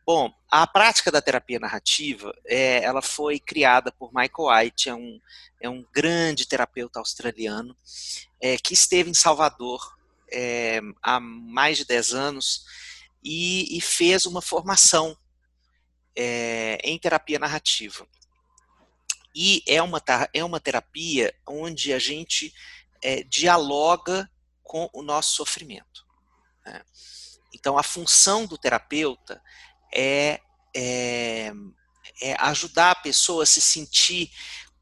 Bom, 0.05 0.31
a 0.51 0.67
prática 0.67 1.11
da 1.11 1.21
terapia 1.21 1.59
narrativa, 1.59 2.31
é, 2.45 2.83
ela 2.83 3.01
foi 3.01 3.39
criada 3.39 3.91
por 3.91 4.11
Michael 4.13 4.49
White, 4.49 4.89
é 4.89 4.93
um, 4.93 5.19
é 5.61 5.69
um 5.69 5.83
grande 5.93 6.47
terapeuta 6.47 6.99
australiano, 6.99 7.75
é, 8.39 8.55
que 8.57 8.73
esteve 8.73 9.09
em 9.09 9.15
Salvador 9.15 9.81
é, 10.31 10.79
há 11.01 11.19
mais 11.19 11.77
de 11.77 11.85
10 11.85 12.13
anos 12.13 12.63
e, 13.23 13.77
e 13.77 13.81
fez 13.81 14.25
uma 14.25 14.41
formação 14.41 15.17
é, 16.15 16.79
em 16.83 16.97
terapia 16.97 17.39
narrativa. 17.39 18.07
E 19.33 19.63
é 19.67 19.81
uma, 19.81 20.01
é 20.33 20.43
uma 20.43 20.59
terapia 20.59 21.33
onde 21.47 21.93
a 21.93 21.99
gente 21.99 22.53
é, 23.01 23.23
dialoga 23.23 24.29
com 24.63 24.89
o 24.93 25.01
nosso 25.01 25.35
sofrimento. 25.35 26.05
Né? 26.65 26.81
Então, 27.53 27.77
a 27.77 27.83
função 27.83 28.45
do 28.45 28.57
terapeuta 28.57 29.41
é, 29.93 30.39
é, 30.75 31.51
é, 32.21 32.35
ajudar 32.39 32.91
a 32.91 32.95
pessoa 32.95 33.43
a 33.43 33.45
se 33.45 33.61
sentir 33.61 34.31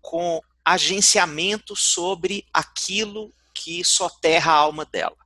com 0.01 0.41
agenciamento 0.63 1.75
sobre 1.75 2.47
aquilo 2.53 3.33
que 3.53 3.83
soterra 3.83 4.51
a 4.51 4.55
alma 4.55 4.85
dela. 4.85 5.17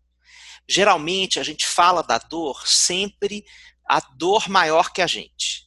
Geralmente, 0.67 1.39
a 1.39 1.43
gente 1.43 1.67
fala 1.67 2.01
da 2.01 2.17
dor 2.17 2.65
sempre 2.67 3.45
a 3.85 3.99
dor 3.99 4.47
maior 4.47 4.91
que 4.91 5.01
a 5.01 5.07
gente. 5.07 5.62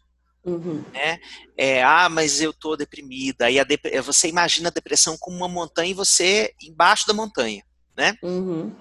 Uhum. 0.46 0.84
Né? 0.92 1.18
É, 1.58 1.82
ah, 1.82 2.08
mas 2.08 2.40
eu 2.40 2.52
tô 2.52 2.76
deprimida. 2.76 3.46
Aí 3.46 3.62
dep 3.64 3.84
é, 3.86 4.00
você 4.00 4.28
imagina 4.28 4.68
a 4.68 4.72
depressão 4.72 5.16
como 5.18 5.36
uma 5.36 5.48
montanha 5.48 5.90
e 5.90 5.94
você 5.94 6.54
embaixo 6.62 7.06
da 7.06 7.12
montanha, 7.12 7.64
né? 7.96 8.14
Uhum. 8.22 8.72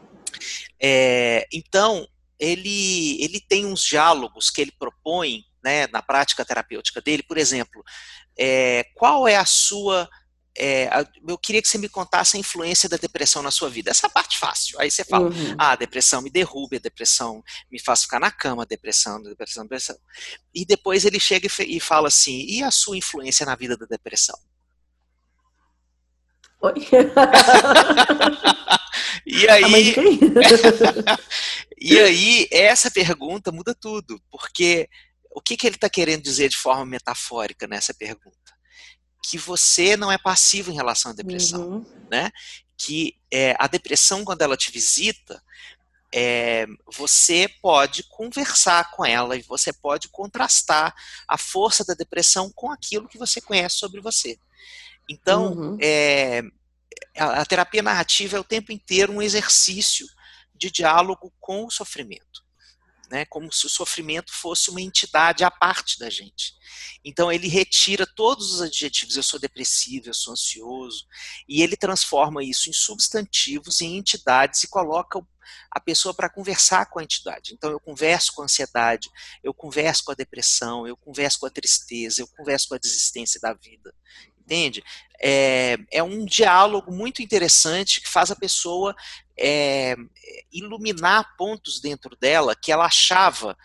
É, 0.80 1.48
então 1.52 2.08
ele 2.40 3.22
ele 3.24 3.40
tem 3.40 3.66
uns 3.66 3.84
diálogos 3.84 4.52
que 4.52 4.62
ele 4.62 4.72
propõe, 4.78 5.44
né, 5.64 5.88
na 5.88 6.04
prática 6.04 6.46
terapêutica 6.46 7.02
dele. 7.02 7.24
Por 7.24 7.38
exemplo, 7.38 7.84
é, 8.38 8.86
qual 8.94 9.28
é 9.28 9.36
a 9.36 9.46
sua 9.46 10.08
é, 10.58 10.90
eu 11.28 11.38
queria 11.38 11.62
que 11.62 11.68
você 11.68 11.78
me 11.78 11.90
contasse 11.90 12.38
a 12.38 12.40
influência 12.40 12.88
da 12.88 12.98
depressão 12.98 13.44
na 13.44 13.52
sua 13.52 13.70
vida. 13.70 13.92
Essa 13.92 14.10
parte 14.10 14.38
fácil. 14.38 14.80
Aí 14.80 14.90
você 14.90 15.04
fala, 15.04 15.30
uhum. 15.30 15.56
ah, 15.58 15.72
a 15.72 15.76
depressão 15.76 16.22
me 16.22 16.30
derruba, 16.30 16.78
a 16.78 16.80
depressão 16.80 17.44
me 17.70 17.80
faz 17.80 18.04
ficar 18.04 18.20
na 18.20 18.32
cama, 18.32 18.64
a 18.64 18.66
depressão, 18.66 19.18
a 19.18 19.22
depressão, 19.22 19.62
a 19.62 19.66
depressão. 19.66 19.98
E 20.54 20.66
depois 20.66 21.04
ele 21.04 21.20
chega 21.20 21.48
e 21.60 21.80
fala 21.80 22.08
assim, 22.08 22.46
e 22.48 22.64
a 22.64 22.72
sua 22.72 22.98
influência 22.98 23.46
na 23.46 23.56
vida 23.56 23.76
da 23.76 23.86
depressão? 23.86 24.38
Oi? 26.62 26.74
e 29.26 29.48
aí, 29.50 29.96
e 31.80 32.00
aí, 32.00 32.48
essa 32.52 32.90
pergunta 32.90 33.52
muda 33.52 33.76
tudo, 33.76 34.22
porque 34.32 34.90
o 35.32 35.42
que, 35.42 35.58
que 35.58 35.68
ele 35.68 35.76
está 35.76 35.90
querendo 35.90 36.24
dizer 36.24 36.50
de 36.50 36.58
forma 36.58 36.86
metafórica 36.86 37.68
nessa 37.68 37.94
pergunta? 37.94 38.45
Que 39.28 39.40
você 39.40 39.98
não 39.98 40.12
é 40.12 40.18
passivo 40.20 40.72
em 40.72 40.76
relação 40.76 41.12
à 41.12 41.14
depressão, 41.14 41.68
uhum. 41.68 42.08
né? 42.12 42.32
Que 42.78 43.18
é, 43.32 43.56
a 43.58 43.66
depressão, 43.66 44.24
quando 44.24 44.44
ela 44.44 44.56
te 44.56 44.72
visita, 44.72 45.42
é, 46.14 46.68
você 46.94 47.50
pode 47.60 48.04
conversar 48.04 48.92
com 48.92 49.04
ela 49.04 49.36
e 49.36 49.42
você 49.42 49.74
pode 49.74 50.10
contrastar 50.10 50.94
a 51.28 51.38
força 51.40 51.84
da 51.84 51.96
depressão 51.96 52.52
com 52.54 52.72
aquilo 52.72 53.08
que 53.08 53.18
você 53.18 53.42
conhece 53.42 53.78
sobre 53.78 54.00
você. 54.00 54.38
Então, 55.10 55.54
uhum. 55.54 55.78
é, 55.82 56.44
a, 57.18 57.42
a 57.42 57.46
terapia 57.46 57.82
narrativa 57.82 58.38
é 58.38 58.40
o 58.40 58.44
tempo 58.44 58.72
inteiro 58.72 59.12
um 59.12 59.22
exercício 59.24 60.08
de 60.54 60.70
diálogo 60.70 61.34
com 61.40 61.66
o 61.66 61.72
sofrimento. 61.72 62.45
Né? 63.16 63.24
Como 63.24 63.50
se 63.50 63.66
o 63.66 63.70
sofrimento 63.70 64.34
fosse 64.34 64.70
uma 64.70 64.82
entidade 64.82 65.46
à 65.46 65.50
parte 65.50 65.98
da 65.98 66.10
gente. 66.10 66.54
Então 67.02 67.32
ele 67.32 67.48
retira 67.48 68.06
todos 68.06 68.54
os 68.54 68.62
adjetivos, 68.62 69.16
eu 69.16 69.24
sou 69.24 69.40
depressivo, 69.40 70.10
eu 70.10 70.14
sou 70.14 70.34
ansioso, 70.34 71.06
e 71.48 71.62
ele 71.62 71.78
transforma 71.78 72.44
isso 72.44 72.70
em 72.70 72.74
substantivos, 72.74 73.80
em 73.80 73.96
entidades 73.96 74.62
e 74.64 74.68
coloca 74.68 75.26
a 75.72 75.80
pessoa 75.80 76.14
para 76.14 76.30
conversar 76.30 76.88
com 76.88 77.00
a 77.00 77.04
entidade. 77.04 77.54
Então 77.54 77.72
eu 77.72 77.80
converso 77.80 78.34
com 78.34 78.42
a 78.42 78.46
ansiedade, 78.46 79.10
eu 79.42 79.54
converso 79.54 80.04
com 80.04 80.12
a 80.12 80.16
depressão, 80.16 80.86
eu 80.86 80.98
converso 80.98 81.40
com 81.40 81.46
a 81.46 81.50
tristeza, 81.50 82.22
eu 82.22 82.28
converso 82.28 82.68
com 82.68 82.76
a 82.76 82.80
desistência 82.80 83.40
da 83.40 83.54
vida. 83.54 83.96
Entende? 84.38 84.84
É, 85.22 85.78
é 85.92 86.04
um 86.04 86.26
diálogo 86.26 86.92
muito 86.92 87.22
interessante 87.22 88.02
que 88.02 88.10
faz 88.10 88.30
a 88.30 88.36
pessoa 88.36 88.94
é, 89.38 89.96
iluminar 90.52 91.36
pontos 91.38 91.80
dentro 91.80 92.16
dela 92.16 92.56
que 92.56 92.72
ela 92.72 92.86
achava 92.86 93.56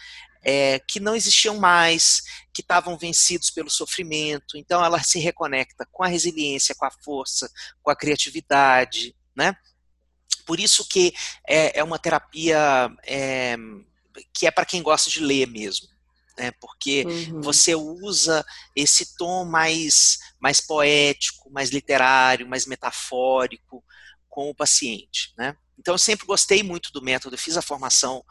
é, 0.42 0.78
que 0.78 0.98
não 0.98 1.14
existiam 1.14 1.58
mais, 1.58 2.22
que 2.52 2.62
estavam 2.62 2.96
vencidos 2.96 3.50
pelo 3.50 3.70
sofrimento. 3.70 4.56
Então 4.56 4.84
ela 4.84 5.02
se 5.02 5.18
reconecta 5.18 5.86
com 5.90 6.02
a 6.02 6.08
resiliência, 6.08 6.74
com 6.74 6.86
a 6.86 6.90
força, 6.90 7.50
com 7.82 7.90
a 7.90 7.96
criatividade, 7.96 9.14
né? 9.36 9.54
Por 10.46 10.58
isso 10.58 10.86
que 10.88 11.12
é, 11.46 11.78
é 11.78 11.84
uma 11.84 11.98
terapia 11.98 12.90
é, 13.06 13.56
que 14.34 14.46
é 14.46 14.50
para 14.50 14.64
quem 14.64 14.82
gosta 14.82 15.10
de 15.10 15.20
ler 15.20 15.46
mesmo. 15.46 15.88
Né, 16.38 16.52
porque 16.52 17.04
uhum. 17.04 17.42
você 17.42 17.74
usa 17.74 18.42
esse 18.74 19.14
tom 19.18 19.44
mais, 19.44 20.16
mais 20.40 20.58
poético, 20.58 21.50
mais 21.50 21.68
literário, 21.68 22.48
mais 22.48 22.64
metafórico 22.64 23.84
com 24.30 24.48
o 24.48 24.54
paciente. 24.54 25.34
Né? 25.36 25.54
Então, 25.78 25.94
eu 25.94 25.98
sempre 25.98 26.26
gostei 26.26 26.62
muito 26.62 26.90
do 26.92 27.02
método, 27.02 27.36
fiz 27.36 27.56
a 27.56 27.62
formação 27.62 28.24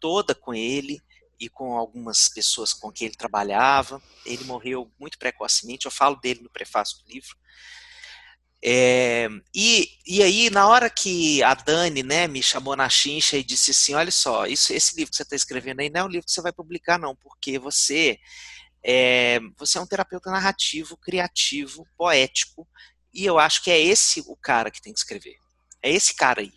toda 0.00 0.34
com 0.34 0.52
ele 0.52 1.00
e 1.38 1.48
com 1.48 1.76
algumas 1.76 2.28
pessoas 2.28 2.72
com 2.72 2.90
quem 2.90 3.06
ele 3.06 3.16
trabalhava. 3.16 4.02
Ele 4.26 4.42
morreu 4.44 4.90
muito 4.98 5.18
precocemente, 5.18 5.86
eu 5.86 5.92
falo 5.92 6.16
dele 6.16 6.40
no 6.40 6.50
prefácio 6.50 6.98
do 6.98 7.12
livro. 7.12 7.36
É, 8.64 9.28
e, 9.52 9.98
e 10.06 10.22
aí, 10.22 10.48
na 10.48 10.68
hora 10.68 10.88
que 10.88 11.42
a 11.42 11.52
Dani 11.52 12.04
né, 12.04 12.28
me 12.28 12.40
chamou 12.40 12.76
na 12.76 12.88
chincha 12.88 13.36
e 13.36 13.42
disse 13.42 13.72
assim: 13.72 13.94
olha 13.94 14.12
só, 14.12 14.46
isso, 14.46 14.72
esse 14.72 14.96
livro 14.96 15.10
que 15.10 15.16
você 15.16 15.24
está 15.24 15.34
escrevendo 15.34 15.80
aí 15.80 15.90
não 15.90 16.02
é 16.02 16.04
um 16.04 16.08
livro 16.08 16.26
que 16.26 16.32
você 16.32 16.40
vai 16.40 16.52
publicar, 16.52 16.96
não, 16.96 17.16
porque 17.16 17.58
você 17.58 18.20
é, 18.84 19.40
você 19.56 19.78
é 19.78 19.80
um 19.80 19.86
terapeuta 19.86 20.30
narrativo, 20.30 20.96
criativo, 20.96 21.84
poético, 21.96 22.68
e 23.12 23.24
eu 23.24 23.38
acho 23.38 23.64
que 23.64 23.70
é 23.70 23.80
esse 23.80 24.20
o 24.26 24.36
cara 24.36 24.70
que 24.70 24.80
tem 24.80 24.92
que 24.92 24.98
escrever. 25.00 25.36
É 25.82 25.90
esse 25.90 26.14
cara 26.14 26.40
aí. 26.40 26.52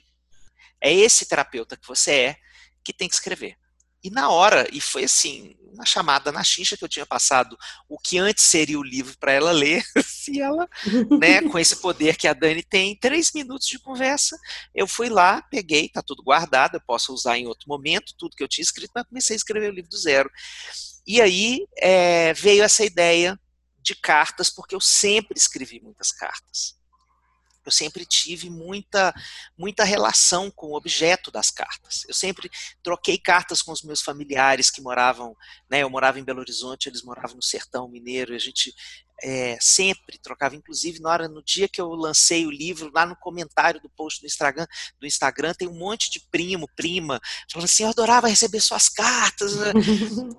É 0.82 0.94
esse 0.94 1.26
terapeuta 1.26 1.76
que 1.76 1.88
você 1.88 2.12
é 2.12 2.36
que 2.84 2.94
tem 2.94 3.08
que 3.08 3.16
escrever. 3.16 3.58
E 4.04 4.12
na 4.12 4.30
hora, 4.30 4.68
e 4.72 4.80
foi 4.80 5.06
assim, 5.06 5.56
uma 5.74 5.84
chamada 5.84 6.32
na 6.32 6.44
xixa 6.44 6.78
que 6.78 6.84
eu 6.84 6.88
tinha 6.88 7.08
passado 7.08 7.58
o 7.90 7.98
que 7.98 8.20
antes 8.20 8.44
seria 8.44 8.78
o 8.78 8.84
livro 8.84 9.18
para 9.18 9.32
ela 9.32 9.52
ler, 9.52 9.84
se 10.06 10.40
ela, 10.40 10.70
né, 11.20 11.42
com 11.50 11.58
esse 11.58 11.78
poder 11.78 12.16
que 12.16 12.28
a 12.28 12.34
Dani 12.34 12.62
tem, 12.62 12.96
três 13.00 13.32
minutos 13.34 13.68
de 13.68 13.80
conversa, 13.80 14.38
eu 14.76 14.88
fui 14.88 15.10
lá, 15.10 15.42
peguei, 15.50 15.90
tá 15.90 16.04
tudo 16.06 16.22
guardado, 16.22 16.76
eu 16.76 16.82
posso 16.86 17.12
usar 17.12 17.40
em 17.40 17.48
outro 17.48 17.68
momento, 17.68 18.14
tudo 18.16 18.36
que 18.36 18.44
eu 18.44 18.48
tinha 18.48 18.62
escrito, 18.62 18.92
mas 18.94 19.08
comecei 19.08 19.36
a 19.36 19.38
escrever 19.38 19.72
o 19.72 19.76
livro 19.76 19.90
do 19.90 19.98
zero. 19.98 20.30
E 21.08 21.20
aí 21.20 21.66
é, 21.80 22.32
veio 22.36 22.64
essa 22.64 22.86
ideia 22.86 23.40
de 23.80 23.96
cartas, 23.96 24.52
porque 24.52 24.76
eu 24.76 24.82
sempre 24.82 25.36
escrevi 25.36 25.82
muitas 25.82 26.12
cartas 26.12 26.75
eu 27.66 27.72
sempre 27.72 28.06
tive 28.06 28.50
muita, 28.50 29.14
muita 29.58 29.84
relação 29.84 30.52
com 30.52 30.68
o 30.68 30.76
objeto 30.76 31.32
das 31.32 31.50
cartas. 31.50 32.04
Eu 32.08 32.14
sempre 32.14 32.50
troquei 32.84 33.18
cartas 33.18 33.62
com 33.62 33.72
os 33.72 33.82
meus 33.82 34.02
familiares 34.02 34.70
que 34.70 34.82
moravam, 34.82 35.36
né, 35.70 35.84
eu 35.84 35.90
morava 35.90 36.20
em 36.20 36.24
Belo 36.24 36.40
Horizonte, 36.40 36.88
eles 36.88 37.02
moravam 37.02 37.36
no 37.36 37.44
sertão 37.44 37.88
mineiro, 37.88 38.34
a 38.34 38.40
gente 38.40 38.74
é, 39.24 39.58
sempre 39.62 40.18
trocava, 40.18 40.56
inclusive 40.56 41.00
na 41.00 41.10
hora, 41.10 41.28
no 41.28 41.44
dia 41.44 41.68
que 41.68 41.80
eu 41.80 41.90
lancei 41.94 42.46
o 42.46 42.52
livro, 42.52 42.92
lá 42.94 43.06
no 43.06 43.16
comentário 43.16 43.82
do 43.82 43.90
post 43.90 44.22
do 44.22 44.28
Instagram, 44.28 44.68
do 45.00 45.08
Instagram 45.08 45.54
tem 45.54 45.68
um 45.68 45.78
monte 45.78 46.10
de 46.12 46.20
primo, 46.32 46.68
prima, 46.76 47.20
falando 47.52 47.66
assim, 47.66 47.84
eu 47.84 47.90
adorava 47.90 48.28
receber 48.28 48.60
suas 48.60 48.90
cartas. 48.90 49.54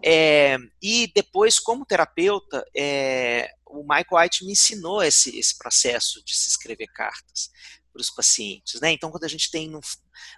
É, 0.03 0.57
e 0.83 1.11
depois, 1.15 1.59
como 1.59 1.87
terapeuta, 1.87 2.65
é, 2.77 3.51
o 3.67 3.83
Michael 3.83 4.07
White 4.13 4.45
me 4.45 4.53
ensinou 4.53 5.03
esse, 5.03 5.37
esse 5.39 5.57
processo 5.57 6.25
de 6.25 6.37
se 6.37 6.49
escrever 6.49 6.87
cartas 6.89 7.51
para 7.93 8.01
os 8.01 8.11
pacientes. 8.11 8.81
Né? 8.81 8.93
Então, 8.93 9.11
quando 9.11 9.25
a 9.25 9.29
gente 9.29 9.51
tem 9.51 9.69
num, 9.69 9.81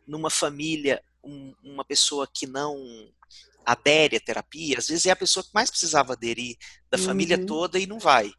numa 0.06 0.30
família 0.30 1.02
um, 1.22 1.54
uma 1.62 1.84
pessoa 1.84 2.28
que 2.32 2.46
não 2.46 2.76
adere 3.68 4.16
à 4.16 4.20
terapia, 4.20 4.78
às 4.78 4.88
vezes 4.88 5.04
é 5.04 5.10
a 5.10 5.16
pessoa 5.16 5.44
que 5.44 5.50
mais 5.52 5.68
precisava 5.68 6.14
aderir 6.14 6.56
da 6.90 6.98
uhum. 6.98 7.04
família 7.04 7.44
toda 7.44 7.78
e 7.78 7.86
não 7.86 7.98
vai. 7.98 8.32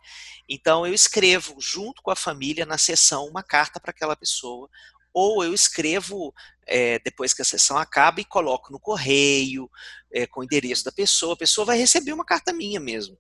Então, 0.50 0.88
eu 0.88 0.94
escrevo 0.94 1.56
junto 1.60 2.02
com 2.02 2.10
a 2.10 2.16
família 2.16 2.66
na 2.66 2.80
sessão 2.80 3.28
uma 3.28 3.44
carta 3.44 3.80
para 3.80 3.92
aquela 3.92 4.16
pessoa, 4.16 4.68
ou 5.14 5.44
eu 5.44 5.54
escrevo 5.54 6.34
é, 6.66 6.98
depois 7.00 7.32
que 7.32 7.44
a 7.44 7.46
sessão 7.46 7.78
acaba 7.78 8.20
e 8.20 8.26
coloco 8.26 8.72
no 8.72 8.80
correio, 8.80 9.70
é, 10.12 10.26
com 10.26 10.40
o 10.40 10.44
endereço 10.44 10.84
da 10.84 10.92
pessoa, 10.92 11.36
a 11.36 11.38
pessoa 11.38 11.66
vai 11.66 11.78
receber 11.78 12.12
uma 12.12 12.26
carta 12.26 12.52
minha 12.52 12.80
mesmo. 12.80 13.16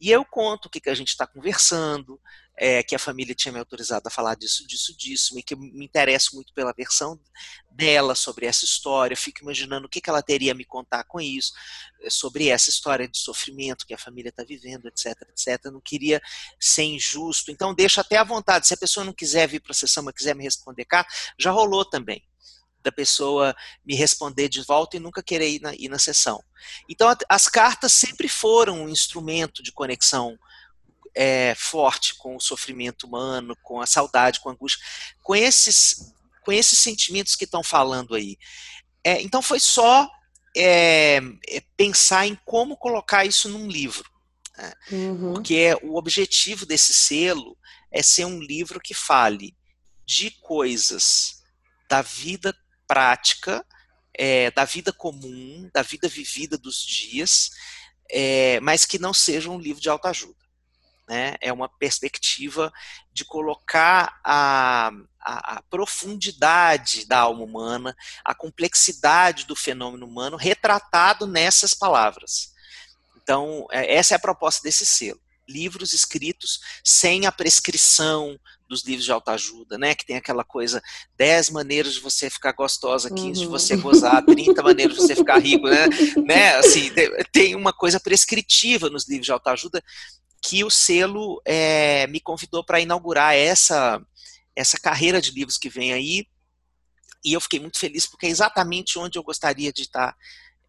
E 0.00 0.10
eu 0.10 0.24
conto 0.24 0.66
o 0.66 0.70
que, 0.70 0.80
que 0.80 0.88
a 0.88 0.94
gente 0.94 1.08
está 1.08 1.26
conversando, 1.26 2.18
é, 2.56 2.82
que 2.82 2.94
a 2.94 2.98
família 2.98 3.34
tinha 3.34 3.52
me 3.52 3.58
autorizado 3.58 4.06
a 4.06 4.10
falar 4.10 4.34
disso, 4.34 4.66
disso, 4.66 4.96
disso, 4.96 5.38
e 5.38 5.42
que 5.42 5.54
eu 5.54 5.58
me 5.58 5.84
interesso 5.84 6.34
muito 6.34 6.52
pela 6.54 6.72
versão 6.72 7.20
dela 7.70 8.14
sobre 8.14 8.46
essa 8.46 8.64
história, 8.64 9.16
fico 9.16 9.42
imaginando 9.42 9.86
o 9.86 9.88
que, 9.88 10.00
que 10.00 10.10
ela 10.10 10.22
teria 10.22 10.52
a 10.52 10.54
me 10.54 10.64
contar 10.64 11.04
com 11.04 11.20
isso, 11.20 11.52
é, 12.02 12.10
sobre 12.10 12.48
essa 12.48 12.70
história 12.70 13.08
de 13.08 13.18
sofrimento 13.18 13.86
que 13.86 13.94
a 13.94 13.98
família 13.98 14.30
está 14.30 14.44
vivendo, 14.44 14.86
etc, 14.86 15.06
etc. 15.28 15.64
Eu 15.64 15.72
não 15.72 15.80
queria 15.80 16.20
ser 16.58 16.84
injusto, 16.84 17.50
então 17.50 17.74
deixo 17.74 18.00
até 18.00 18.16
à 18.16 18.24
vontade. 18.24 18.66
Se 18.66 18.74
a 18.74 18.78
pessoa 18.78 19.04
não 19.04 19.12
quiser 19.12 19.46
vir 19.48 19.60
para 19.60 19.72
a 19.72 19.74
sessão, 19.74 20.02
mas 20.02 20.14
quiser 20.14 20.34
me 20.34 20.44
responder 20.44 20.84
cá, 20.84 21.06
já 21.38 21.50
rolou 21.50 21.84
também 21.84 22.22
da 22.82 22.90
pessoa 22.92 23.54
me 23.84 23.94
responder 23.94 24.48
de 24.48 24.62
volta 24.62 24.96
e 24.96 25.00
nunca 25.00 25.22
querer 25.22 25.48
ir 25.50 25.60
na, 25.60 25.74
ir 25.74 25.88
na 25.88 25.98
sessão. 25.98 26.42
Então, 26.88 27.12
as 27.28 27.48
cartas 27.48 27.92
sempre 27.92 28.28
foram 28.28 28.82
um 28.82 28.88
instrumento 28.88 29.62
de 29.62 29.72
conexão 29.72 30.38
é, 31.14 31.54
forte 31.56 32.14
com 32.16 32.36
o 32.36 32.40
sofrimento 32.40 33.06
humano, 33.06 33.56
com 33.62 33.80
a 33.80 33.86
saudade, 33.86 34.40
com 34.40 34.48
a 34.48 34.52
angústia, 34.52 34.84
com 35.22 35.34
esses, 35.34 36.12
com 36.44 36.52
esses 36.52 36.78
sentimentos 36.78 37.34
que 37.34 37.44
estão 37.44 37.62
falando 37.62 38.14
aí. 38.14 38.36
É, 39.04 39.20
então, 39.20 39.42
foi 39.42 39.60
só 39.60 40.08
é, 40.56 41.20
é, 41.48 41.62
pensar 41.76 42.26
em 42.26 42.38
como 42.44 42.76
colocar 42.76 43.24
isso 43.24 43.48
num 43.48 43.68
livro. 43.68 44.10
Né? 44.56 44.72
Uhum. 44.92 45.34
Porque 45.34 45.76
o 45.82 45.96
objetivo 45.96 46.66
desse 46.66 46.92
selo 46.92 47.56
é 47.90 48.02
ser 48.02 48.24
um 48.24 48.40
livro 48.40 48.80
que 48.80 48.94
fale 48.94 49.56
de 50.06 50.30
coisas 50.30 51.42
da 51.88 52.02
vida 52.02 52.54
prática 52.90 53.64
é, 54.12 54.50
da 54.50 54.64
vida 54.64 54.92
comum, 54.92 55.70
da 55.72 55.80
vida 55.80 56.08
vivida 56.08 56.58
dos 56.58 56.82
dias, 56.82 57.50
é, 58.10 58.58
mas 58.58 58.84
que 58.84 58.98
não 58.98 59.14
seja 59.14 59.48
um 59.48 59.60
livro 59.60 59.80
de 59.80 59.88
autoajuda. 59.88 60.34
Né? 61.08 61.36
É 61.40 61.52
uma 61.52 61.68
perspectiva 61.68 62.72
de 63.12 63.24
colocar 63.24 64.18
a, 64.24 64.90
a, 65.20 65.58
a, 65.58 65.62
profundidade 65.62 67.06
da 67.06 67.20
alma 67.20 67.44
humana, 67.44 67.96
a 68.24 68.34
complexidade 68.34 69.46
do 69.46 69.54
fenômeno 69.54 70.04
humano 70.04 70.36
retratado 70.36 71.28
nessas 71.28 71.74
palavras. 71.74 72.52
Então, 73.22 73.68
é, 73.70 73.94
essa 73.94 74.14
é 74.14 74.16
a 74.16 74.20
proposta 74.20 74.64
desse 74.64 74.84
selo 74.84 75.20
livros 75.50 75.92
escritos 75.92 76.60
sem 76.84 77.26
a 77.26 77.32
prescrição 77.32 78.38
dos 78.68 78.84
livros 78.84 79.04
de 79.04 79.10
autoajuda, 79.10 79.76
né? 79.76 79.94
Que 79.94 80.06
tem 80.06 80.16
aquela 80.16 80.44
coisa, 80.44 80.80
10 81.16 81.50
maneiras 81.50 81.94
de 81.94 82.00
você 82.00 82.30
ficar 82.30 82.52
gostosa, 82.52 83.10
15 83.10 83.26
uhum. 83.26 83.32
de 83.32 83.46
você 83.46 83.76
gozar, 83.76 84.24
30 84.24 84.62
maneiras 84.62 84.96
de 84.96 85.02
você 85.02 85.16
ficar 85.16 85.38
rico, 85.38 85.66
né? 85.66 85.86
né? 86.24 86.56
Assim, 86.56 86.90
tem 87.32 87.56
uma 87.56 87.72
coisa 87.72 87.98
prescritiva 87.98 88.88
nos 88.88 89.08
livros 89.08 89.26
de 89.26 89.32
autoajuda 89.32 89.82
que 90.42 90.64
o 90.64 90.70
selo 90.70 91.42
é, 91.44 92.06
me 92.06 92.20
convidou 92.20 92.64
para 92.64 92.80
inaugurar 92.80 93.34
essa, 93.34 94.00
essa 94.56 94.78
carreira 94.78 95.20
de 95.20 95.32
livros 95.32 95.58
que 95.58 95.68
vem 95.68 95.92
aí. 95.92 96.26
E 97.24 97.34
eu 97.34 97.40
fiquei 97.40 97.60
muito 97.60 97.78
feliz 97.78 98.06
porque 98.06 98.26
é 98.26 98.30
exatamente 98.30 98.98
onde 98.98 99.18
eu 99.18 99.22
gostaria 99.22 99.72
de 99.72 99.82
estar 99.82 100.16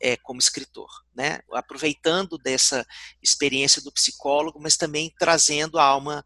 é, 0.02 0.18
como 0.18 0.40
escritor, 0.40 0.90
né? 1.16 1.40
aproveitando 1.54 2.38
dessa 2.38 2.86
experiência 3.22 3.82
do 3.82 3.92
psicólogo, 3.92 4.60
mas 4.60 4.76
também 4.76 5.14
trazendo 5.20 5.78
a 5.78 5.84
alma 5.84 6.26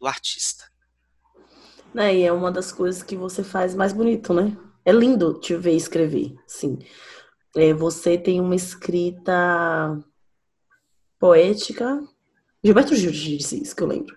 do 0.00 0.06
artista. 0.06 0.64
É, 1.94 2.14
e 2.14 2.22
é 2.22 2.32
uma 2.32 2.52
das 2.52 2.70
coisas 2.72 3.02
que 3.02 3.16
você 3.16 3.42
faz 3.42 3.74
mais 3.74 3.92
bonito, 3.92 4.32
né? 4.34 4.56
É 4.84 4.92
lindo 4.92 5.40
te 5.40 5.56
ver 5.56 5.72
escrever, 5.72 6.34
sim. 6.46 6.78
É, 7.56 7.72
você 7.72 8.18
tem 8.18 8.40
uma 8.40 8.54
escrita 8.54 9.98
poética. 11.18 12.00
Gilberto 12.62 12.94
Gil 12.94 13.10
disse 13.10 13.62
isso 13.62 13.74
que 13.74 13.82
eu 13.82 13.86
lembro. 13.86 14.14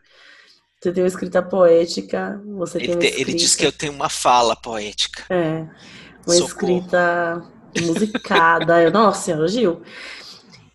Você 0.82 0.92
tem 0.92 1.04
uma 1.04 1.08
escrita 1.08 1.42
poética, 1.42 2.42
você 2.46 2.78
ele 2.78 2.88
tem 2.88 2.96
uma 2.96 3.04
escrita... 3.04 3.22
Ele 3.22 3.38
diz 3.38 3.56
que 3.56 3.66
eu 3.66 3.72
tenho 3.72 3.94
uma 3.94 4.10
fala 4.10 4.56
poética. 4.56 5.26
É, 5.30 5.62
uma 6.26 6.36
Socorro. 6.36 6.80
escrita 6.80 7.59
musicada. 7.82 8.90
Nossa 8.90 9.22
senhora, 9.24 9.48
Gil. 9.48 9.82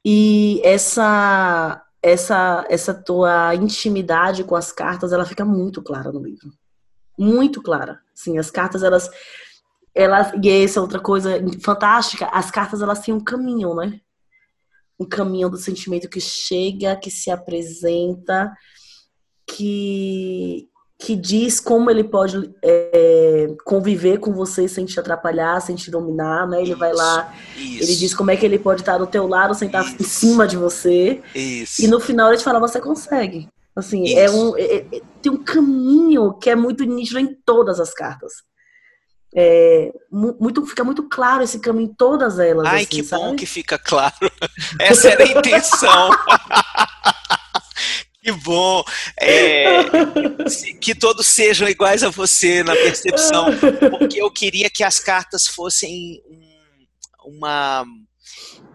E 0.05 0.61
essa 0.65 1.81
essa 2.03 2.67
essa 2.69 2.93
tua 2.93 3.55
intimidade 3.55 4.45
com 4.45 4.55
as 4.55 4.71
cartas, 4.71 5.13
ela 5.13 5.25
fica 5.25 5.45
muito 5.45 5.83
clara 5.83 6.13
no 6.13 6.23
livro. 6.23 6.53
Muito 7.19 7.63
clara. 7.63 8.01
Sim, 8.15 8.39
as 8.39 8.51
cartas 8.51 8.83
elas 8.83 9.09
elas 9.95 10.33
e 10.43 10.49
essa 10.51 10.79
é 10.79 10.83
outra 10.83 11.01
coisa 11.01 11.31
fantástica, 11.63 12.27
as 12.27 12.51
cartas 12.51 12.83
elas 12.83 13.01
têm 13.01 13.15
um 13.15 13.23
caminho, 13.23 13.75
né? 13.75 14.01
Um 14.99 15.07
caminho 15.07 15.49
do 15.49 15.57
sentimento 15.57 16.09
que 16.09 16.21
chega, 16.21 16.97
que 16.97 17.11
se 17.11 17.31
apresenta, 17.31 18.53
que 19.47 20.69
que 21.05 21.15
diz 21.15 21.61
como 21.61 21.91
ele 21.91 22.03
pode 22.03 22.51
é, 22.63 23.55
conviver 23.63 24.17
com 24.17 24.33
você 24.33 24.67
sem 24.67 24.87
te 24.87 24.99
atrapalhar, 24.99 25.61
sem 25.61 25.77
te 25.77 25.91
dominar, 25.91 26.49
né? 26.49 26.63
Ele 26.63 26.71
isso, 26.71 26.79
vai 26.79 26.95
lá, 26.95 27.35
isso. 27.55 27.83
ele 27.83 27.95
diz 27.97 28.15
como 28.15 28.31
é 28.31 28.37
que 28.39 28.47
ele 28.47 28.59
pode 28.59 28.81
estar 28.81 28.97
do 28.97 29.07
teu 29.07 29.29
lado 29.29 29.55
sem 29.55 29.67
estar 29.67 29.85
isso. 29.85 29.97
em 30.01 30.03
cima 30.03 30.47
de 30.47 30.57
você. 30.57 31.21
E 31.35 31.87
no 31.89 32.01
final 32.01 32.29
ele 32.29 32.39
te 32.39 32.45
fala, 32.45 32.59
você 32.59 32.81
consegue. 32.81 33.47
Assim, 33.77 34.15
é 34.15 34.31
um, 34.31 34.57
é, 34.57 34.77
é, 34.77 35.01
tem 35.21 35.31
um 35.31 35.45
caminho 35.45 36.33
que 36.39 36.49
é 36.49 36.57
muito 36.57 36.85
nítido 36.85 37.19
em 37.19 37.37
todas 37.45 37.79
as 37.79 37.93
cartas. 37.93 38.33
É, 39.37 39.93
muito, 40.11 40.65
fica 40.65 40.85
muito 40.85 41.07
claro 41.07 41.43
esse 41.43 41.59
caminho 41.59 41.91
em 41.91 41.95
todas 41.95 42.39
elas. 42.39 42.67
Ai, 42.67 42.77
assim, 42.77 42.87
que 42.87 43.05
sabe? 43.05 43.23
bom 43.25 43.37
que 43.37 43.45
fica 43.45 43.77
claro. 43.77 44.15
Essa 44.81 45.11
era 45.11 45.23
a 45.23 45.29
intenção. 45.29 46.11
Que 48.25 48.33
bom! 48.33 48.83
É, 49.21 49.81
que 50.81 50.95
todos 50.95 51.27
sejam 51.27 51.69
iguais 51.69 52.03
a 52.03 52.09
você 52.09 52.63
na 52.63 52.73
percepção, 52.73 53.49
porque 53.99 54.23
eu 54.23 54.31
queria 54.31 54.71
que 54.71 54.83
as 54.83 54.99
cartas 54.99 55.47
fossem 55.47 56.23
uma, 57.23 57.85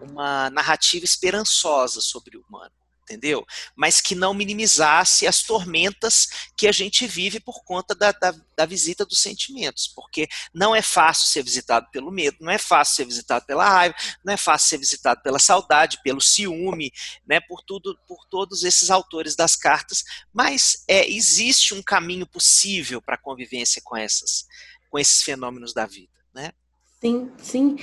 uma 0.00 0.50
narrativa 0.50 1.04
esperançosa 1.04 2.00
sobre 2.00 2.36
o 2.36 2.44
humano 2.48 2.79
entendeu? 3.10 3.44
Mas 3.74 4.00
que 4.00 4.14
não 4.14 4.32
minimizasse 4.32 5.26
as 5.26 5.42
tormentas 5.42 6.28
que 6.56 6.68
a 6.68 6.72
gente 6.72 7.06
vive 7.06 7.40
por 7.40 7.64
conta 7.64 7.94
da, 7.94 8.12
da, 8.12 8.32
da, 8.56 8.64
visita 8.64 9.04
dos 9.04 9.18
sentimentos, 9.20 9.88
porque 9.88 10.28
não 10.54 10.74
é 10.74 10.80
fácil 10.80 11.26
ser 11.26 11.42
visitado 11.42 11.88
pelo 11.90 12.12
medo, 12.12 12.36
não 12.40 12.52
é 12.52 12.58
fácil 12.58 12.96
ser 12.96 13.04
visitado 13.04 13.44
pela 13.46 13.68
raiva, 13.68 13.94
não 14.24 14.32
é 14.32 14.36
fácil 14.36 14.68
ser 14.68 14.78
visitado 14.78 15.20
pela 15.22 15.38
saudade, 15.38 16.00
pelo 16.04 16.20
ciúme, 16.20 16.92
né? 17.26 17.40
Por 17.40 17.62
tudo, 17.62 17.98
por 18.06 18.24
todos 18.26 18.62
esses 18.62 18.90
autores 18.90 19.34
das 19.34 19.56
cartas, 19.56 20.04
mas 20.32 20.84
é, 20.86 21.08
existe 21.10 21.74
um 21.74 21.82
caminho 21.82 22.26
possível 22.26 23.02
para 23.02 23.16
a 23.16 23.20
convivência 23.20 23.82
com 23.84 23.96
essas, 23.96 24.46
com 24.88 24.98
esses 24.98 25.22
fenômenos 25.22 25.74
da 25.74 25.86
vida, 25.86 26.12
né? 26.32 26.52
Sim, 27.00 27.30
sim. 27.38 27.76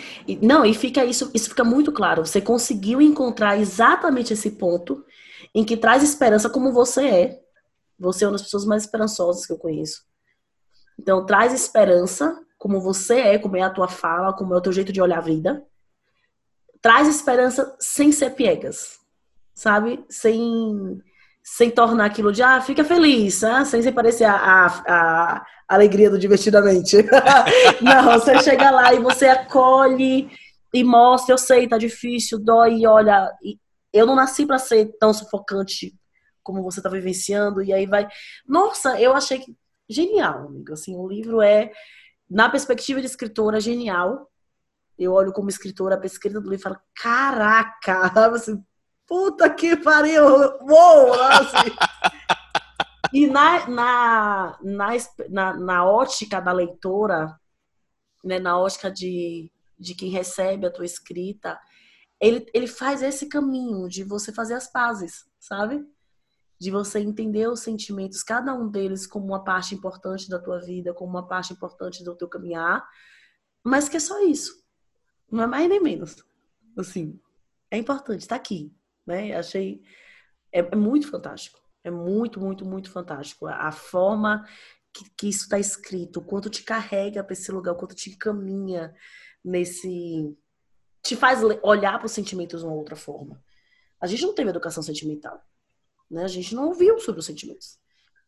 Não, 0.43 0.63
e 0.63 0.75
fica 0.75 1.03
isso, 1.03 1.31
isso 1.33 1.49
fica 1.49 1.63
muito 1.63 1.91
claro. 1.91 2.23
Você 2.23 2.39
conseguiu 2.39 3.01
encontrar 3.01 3.57
exatamente 3.57 4.31
esse 4.31 4.51
ponto 4.51 5.03
em 5.57 5.65
que 5.65 5.75
traz 5.75 6.03
esperança 6.03 6.51
como 6.51 6.71
você 6.71 7.07
é. 7.07 7.39
Você 7.97 8.23
é 8.23 8.27
uma 8.27 8.33
das 8.33 8.43
pessoas 8.43 8.63
mais 8.63 8.83
esperançosas 8.83 9.43
que 9.43 9.51
eu 9.51 9.57
conheço. 9.57 10.03
Então, 10.99 11.25
traz 11.25 11.51
esperança 11.51 12.39
como 12.59 12.79
você 12.79 13.21
é, 13.21 13.39
como 13.39 13.57
é 13.57 13.63
a 13.63 13.69
tua 13.71 13.87
fala, 13.87 14.33
como 14.33 14.53
é 14.53 14.57
o 14.57 14.61
teu 14.61 14.71
jeito 14.71 14.93
de 14.93 15.01
olhar 15.01 15.17
a 15.17 15.21
vida. 15.21 15.65
Traz 16.79 17.07
esperança 17.07 17.75
sem 17.79 18.11
ser 18.11 18.35
piegas, 18.35 18.99
sabe? 19.51 20.05
Sem 20.07 21.01
sem 21.43 21.71
tornar 21.71 22.05
aquilo 22.05 22.31
de, 22.31 22.43
ah, 22.43 22.61
fica 22.61 22.83
feliz, 22.83 23.41
né? 23.41 23.63
sem 23.63 23.81
se 23.81 23.89
parecer 23.89 24.25
a, 24.25 24.35
a, 24.35 24.67
a 25.37 25.45
alegria 25.69 26.09
do 26.09 26.19
divertidamente. 26.19 26.97
Não, 27.81 28.19
você 28.19 28.37
chega 28.43 28.69
lá 28.69 28.93
e 28.93 28.99
você 28.99 29.27
acolhe 29.27 30.29
e 30.73 30.83
mostra, 30.83 31.33
eu 31.33 31.37
sei, 31.37 31.65
tá 31.65 31.77
difícil, 31.77 32.37
dói, 32.37 32.85
olha, 32.85 33.31
eu 33.91 34.05
não 34.05 34.15
nasci 34.15 34.45
para 34.45 34.59
ser 34.59 34.97
tão 34.99 35.13
sufocante 35.13 35.97
como 36.43 36.63
você 36.63 36.81
tá 36.81 36.89
vivenciando, 36.89 37.61
e 37.61 37.73
aí 37.73 37.85
vai. 37.85 38.07
Nossa, 38.47 38.99
eu 39.01 39.13
achei 39.13 39.39
que. 39.39 39.55
Genial, 39.89 40.47
amigo. 40.47 40.73
Assim, 40.73 40.95
o 40.95 41.07
livro 41.07 41.41
é, 41.41 41.71
na 42.29 42.49
perspectiva 42.49 42.99
de 42.99 43.07
escritora, 43.07 43.59
genial. 43.59 44.29
Eu 44.97 45.13
olho 45.13 45.31
como 45.31 45.49
escritora, 45.49 45.99
a 46.01 46.05
escrita 46.05 46.41
do 46.41 46.49
livro 46.49 46.55
e 46.55 46.63
falo, 46.63 46.79
caraca, 46.95 48.11
assim, 48.33 48.63
puta 49.05 49.49
que 49.49 49.77
pariu, 49.77 50.23
uou, 50.61 51.13
assim. 51.13 51.71
E 53.13 53.27
na, 53.27 53.67
na, 53.67 54.59
na, 55.29 55.53
na 55.53 55.85
ótica 55.85 56.41
da 56.41 56.51
leitora, 56.51 57.39
né, 58.23 58.39
na 58.39 58.57
ótica 58.57 58.91
de, 58.91 59.51
de 59.79 59.95
quem 59.95 60.09
recebe 60.09 60.65
a 60.65 60.71
tua 60.71 60.85
escrita, 60.85 61.59
ele, 62.19 62.49
ele 62.53 62.67
faz 62.67 63.01
esse 63.01 63.27
caminho 63.27 63.87
de 63.87 64.03
você 64.03 64.31
fazer 64.31 64.55
as 64.55 64.71
pazes, 64.71 65.25
sabe? 65.39 65.85
De 66.59 66.71
você 66.71 66.99
entender 66.99 67.47
os 67.47 67.59
sentimentos, 67.59 68.23
cada 68.23 68.53
um 68.53 68.67
deles 68.69 69.05
como 69.05 69.27
uma 69.27 69.43
parte 69.43 69.75
importante 69.75 70.29
da 70.29 70.39
tua 70.39 70.59
vida, 70.59 70.93
como 70.93 71.11
uma 71.11 71.27
parte 71.27 71.53
importante 71.53 72.03
do 72.03 72.15
teu 72.15 72.27
caminhar, 72.27 72.87
mas 73.63 73.87
que 73.87 73.97
é 73.97 73.99
só 73.99 74.23
isso. 74.25 74.63
Não 75.31 75.43
é 75.43 75.47
mais 75.47 75.69
nem 75.69 75.81
menos. 75.81 76.15
Assim, 76.75 77.19
é 77.69 77.77
importante, 77.77 78.21
está 78.21 78.35
aqui, 78.35 78.73
né? 79.05 79.35
Achei 79.35 79.81
é, 80.51 80.59
é, 80.59 80.75
muito 80.75 81.09
fantástico. 81.09 81.59
É 81.83 81.91
muito, 81.91 82.39
muito, 82.39 82.65
muito 82.65 82.89
fantástico. 82.89 83.45
A, 83.45 83.67
a 83.67 83.71
forma 83.71 84.45
que, 84.93 85.09
que 85.15 85.29
isso 85.29 85.43
está 85.43 85.59
escrito, 85.59 86.19
o 86.19 86.23
quanto 86.23 86.49
te 86.49 86.63
carrega 86.63 87.23
para 87.23 87.33
esse 87.33 87.51
lugar, 87.51 87.73
o 87.73 87.77
quanto 87.77 87.95
te 87.95 88.09
encaminha 88.09 88.93
nesse 89.43 90.35
te 91.07 91.15
faz 91.15 91.41
olhar 91.63 91.97
para 91.97 92.05
os 92.05 92.11
sentimentos 92.11 92.61
de 92.61 92.65
uma 92.67 92.75
outra 92.75 92.95
forma. 92.95 93.41
A 93.99 94.07
gente 94.07 94.23
não 94.23 94.33
teve 94.33 94.49
educação 94.49 94.83
sentimental, 94.83 95.41
né? 96.09 96.23
A 96.23 96.27
gente 96.27 96.53
não 96.53 96.67
ouviu 96.67 96.99
sobre 96.99 97.19
os 97.19 97.25
sentimentos. 97.25 97.79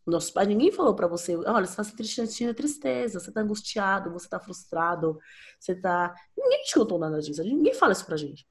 Nossos 0.06 0.32
pais, 0.32 0.48
ninguém 0.48 0.72
falou 0.72 0.96
para 0.96 1.06
você, 1.08 1.36
olha, 1.36 1.68
você 1.68 1.82
está 1.82 2.04
sentindo 2.04 2.54
tristeza, 2.54 3.20
você 3.20 3.30
está 3.30 3.42
angustiado, 3.42 4.12
você 4.12 4.26
está 4.26 4.40
frustrado, 4.40 5.20
você 5.60 5.74
está... 5.74 6.16
Ninguém 6.36 6.64
te 6.64 6.74
contou 6.74 6.98
nada 6.98 7.22
disso, 7.22 7.44
ninguém 7.44 7.76
fala 7.76 7.92
isso 7.92 8.06
pra 8.06 8.18
gente. 8.18 8.48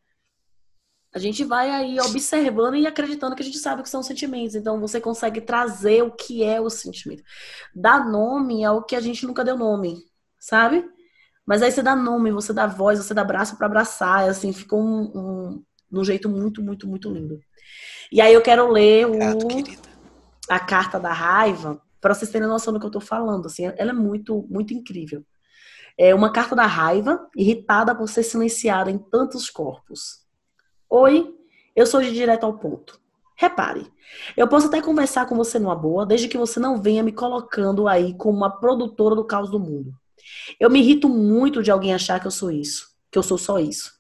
A 1.13 1.19
gente 1.19 1.43
vai 1.43 1.71
aí 1.71 1.99
observando 2.01 2.77
e 2.77 2.87
acreditando 2.87 3.35
que 3.35 3.43
a 3.43 3.45
gente 3.45 3.59
sabe 3.59 3.81
o 3.81 3.83
que 3.83 3.91
são 3.91 4.03
sentimentos. 4.03 4.55
Então 4.55 4.79
você 4.79 5.01
consegue 5.01 5.41
trazer 5.41 6.03
o 6.03 6.13
que 6.13 6.45
é 6.45 6.61
o 6.61 6.69
sentimento. 6.69 7.25
Dar 7.75 8.09
nome 8.09 8.65
ao 8.65 8.85
que 8.85 8.95
a 8.95 9.01
gente 9.01 9.27
nunca 9.27 9.43
deu 9.43 9.57
nome, 9.57 9.97
sabe? 10.39 10.89
Mas 11.49 11.63
aí 11.63 11.73
você 11.73 11.83
dá 11.83 11.97
nome, 11.97 12.31
você 12.31 12.53
dá 12.53 12.67
voz, 12.67 12.99
você 12.99 13.15
dá 13.15 13.25
braço 13.25 13.57
para 13.57 13.65
abraçar, 13.65 14.29
assim, 14.29 14.53
ficou 14.53 14.83
um, 14.83 15.01
um, 15.15 15.65
um, 15.91 16.05
jeito 16.05 16.29
muito, 16.29 16.63
muito, 16.63 16.87
muito 16.87 17.11
lindo. 17.11 17.41
E 18.13 18.21
aí 18.21 18.35
eu 18.35 18.43
quero 18.43 18.71
ler 18.71 19.07
o, 19.07 19.17
a 20.47 20.61
carta 20.61 21.01
da 21.01 21.11
raiva, 21.11 21.81
para 22.03 22.13
vocês 22.13 22.31
terem 22.31 22.47
noção 22.47 22.71
do 22.71 22.79
que 22.79 22.85
eu 22.85 22.91
tô 22.91 23.01
falando, 23.01 23.47
assim, 23.47 23.65
ela 23.65 23.93
é 23.93 23.95
muito, 23.95 24.47
muito 24.51 24.75
incrível. 24.75 25.25
É 25.97 26.15
uma 26.15 26.31
carta 26.31 26.55
da 26.55 26.67
raiva, 26.67 27.27
irritada 27.35 27.95
por 27.95 28.11
ser 28.11 28.25
silenciada 28.25 28.91
em 28.91 28.99
tantos 28.99 29.49
corpos. 29.49 30.27
Oi, 30.91 31.35
eu 31.75 31.87
sou 31.87 32.03
de 32.03 32.13
direto 32.13 32.45
ao 32.45 32.59
ponto. 32.59 33.01
Repare, 33.35 33.91
eu 34.37 34.47
posso 34.49 34.67
até 34.67 34.83
conversar 34.83 35.25
com 35.25 35.35
você 35.35 35.59
numa 35.59 35.75
boa, 35.75 36.05
desde 36.05 36.29
que 36.29 36.37
você 36.37 36.61
não 36.61 36.77
venha 36.83 37.03
me 37.03 37.13
colocando 37.13 37.89
aí 37.89 38.13
como 38.19 38.37
uma 38.37 38.51
produtora 38.51 39.15
do 39.15 39.25
caos 39.25 39.51
do 39.51 39.59
mundo. 39.59 39.95
Eu 40.59 40.71
me 40.71 40.81
irrito 40.81 41.09
muito 41.09 41.63
de 41.63 41.71
alguém 41.71 41.95
achar 41.95 42.21
que 42.21 42.27
eu 42.27 42.31
sou 42.31 42.51
isso, 42.51 42.89
que 43.11 43.19
eu 43.19 43.23
sou 43.23 43.39
só 43.39 43.59
isso. 43.59 43.93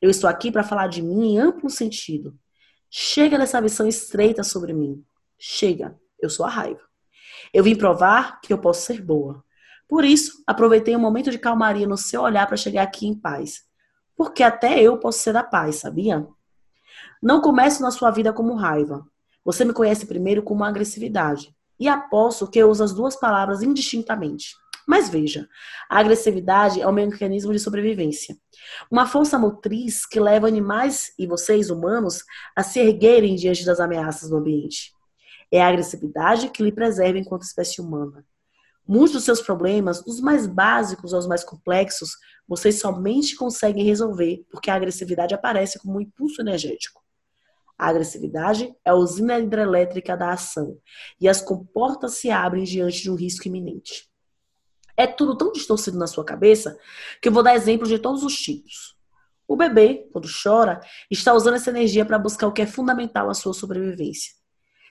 Eu 0.00 0.10
estou 0.10 0.28
aqui 0.28 0.52
para 0.52 0.64
falar 0.64 0.88
de 0.88 1.02
mim 1.02 1.32
em 1.32 1.38
amplo 1.38 1.70
sentido. 1.70 2.36
Chega 2.90 3.38
dessa 3.38 3.60
visão 3.60 3.86
estreita 3.86 4.42
sobre 4.42 4.72
mim. 4.72 5.04
Chega, 5.38 5.98
eu 6.20 6.30
sou 6.30 6.46
a 6.46 6.50
raiva. 6.50 6.80
Eu 7.52 7.64
vim 7.64 7.74
provar 7.74 8.40
que 8.40 8.52
eu 8.52 8.58
posso 8.58 8.82
ser 8.82 9.00
boa. 9.02 9.44
Por 9.88 10.04
isso, 10.04 10.42
aproveitei 10.46 10.96
um 10.96 11.00
momento 11.00 11.30
de 11.30 11.38
calmaria 11.38 11.86
no 11.86 11.96
seu 11.96 12.22
olhar 12.22 12.46
para 12.46 12.56
chegar 12.56 12.82
aqui 12.82 13.06
em 13.06 13.14
paz. 13.14 13.62
Porque 14.16 14.42
até 14.42 14.80
eu 14.80 14.98
posso 14.98 15.18
ser 15.20 15.32
da 15.32 15.44
paz, 15.44 15.76
sabia? 15.76 16.26
Não 17.22 17.40
comece 17.40 17.80
na 17.80 17.90
sua 17.90 18.10
vida 18.10 18.32
como 18.32 18.54
raiva. 18.54 19.06
Você 19.44 19.64
me 19.64 19.72
conhece 19.72 20.06
primeiro 20.06 20.42
como 20.42 20.64
agressividade. 20.64 21.54
E 21.78 21.88
aposto 21.88 22.48
que 22.48 22.58
eu 22.58 22.70
uso 22.70 22.82
as 22.82 22.92
duas 22.92 23.14
palavras 23.16 23.62
indistintamente. 23.62 24.56
Mas 24.86 25.08
veja, 25.08 25.48
a 25.90 25.98
agressividade 25.98 26.80
é 26.80 26.86
um 26.86 26.92
mecanismo 26.92 27.52
de 27.52 27.58
sobrevivência. 27.58 28.36
Uma 28.88 29.04
força 29.04 29.36
motriz 29.36 30.06
que 30.06 30.20
leva 30.20 30.46
animais 30.46 31.12
e 31.18 31.26
vocês, 31.26 31.70
humanos, 31.70 32.22
a 32.54 32.62
se 32.62 32.78
erguerem 32.78 33.34
diante 33.34 33.64
das 33.64 33.80
ameaças 33.80 34.30
do 34.30 34.36
ambiente. 34.36 34.92
É 35.50 35.60
a 35.60 35.68
agressividade 35.68 36.50
que 36.50 36.62
lhe 36.62 36.70
preserva 36.70 37.18
enquanto 37.18 37.42
espécie 37.42 37.80
humana. 37.80 38.24
Muitos 38.86 39.14
dos 39.14 39.24
seus 39.24 39.40
problemas, 39.40 40.04
dos 40.04 40.20
mais 40.20 40.46
básicos 40.46 41.12
aos 41.12 41.26
mais 41.26 41.42
complexos, 41.42 42.10
vocês 42.46 42.78
somente 42.78 43.34
conseguem 43.34 43.84
resolver 43.84 44.44
porque 44.48 44.70
a 44.70 44.76
agressividade 44.76 45.34
aparece 45.34 45.80
como 45.80 45.98
um 45.98 46.00
impulso 46.00 46.40
energético. 46.40 47.02
A 47.76 47.88
agressividade 47.88 48.72
é 48.84 48.90
a 48.90 48.94
usina 48.94 49.38
hidrelétrica 49.38 50.16
da 50.16 50.30
ação 50.30 50.78
e 51.20 51.28
as 51.28 51.42
comportas 51.42 52.14
se 52.14 52.30
abrem 52.30 52.62
diante 52.62 53.02
de 53.02 53.10
um 53.10 53.16
risco 53.16 53.48
iminente. 53.48 54.08
É 54.96 55.06
tudo 55.06 55.36
tão 55.36 55.52
distorcido 55.52 55.98
na 55.98 56.06
sua 56.06 56.24
cabeça 56.24 56.78
que 57.20 57.28
eu 57.28 57.32
vou 57.32 57.42
dar 57.42 57.54
exemplos 57.54 57.88
de 57.88 57.98
todos 57.98 58.22
os 58.22 58.36
tipos. 58.36 58.96
O 59.48 59.56
bebê, 59.56 60.08
quando 60.12 60.28
chora, 60.42 60.80
está 61.10 61.32
usando 61.32 61.54
essa 61.54 61.70
energia 61.70 62.04
para 62.04 62.18
buscar 62.18 62.48
o 62.48 62.52
que 62.52 62.62
é 62.62 62.66
fundamental 62.66 63.30
à 63.30 63.34
sua 63.34 63.54
sobrevivência. 63.54 64.32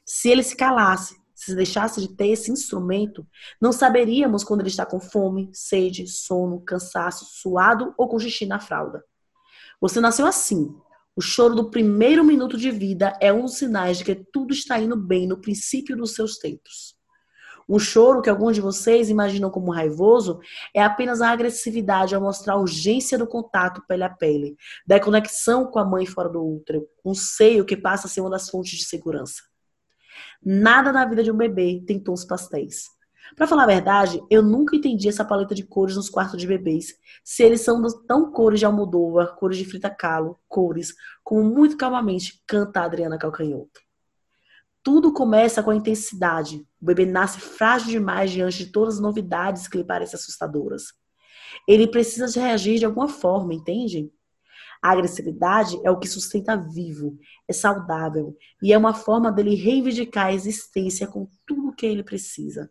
Se 0.06 0.30
ele 0.30 0.44
se 0.44 0.56
calasse, 0.56 1.16
se 1.34 1.54
deixasse 1.54 2.00
de 2.00 2.16
ter 2.16 2.28
esse 2.28 2.50
instrumento, 2.50 3.28
não 3.62 3.74
saberíamos 3.74 4.44
quando 4.44 4.62
ele 4.62 4.70
está 4.70 4.86
com 4.86 5.00
fome, 5.00 5.50
sede, 5.52 6.08
sono, 6.08 6.62
cansaço, 6.62 7.26
suado 7.26 7.94
ou 7.98 8.08
com 8.08 8.18
xixi 8.18 8.46
na 8.46 8.60
fralda. 8.60 9.04
Você 9.82 10.00
nasceu 10.00 10.26
assim. 10.26 10.74
O 11.16 11.22
choro 11.22 11.56
do 11.56 11.70
primeiro 11.70 12.24
minuto 12.24 12.58
de 12.58 12.72
vida 12.72 13.18
é 13.22 13.32
um 13.32 13.44
dos 13.44 13.58
sinais 13.58 13.98
de 13.98 14.06
que 14.06 14.16
tudo 14.16 14.54
está 14.54 14.80
indo 14.80 14.96
bem 14.96 15.28
no 15.28 15.40
princípio 15.40 15.96
dos 15.96 16.14
seus 16.14 16.38
tempos. 16.38 16.95
Um 17.68 17.80
choro 17.80 18.22
que 18.22 18.30
alguns 18.30 18.56
de 18.56 18.62
vocês 18.62 19.10
imaginam 19.10 19.50
como 19.50 19.72
raivoso 19.72 20.40
é 20.74 20.84
apenas 20.84 21.22
a 21.22 21.30
agressividade 21.30 22.14
ao 22.14 22.22
mostrar 22.22 22.54
a 22.54 22.60
urgência 22.60 23.18
do 23.18 23.26
contato 23.26 23.84
pele 23.88 24.04
a 24.04 24.10
pele, 24.10 24.56
da 24.86 25.00
conexão 25.00 25.66
com 25.66 25.80
a 25.80 25.86
mãe 25.86 26.06
fora 26.06 26.30
do 26.30 26.46
útero, 26.46 26.88
um 27.04 27.16
seio 27.16 27.66
que 27.66 27.76
passa 27.76 28.08
a 28.08 28.10
ser 28.10 28.22
uma 28.22 28.30
das 28.30 28.50
fontes 28.50 28.78
de 28.78 28.86
segurança. 28.86 29.42
Nada 30.44 30.94
na 30.94 31.06
vida 31.06 31.24
de 31.24 31.32
um 31.32 31.38
bebê 31.38 31.84
tem 31.86 32.00
tons 32.00 32.24
pastéis. 32.24 32.96
Para 33.36 33.48
falar 33.48 33.64
a 33.64 33.68
verdade, 33.68 34.22
eu 34.30 34.44
nunca 34.44 34.76
entendi 34.76 35.10
essa 35.10 35.26
paleta 35.26 35.56
de 35.56 35.64
cores 35.64 35.96
nos 35.96 36.10
quartos 36.10 36.40
de 36.40 36.46
bebês. 36.46 36.94
Se 37.24 37.44
eles 37.44 37.62
são 37.62 37.82
tão 38.06 38.32
cores 38.32 38.60
de 38.60 38.66
Almodóvar, 38.66 39.36
cores 39.36 39.58
de 39.58 39.66
Frita 39.66 39.90
Kahlo, 39.90 40.40
cores, 40.48 40.94
como 41.24 41.44
muito 41.44 41.76
calmamente 41.76 42.44
canta 42.46 42.82
a 42.82 42.86
Adriana 42.86 43.18
Calcanhoto. 43.18 43.82
Tudo 44.84 45.12
começa 45.12 45.64
com 45.64 45.72
a 45.72 45.76
intensidade. 45.76 46.64
O 46.86 46.94
bebê 46.94 47.04
nasce 47.04 47.40
frágil 47.40 47.90
demais 47.90 48.30
diante 48.30 48.64
de 48.64 48.72
todas 48.72 48.94
as 48.94 49.00
novidades 49.00 49.68
que 49.68 49.76
lhe 49.76 49.84
parecem 49.84 50.20
assustadoras. 50.20 50.94
Ele 51.68 51.88
precisa 51.88 52.40
reagir 52.40 52.78
de 52.78 52.86
alguma 52.86 53.08
forma, 53.08 53.56
entende? 53.56 54.12
A 54.84 54.92
agressividade 54.92 55.80
é 55.84 55.90
o 55.90 55.98
que 55.98 56.08
sustenta 56.08 56.56
vivo, 56.56 57.18
é 57.48 57.54
saudável 57.54 58.38
e 58.62 58.72
é 58.72 58.78
uma 58.78 58.94
forma 58.94 59.32
dele 59.32 59.56
reivindicar 59.56 60.28
a 60.28 60.34
existência 60.34 61.08
com 61.08 61.28
tudo 61.44 61.70
o 61.70 61.76
que 61.76 61.88
ele 61.88 62.04
precisa. 62.04 62.70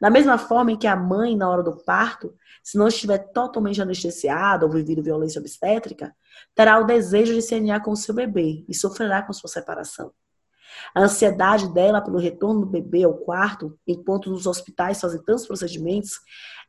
Da 0.00 0.08
mesma 0.08 0.38
forma 0.38 0.70
em 0.70 0.78
que 0.78 0.86
a 0.86 0.94
mãe, 0.94 1.36
na 1.36 1.50
hora 1.50 1.64
do 1.64 1.74
parto, 1.84 2.32
se 2.62 2.78
não 2.78 2.86
estiver 2.86 3.18
totalmente 3.32 3.82
anestesiada 3.82 4.64
ou 4.64 4.70
vivido 4.70 5.02
violência 5.02 5.40
obstétrica, 5.40 6.14
terá 6.54 6.78
o 6.78 6.84
desejo 6.84 7.34
de 7.34 7.42
se 7.42 7.56
aninhar 7.56 7.82
com 7.82 7.90
o 7.90 7.96
seu 7.96 8.14
bebê 8.14 8.64
e 8.68 8.74
sofrerá 8.76 9.22
com 9.22 9.32
sua 9.32 9.50
separação. 9.50 10.12
A 10.94 11.02
ansiedade 11.02 11.72
dela 11.72 12.00
pelo 12.00 12.18
retorno 12.18 12.60
do 12.60 12.66
bebê 12.66 13.04
ao 13.04 13.14
quarto, 13.14 13.78
enquanto 13.86 14.30
nos 14.30 14.46
hospitais 14.46 15.00
fazem 15.00 15.22
tantos 15.22 15.46
procedimentos, 15.46 16.20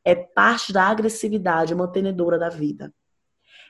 é 0.03 0.15
parte 0.15 0.73
da 0.73 0.87
agressividade 0.87 1.75
mantenedora 1.75 2.37
da 2.37 2.49
vida. 2.49 2.93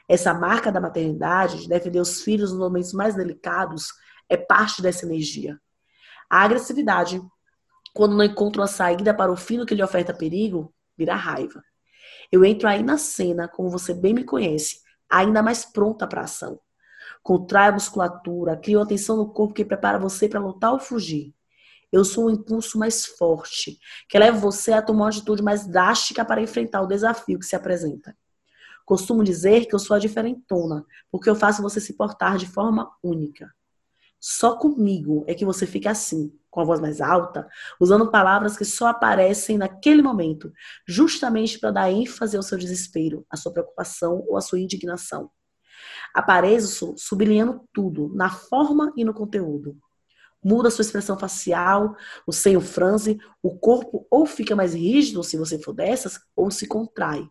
Essa 0.07 0.33
marca 0.33 0.71
da 0.71 0.81
maternidade, 0.81 1.61
de 1.61 1.69
defender 1.69 1.99
os 1.99 2.21
filhos 2.21 2.51
nos 2.51 2.59
momentos 2.59 2.93
mais 2.93 3.15
delicados, 3.15 3.87
é 4.27 4.37
parte 4.37 4.81
dessa 4.81 5.05
energia. 5.05 5.59
A 6.29 6.43
agressividade, 6.43 7.21
quando 7.93 8.15
não 8.15 8.23
encontra 8.23 8.61
uma 8.61 8.67
saída 8.67 9.13
para 9.13 9.31
o 9.31 9.37
filho 9.37 9.65
que 9.65 9.75
lhe 9.75 9.83
oferta 9.83 10.13
perigo, 10.13 10.73
vira 10.97 11.15
raiva. 11.15 11.61
Eu 12.31 12.45
entro 12.45 12.67
aí 12.67 12.81
na 12.81 12.97
cena, 12.97 13.47
como 13.47 13.69
você 13.69 13.93
bem 13.93 14.13
me 14.13 14.23
conhece, 14.23 14.79
ainda 15.09 15.43
mais 15.43 15.65
pronta 15.65 16.07
para 16.07 16.21
a 16.21 16.23
ação. 16.23 16.59
Contrai 17.23 17.69
a 17.69 17.71
musculatura, 17.71 18.57
cria 18.57 18.79
uma 18.79 18.87
tensão 18.87 19.17
no 19.17 19.31
corpo 19.31 19.53
que 19.53 19.65
prepara 19.65 19.99
você 19.99 20.27
para 20.27 20.39
lutar 20.39 20.73
ou 20.73 20.79
fugir. 20.79 21.33
Eu 21.91 22.05
sou 22.05 22.27
um 22.27 22.29
impulso 22.29 22.79
mais 22.79 23.05
forte, 23.05 23.77
que 24.09 24.17
leva 24.17 24.37
você 24.37 24.71
a 24.71 24.81
tomar 24.81 25.03
uma 25.03 25.09
atitude 25.09 25.43
mais 25.43 25.67
drástica 25.67 26.23
para 26.23 26.41
enfrentar 26.41 26.81
o 26.81 26.87
desafio 26.87 27.37
que 27.37 27.45
se 27.45 27.55
apresenta. 27.55 28.15
Costumo 28.85 29.23
dizer 29.23 29.65
que 29.65 29.75
eu 29.75 29.79
sou 29.79 29.95
a 29.95 29.99
diferentona, 29.99 30.85
porque 31.11 31.29
eu 31.29 31.35
faço 31.35 31.61
você 31.61 31.79
se 31.79 31.93
portar 31.93 32.37
de 32.37 32.47
forma 32.47 32.91
única. 33.03 33.53
Só 34.19 34.55
comigo 34.55 35.23
é 35.27 35.33
que 35.33 35.43
você 35.43 35.65
fica 35.65 35.91
assim, 35.91 36.31
com 36.49 36.61
a 36.61 36.63
voz 36.63 36.79
mais 36.79 37.01
alta, 37.01 37.47
usando 37.79 38.11
palavras 38.11 38.55
que 38.55 38.65
só 38.65 38.87
aparecem 38.87 39.57
naquele 39.57 40.01
momento, 40.01 40.51
justamente 40.87 41.59
para 41.59 41.71
dar 41.71 41.91
ênfase 41.91 42.37
ao 42.37 42.43
seu 42.43 42.57
desespero, 42.57 43.25
à 43.29 43.35
sua 43.35 43.51
preocupação 43.51 44.23
ou 44.27 44.37
à 44.37 44.41
sua 44.41 44.59
indignação. 44.59 45.31
Apareço 46.13 46.95
sublinhando 46.97 47.61
tudo, 47.73 48.13
na 48.13 48.29
forma 48.29 48.91
e 48.95 49.03
no 49.03 49.13
conteúdo. 49.13 49.77
Muda 50.43 50.71
sua 50.71 50.81
expressão 50.81 51.17
facial, 51.17 51.95
o 52.25 52.31
senho 52.31 52.61
franze, 52.61 53.19
o 53.43 53.57
corpo 53.57 54.07
ou 54.09 54.25
fica 54.25 54.55
mais 54.55 54.73
rígido 54.73 55.23
se 55.23 55.37
você 55.37 55.59
for 55.59 55.73
dessas, 55.73 56.19
ou 56.35 56.49
se 56.49 56.67
contrai 56.67 57.29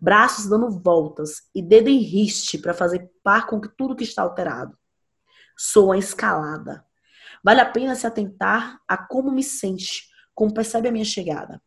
braços 0.00 0.48
dando 0.48 0.70
voltas 0.70 1.48
e 1.54 1.62
dedo 1.62 1.88
em 1.88 1.98
riste 1.98 2.58
para 2.58 2.74
fazer 2.74 3.10
par 3.22 3.46
com 3.46 3.60
tudo 3.60 3.96
que 3.96 4.04
está 4.04 4.22
alterado. 4.22 4.76
Sou 5.56 5.92
a 5.92 5.98
escalada. 5.98 6.84
Vale 7.42 7.60
a 7.60 7.70
pena 7.70 7.94
se 7.94 8.06
atentar 8.06 8.78
a 8.86 8.96
como 8.96 9.30
me 9.30 9.42
sente, 9.42 10.08
como 10.34 10.54
percebe 10.54 10.88
a 10.88 10.92
minha 10.92 11.04
chegada. 11.04 11.60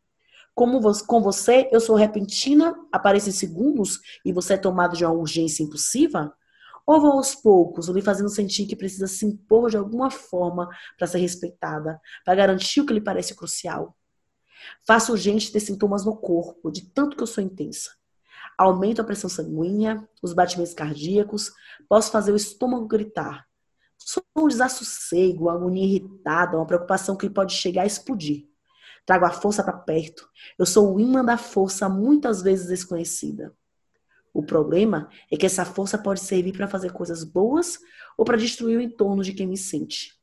Como 0.53 0.81
com 1.05 1.21
você, 1.21 1.69
eu 1.71 1.79
sou 1.79 1.95
repentina, 1.95 2.75
apareço 2.91 3.29
em 3.29 3.31
segundos 3.31 3.99
e 4.25 4.33
você 4.33 4.53
é 4.53 4.57
tomado 4.57 4.95
de 4.95 5.05
uma 5.05 5.13
urgência 5.13 5.63
impulsiva? 5.63 6.33
Ou 6.85 6.99
vou 6.99 7.13
aos 7.13 7.35
poucos, 7.35 7.87
lhe 7.87 8.01
fazendo 8.01 8.29
sentir 8.29 8.65
que 8.65 8.75
precisa 8.75 9.07
se 9.07 9.25
impor 9.25 9.69
de 9.69 9.77
alguma 9.77 10.11
forma 10.11 10.67
para 10.97 11.07
ser 11.07 11.19
respeitada, 11.19 11.99
para 12.25 12.35
garantir 12.35 12.81
o 12.81 12.85
que 12.85 12.93
lhe 12.93 13.01
parece 13.01 13.35
crucial? 13.35 13.95
Faço 14.85 15.13
urgente 15.13 15.51
ter 15.51 15.59
sintomas 15.59 16.05
no 16.05 16.17
corpo, 16.17 16.71
de 16.71 16.81
tanto 16.91 17.15
que 17.15 17.23
eu 17.23 17.27
sou 17.27 17.43
intensa 17.43 17.91
aumento 18.61 19.01
a 19.01 19.03
pressão 19.03 19.29
sanguínea, 19.29 20.07
os 20.21 20.33
batimentos 20.33 20.73
cardíacos, 20.73 21.51
posso 21.89 22.11
fazer 22.11 22.31
o 22.31 22.35
estômago 22.35 22.87
gritar. 22.87 23.45
Sou 23.97 24.23
um 24.35 24.47
desassossego, 24.47 25.45
uma 25.45 25.53
agonia 25.53 25.83
irritada, 25.83 26.57
uma 26.57 26.65
preocupação 26.65 27.15
que 27.15 27.29
pode 27.29 27.53
chegar 27.53 27.83
a 27.83 27.87
explodir. 27.87 28.47
Trago 29.11 29.25
a 29.25 29.29
força 29.29 29.61
para 29.61 29.73
perto. 29.73 30.25
Eu 30.57 30.65
sou 30.65 30.95
o 30.95 30.97
imã 30.97 31.21
da 31.21 31.37
força, 31.37 31.89
muitas 31.89 32.41
vezes 32.41 32.67
desconhecida. 32.67 33.53
O 34.33 34.41
problema 34.41 35.09
é 35.29 35.35
que 35.35 35.45
essa 35.45 35.65
força 35.65 35.97
pode 35.97 36.21
servir 36.21 36.53
para 36.53 36.65
fazer 36.65 36.93
coisas 36.93 37.25
boas 37.25 37.77
ou 38.17 38.23
para 38.23 38.37
destruir 38.37 38.77
o 38.77 38.81
entorno 38.81 39.21
de 39.21 39.33
quem 39.33 39.45
me 39.45 39.57
sente. 39.57 40.17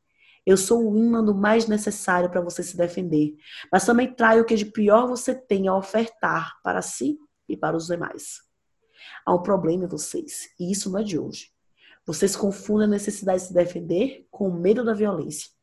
Eu 0.47 0.57
sou 0.57 0.91
o 0.91 0.97
imã 0.97 1.23
do 1.23 1.35
mais 1.35 1.67
necessário 1.67 2.31
para 2.31 2.41
você 2.41 2.63
se 2.63 2.79
defender, 2.79 3.37
mas 3.71 3.85
também 3.85 4.11
traio 4.11 4.41
o 4.41 4.47
que 4.47 4.57
de 4.57 4.65
pior 4.65 5.07
você 5.07 5.35
tem 5.35 5.69
a 5.69 5.77
ofertar 5.77 6.59
para 6.63 6.81
si 6.81 7.19
e 7.47 7.59
para 7.59 7.77
os 7.77 7.89
demais. 7.89 8.41
Há 9.27 9.35
um 9.35 9.43
problema 9.43 9.85
em 9.85 9.89
vocês, 9.89 10.49
e 10.59 10.73
isso 10.73 10.89
não 10.89 11.01
é 11.01 11.05
de 11.05 11.19
hoje. 11.19 11.51
Vocês 12.07 12.35
confundem 12.35 12.87
a 12.87 12.91
necessidade 12.91 13.43
de 13.43 13.49
se 13.49 13.53
defender 13.53 14.27
com 14.31 14.49
o 14.49 14.59
medo 14.59 14.83
da 14.83 14.95
violência. 14.95 15.58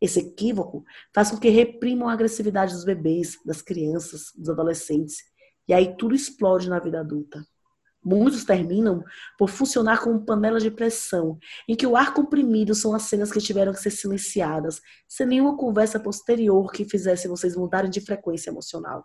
Esse 0.00 0.20
equívoco 0.20 0.84
faz 1.14 1.30
com 1.30 1.38
que 1.38 1.48
reprimam 1.48 2.08
a 2.08 2.12
agressividade 2.12 2.72
dos 2.74 2.84
bebês, 2.84 3.38
das 3.44 3.62
crianças, 3.62 4.32
dos 4.36 4.50
adolescentes, 4.50 5.16
e 5.68 5.72
aí 5.72 5.96
tudo 5.96 6.14
explode 6.14 6.68
na 6.68 6.78
vida 6.78 7.00
adulta. 7.00 7.44
Muitos 8.04 8.44
terminam 8.44 9.02
por 9.36 9.48
funcionar 9.48 10.00
como 10.00 10.24
panela 10.24 10.60
de 10.60 10.70
pressão, 10.70 11.38
em 11.68 11.74
que 11.74 11.86
o 11.86 11.96
ar 11.96 12.14
comprimido 12.14 12.72
são 12.72 12.94
as 12.94 13.02
cenas 13.02 13.32
que 13.32 13.40
tiveram 13.40 13.72
que 13.72 13.80
ser 13.80 13.90
silenciadas, 13.90 14.80
sem 15.08 15.26
nenhuma 15.26 15.56
conversa 15.56 15.98
posterior 15.98 16.70
que 16.70 16.84
fizesse 16.84 17.26
vocês 17.26 17.56
mudarem 17.56 17.90
de 17.90 18.00
frequência 18.00 18.50
emocional. 18.50 19.04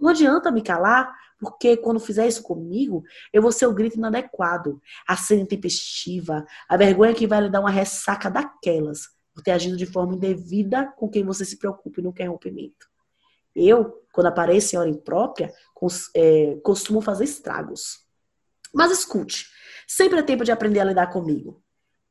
Não 0.00 0.08
adianta 0.08 0.50
me 0.50 0.62
calar, 0.62 1.14
porque 1.38 1.76
quando 1.76 2.00
fizer 2.00 2.26
isso 2.26 2.42
comigo, 2.42 3.02
eu 3.32 3.42
vou 3.42 3.52
ser 3.52 3.66
o 3.66 3.74
grito 3.74 3.98
inadequado, 3.98 4.80
a 5.06 5.14
cena 5.14 5.42
intempestiva, 5.42 6.46
a 6.68 6.76
vergonha 6.76 7.12
que 7.14 7.26
vai 7.26 7.42
lhe 7.42 7.50
dar 7.50 7.60
uma 7.60 7.70
ressaca 7.70 8.30
daquelas, 8.30 9.08
por 9.34 9.42
ter 9.42 9.52
agido 9.52 9.76
de 9.76 9.86
forma 9.86 10.14
indevida 10.14 10.86
com 10.96 11.08
quem 11.08 11.24
você 11.24 11.44
se 11.44 11.58
preocupa 11.58 12.00
e 12.00 12.04
não 12.04 12.12
quer 12.12 12.26
rompimento. 12.26 12.90
Eu, 13.54 14.02
quando 14.12 14.26
apareço 14.26 14.74
em 14.74 14.78
hora 14.78 14.88
imprópria, 14.88 15.52
é, 16.14 16.56
costumo 16.62 17.00
fazer 17.00 17.24
estragos. 17.24 18.00
Mas 18.72 18.90
escute, 18.90 19.46
sempre 19.86 20.18
é 20.18 20.22
tempo 20.22 20.44
de 20.44 20.52
aprender 20.52 20.80
a 20.80 20.84
lidar 20.84 21.08
comigo. 21.08 21.62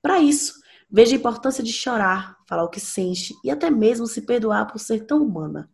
Para 0.01 0.19
isso, 0.19 0.53
veja 0.89 1.15
a 1.15 1.17
importância 1.17 1.63
de 1.63 1.73
chorar, 1.73 2.37
falar 2.47 2.63
o 2.63 2.69
que 2.69 2.79
sente 2.79 3.33
e 3.43 3.49
até 3.49 3.69
mesmo 3.69 4.05
se 4.05 4.21
perdoar 4.21 4.67
por 4.67 4.79
ser 4.79 5.05
tão 5.05 5.23
humana. 5.23 5.69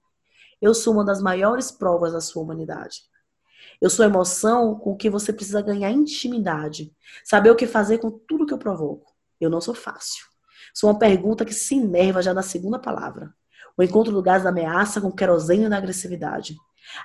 Eu 0.62 0.74
sou 0.74 0.94
uma 0.94 1.04
das 1.04 1.22
maiores 1.22 1.72
provas 1.72 2.14
da 2.14 2.22
sua 2.22 2.44
humanidade. 2.44 3.02
Eu 3.80 3.90
sou 3.90 4.04
a 4.04 4.08
emoção 4.08 4.76
com 4.76 4.96
que 4.96 5.10
você 5.10 5.32
precisa 5.32 5.62
ganhar 5.62 5.92
intimidade. 5.92 6.96
Saber 7.24 7.52
o 7.52 7.56
que 7.56 7.68
fazer 7.68 8.00
com 8.00 8.10
tudo 8.10 8.46
que 8.46 8.54
eu 8.54 8.58
provoco. 8.58 9.14
Eu 9.40 9.50
não 9.50 9.62
sou 9.62 9.74
fácil. 9.74 10.26
Sou 10.78 10.92
uma 10.92 11.00
pergunta 11.00 11.44
que 11.44 11.56
se 11.56 11.74
enerva 11.74 12.22
já 12.22 12.36
na 12.36 12.44
segunda 12.44 12.78
palavra. 12.78 13.34
O 13.76 13.82
encontro 13.82 14.14
do 14.14 14.22
gás 14.22 14.44
da 14.44 14.50
ameaça 14.50 15.02
com 15.02 15.12
querosene 15.12 15.68
da 15.68 15.76
agressividade. 15.76 16.56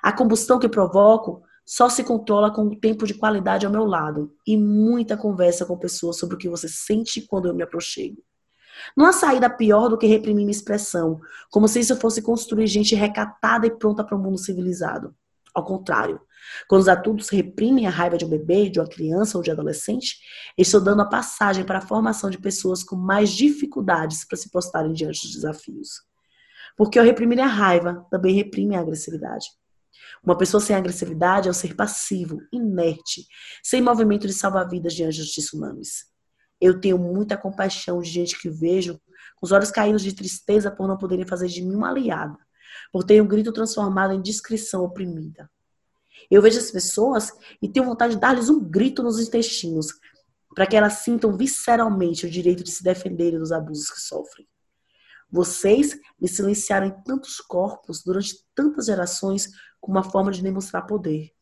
A 0.03 0.13
combustão 0.13 0.59
que 0.59 0.69
provoco 0.69 1.43
só 1.65 1.89
se 1.89 2.05
controla 2.05 2.53
com 2.53 2.67
o 2.67 2.79
tempo 2.79 3.07
de 3.07 3.15
qualidade 3.15 3.65
ao 3.65 3.73
meu 3.73 3.87
lado 3.87 4.37
e 4.47 4.59
muita 4.59 5.17
conversa 5.17 5.65
com 5.65 5.79
pessoas 5.79 6.19
sobre 6.19 6.35
o 6.35 6.39
que 6.39 6.51
você 6.51 6.69
sente 6.69 7.23
quando 7.23 7.49
eu 7.49 7.55
me 7.55 7.63
aproximo. 7.63 8.19
Não 8.95 9.07
há 9.07 9.13
saída 9.15 9.49
pior 9.49 9.89
do 9.89 9.97
que 9.97 10.07
reprimir 10.07 10.45
minha 10.45 10.51
expressão, 10.51 11.19
como 11.51 11.67
se 11.67 11.81
isso 11.81 11.97
fosse 11.97 12.21
construir 12.21 12.67
gente 12.67 12.95
recatada 12.95 13.67
e 13.67 13.71
pronta 13.71 14.05
para 14.05 14.15
o 14.15 14.21
um 14.21 14.23
mundo 14.23 14.37
civilizado. 14.37 15.17
Ao 15.55 15.65
contrário, 15.65 16.21
quando 16.69 16.81
os 16.81 16.89
adultos 16.89 17.29
reprimem 17.29 17.87
a 17.87 17.91
raiva 17.91 18.17
de 18.17 18.25
um 18.25 18.29
bebê, 18.29 18.71
de 18.71 18.81
uma 18.81 18.89
criança 18.89 19.37
ou 19.37 19.45
de 19.45 19.51
um 19.51 19.53
adolescente, 19.53 20.17
estão 20.57 20.83
dando 20.83 21.03
a 21.03 21.09
passagem 21.09 21.65
para 21.65 21.79
a 21.79 21.87
formação 21.87 22.31
de 22.31 22.39
pessoas 22.39 22.83
com 22.83 22.97
mais 22.97 23.31
dificuldades 23.31 24.25
para 24.25 24.37
se 24.39 24.51
postarem 24.51 24.93
diante 24.93 25.23
dos 25.23 25.33
desafios. 25.33 26.03
Porque 26.77 26.99
ao 26.99 27.05
reprimir 27.05 27.41
a 27.41 27.47
raiva, 27.47 28.07
também 28.11 28.35
reprime 28.35 28.75
a 28.75 28.81
agressividade. 28.81 29.47
Uma 30.25 30.37
pessoa 30.37 30.61
sem 30.61 30.75
agressividade 30.75 31.49
é 31.49 31.51
um 31.51 31.55
ser 31.55 31.75
passivo, 31.75 32.41
inerte, 32.53 33.27
sem 33.63 33.83
movimento 33.83 34.27
de 34.27 34.33
salva-vidas 34.33 34.95
diante 34.95 35.19
dos 35.19 35.33
tsunamis. 35.33 36.07
Eu 36.61 36.81
tenho 36.81 36.97
muita 36.97 37.37
compaixão 37.37 38.01
de 38.01 38.09
gente 38.09 38.41
que 38.41 38.49
vejo 38.49 39.01
com 39.37 39.47
os 39.47 39.53
olhos 39.53 39.71
caídos 39.71 40.03
de 40.03 40.15
tristeza 40.15 40.71
por 40.71 40.87
não 40.87 40.97
poderem 40.97 41.27
fazer 41.27 41.49
de 41.49 41.61
mim 41.61 41.75
uma 41.75 41.91
aliada, 41.91 42.39
por 42.93 43.05
ter 43.05 43.21
um 43.23 43.27
grito 43.27 43.53
transformado 43.53 44.13
em 44.13 44.23
discrição 44.23 44.85
oprimida. 44.85 45.51
Eu 46.31 46.41
vejo 46.41 46.59
as 46.59 46.71
pessoas 46.71 47.33
e 47.61 47.69
tenho 47.69 47.87
vontade 47.87 48.15
de 48.15 48.21
dar-lhes 48.21 48.49
um 48.49 48.61
grito 48.61 49.03
nos 49.03 49.19
intestinos, 49.19 49.89
para 50.55 50.67
que 50.67 50.77
elas 50.77 50.95
sintam 50.95 51.37
visceralmente 51.37 52.27
o 52.27 52.31
direito 52.31 52.63
de 52.63 52.71
se 52.71 52.83
defenderem 52.83 53.39
dos 53.39 53.53
abusos 53.53 53.91
que 53.91 54.01
sofrem. 54.01 54.47
Vocês 55.31 55.99
me 56.21 56.29
silenciaram 56.29 56.87
em 56.87 57.03
tantos 57.05 57.41
corpos 57.41 58.03
durante 58.03 58.45
tantas 58.55 58.87
gerações 58.87 59.51
como 59.81 59.97
uma 59.97 60.05
forma 60.05 60.31
de 60.31 60.43
demonstrar 60.43 60.87
poder. 60.87 61.33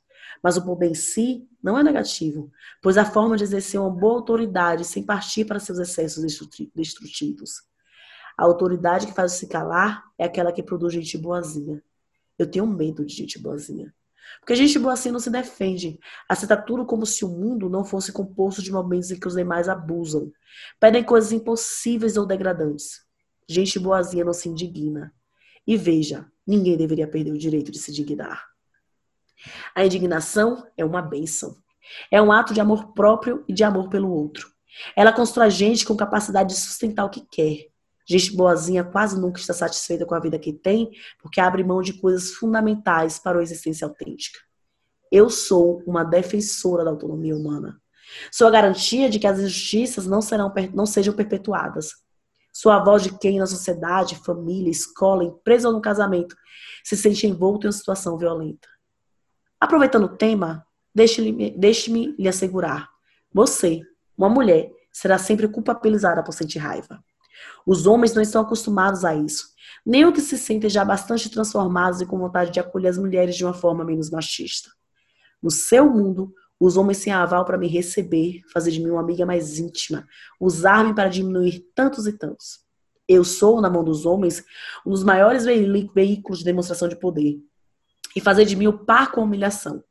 Mas 0.43 0.57
o 0.57 0.65
poder 0.65 0.91
em 0.91 0.95
si 0.95 1.47
não 1.63 1.77
é 1.77 1.83
negativo, 1.83 2.51
pois 2.81 2.97
a 2.97 3.05
forma 3.05 3.37
de 3.37 3.43
exercer 3.43 3.81
uma 3.81 3.91
boa 3.91 4.15
autoridade 4.15 4.85
sem 4.85 5.05
partir 5.05 5.45
para 5.45 5.59
seus 5.59 5.79
excessos 5.79 6.25
destrutivos. 6.75 7.63
A 8.37 8.45
autoridade 8.45 9.07
que 9.07 9.13
faz 9.13 9.33
se 9.33 9.47
calar 9.47 10.05
é 10.19 10.25
aquela 10.25 10.53
que 10.53 10.63
produz 10.63 10.93
gente 10.93 11.17
boazinha. 11.19 11.83
Eu 12.39 12.51
tenho 12.51 12.67
medo 12.67 13.05
de 13.05 13.15
gente 13.15 13.39
boazinha. 13.39 13.95
Porque 14.39 14.55
gente 14.55 14.79
boa 14.79 14.95
assim 14.95 15.11
não 15.11 15.19
se 15.19 15.31
defende. 15.31 15.99
Aceita 16.29 16.57
tudo 16.57 16.87
como 16.87 17.05
se 17.05 17.25
o 17.25 17.29
mundo 17.29 17.69
não 17.69 17.85
fosse 17.85 18.13
composto 18.13 18.63
de 18.63 18.73
momentos 18.73 19.11
em 19.11 19.19
que 19.19 19.27
os 19.27 19.35
demais 19.35 19.69
abusam. 19.69 20.33
Pedem 20.79 21.03
coisas 21.03 21.33
impossíveis 21.33 22.17
ou 22.17 22.27
degradantes. 22.27 23.01
Gente 23.49 23.79
boazinha 23.79 24.25
não 24.25 24.33
se 24.33 24.49
indigna. 24.49 25.13
E 25.67 25.77
veja, 25.77 26.27
ninguém 26.47 26.77
deveria 26.77 27.09
perder 27.09 27.33
o 27.33 27.39
direito 27.39 27.71
de 27.71 27.79
se 27.79 27.93
dignar. 27.93 28.45
A 29.75 29.85
indignação 29.85 30.67
é 30.77 30.85
uma 30.85 31.03
bênção. 31.03 31.57
É 32.11 32.21
um 32.21 32.31
ato 32.31 32.55
de 32.55 32.61
amor 32.61 32.93
próprio 32.93 33.45
e 33.49 33.53
de 33.53 33.65
amor 33.65 33.89
pelo 33.89 34.11
outro. 34.11 34.49
Ela 34.97 35.13
constrói 35.13 35.51
gente 35.51 35.85
com 35.85 35.97
capacidade 35.97 36.55
de 36.55 36.61
sustentar 36.61 37.05
o 37.05 37.11
que 37.11 37.27
quer. 37.31 37.67
Gente 38.11 38.35
boazinha 38.35 38.83
quase 38.83 39.21
nunca 39.21 39.39
está 39.39 39.55
satisfeita 39.55 40.05
com 40.05 40.17
a 40.17 40.19
vida 40.19 40.37
que 40.37 40.53
tem, 40.53 40.91
porque 41.23 41.41
abre 41.41 41.63
mão 41.63 41.81
de 41.81 41.93
coisas 41.93 42.33
fundamentais 42.33 43.21
para 43.21 43.39
a 43.39 43.43
existência 43.43 43.87
autêntica. 43.87 44.41
Eu 45.13 45.31
sou 45.31 45.81
uma 45.87 46.03
defensora 46.03 46.83
da 46.83 46.91
autonomia 46.91 47.37
humana. 47.37 47.81
Sou 48.33 48.49
a 48.49 48.51
garantia 48.51 49.09
de 49.09 49.21
que 49.21 49.29
as 49.29 49.39
injustiças 49.39 50.09
não, 50.09 50.21
serão, 50.21 50.53
não 50.75 50.87
sejam 50.87 51.15
perpetuadas. 51.15 51.91
Sou 52.53 52.73
a 52.73 52.83
voz 52.83 53.05
de 53.05 53.17
quem 53.17 53.39
na 53.39 53.47
sociedade, 53.47 54.19
família, 54.25 54.73
escola, 54.73 55.23
empresa 55.23 55.69
ou 55.69 55.75
no 55.75 55.81
casamento 55.81 56.35
se 56.83 56.97
sente 56.97 57.29
envolto 57.29 57.65
em 57.65 57.69
uma 57.69 57.73
situação 57.73 58.19
violenta. 58.19 58.67
Aproveitando 59.61 60.07
o 60.07 60.17
tema, 60.17 60.67
deixe-me 60.93 61.53
deixe 61.57 61.93
lhe 61.93 62.29
assegurar: 62.29 62.89
você, 63.33 63.83
uma 64.19 64.29
mulher, 64.29 64.69
será 64.91 65.17
sempre 65.17 65.47
culpabilizada 65.47 66.25
por 66.25 66.33
sentir 66.33 66.59
raiva. 66.59 67.01
Os 67.67 67.87
homens 67.87 68.15
não 68.15 68.23
estão 68.23 68.43
acostumados 68.43 69.05
a 69.05 69.15
isso, 69.15 69.51
nem 69.85 70.05
o 70.05 70.13
que 70.13 70.21
se 70.21 70.37
sentem 70.37 70.69
já 70.69 70.85
bastante 70.85 71.31
transformados 71.31 72.01
e 72.01 72.07
com 72.07 72.19
vontade 72.19 72.51
de 72.51 72.61
acolher 72.61 72.89
as 72.89 72.99
mulheres 72.99 73.37
de 73.37 73.45
uma 73.45 73.55
forma 73.55 73.85
menos 73.85 74.11
machista. 74.11 74.71
No 75.43 75.51
seu 75.51 75.89
mundo, 75.89 76.35
os 76.59 76.77
homens 76.77 77.03
têm 77.03 77.13
aval 77.13 77.45
para 77.45 77.57
me 77.57 77.67
receber, 77.67 78.43
fazer 78.53 78.71
de 78.71 78.81
mim 78.81 78.91
uma 78.91 79.01
amiga 79.01 79.25
mais 79.25 79.59
íntima, 79.59 80.07
usar-me 80.39 80.95
para 80.95 81.09
diminuir 81.09 81.65
tantos 81.75 82.07
e 82.07 82.13
tantos. 82.13 82.61
Eu 83.09 83.25
sou, 83.25 83.61
na 83.61 83.71
mão 83.71 83.83
dos 83.83 84.05
homens, 84.05 84.45
um 84.87 84.91
dos 84.91 85.03
maiores 85.03 85.45
veículos 85.45 86.41
de 86.41 86.45
demonstração 86.45 86.87
de 86.87 86.97
poder 86.97 87.41
e 88.15 88.21
fazer 88.21 88.45
de 88.45 88.55
mim 88.55 88.67
o 88.67 88.85
par 88.85 89.11
com 89.11 89.21
a 89.21 89.25
humilhação. 89.25 89.83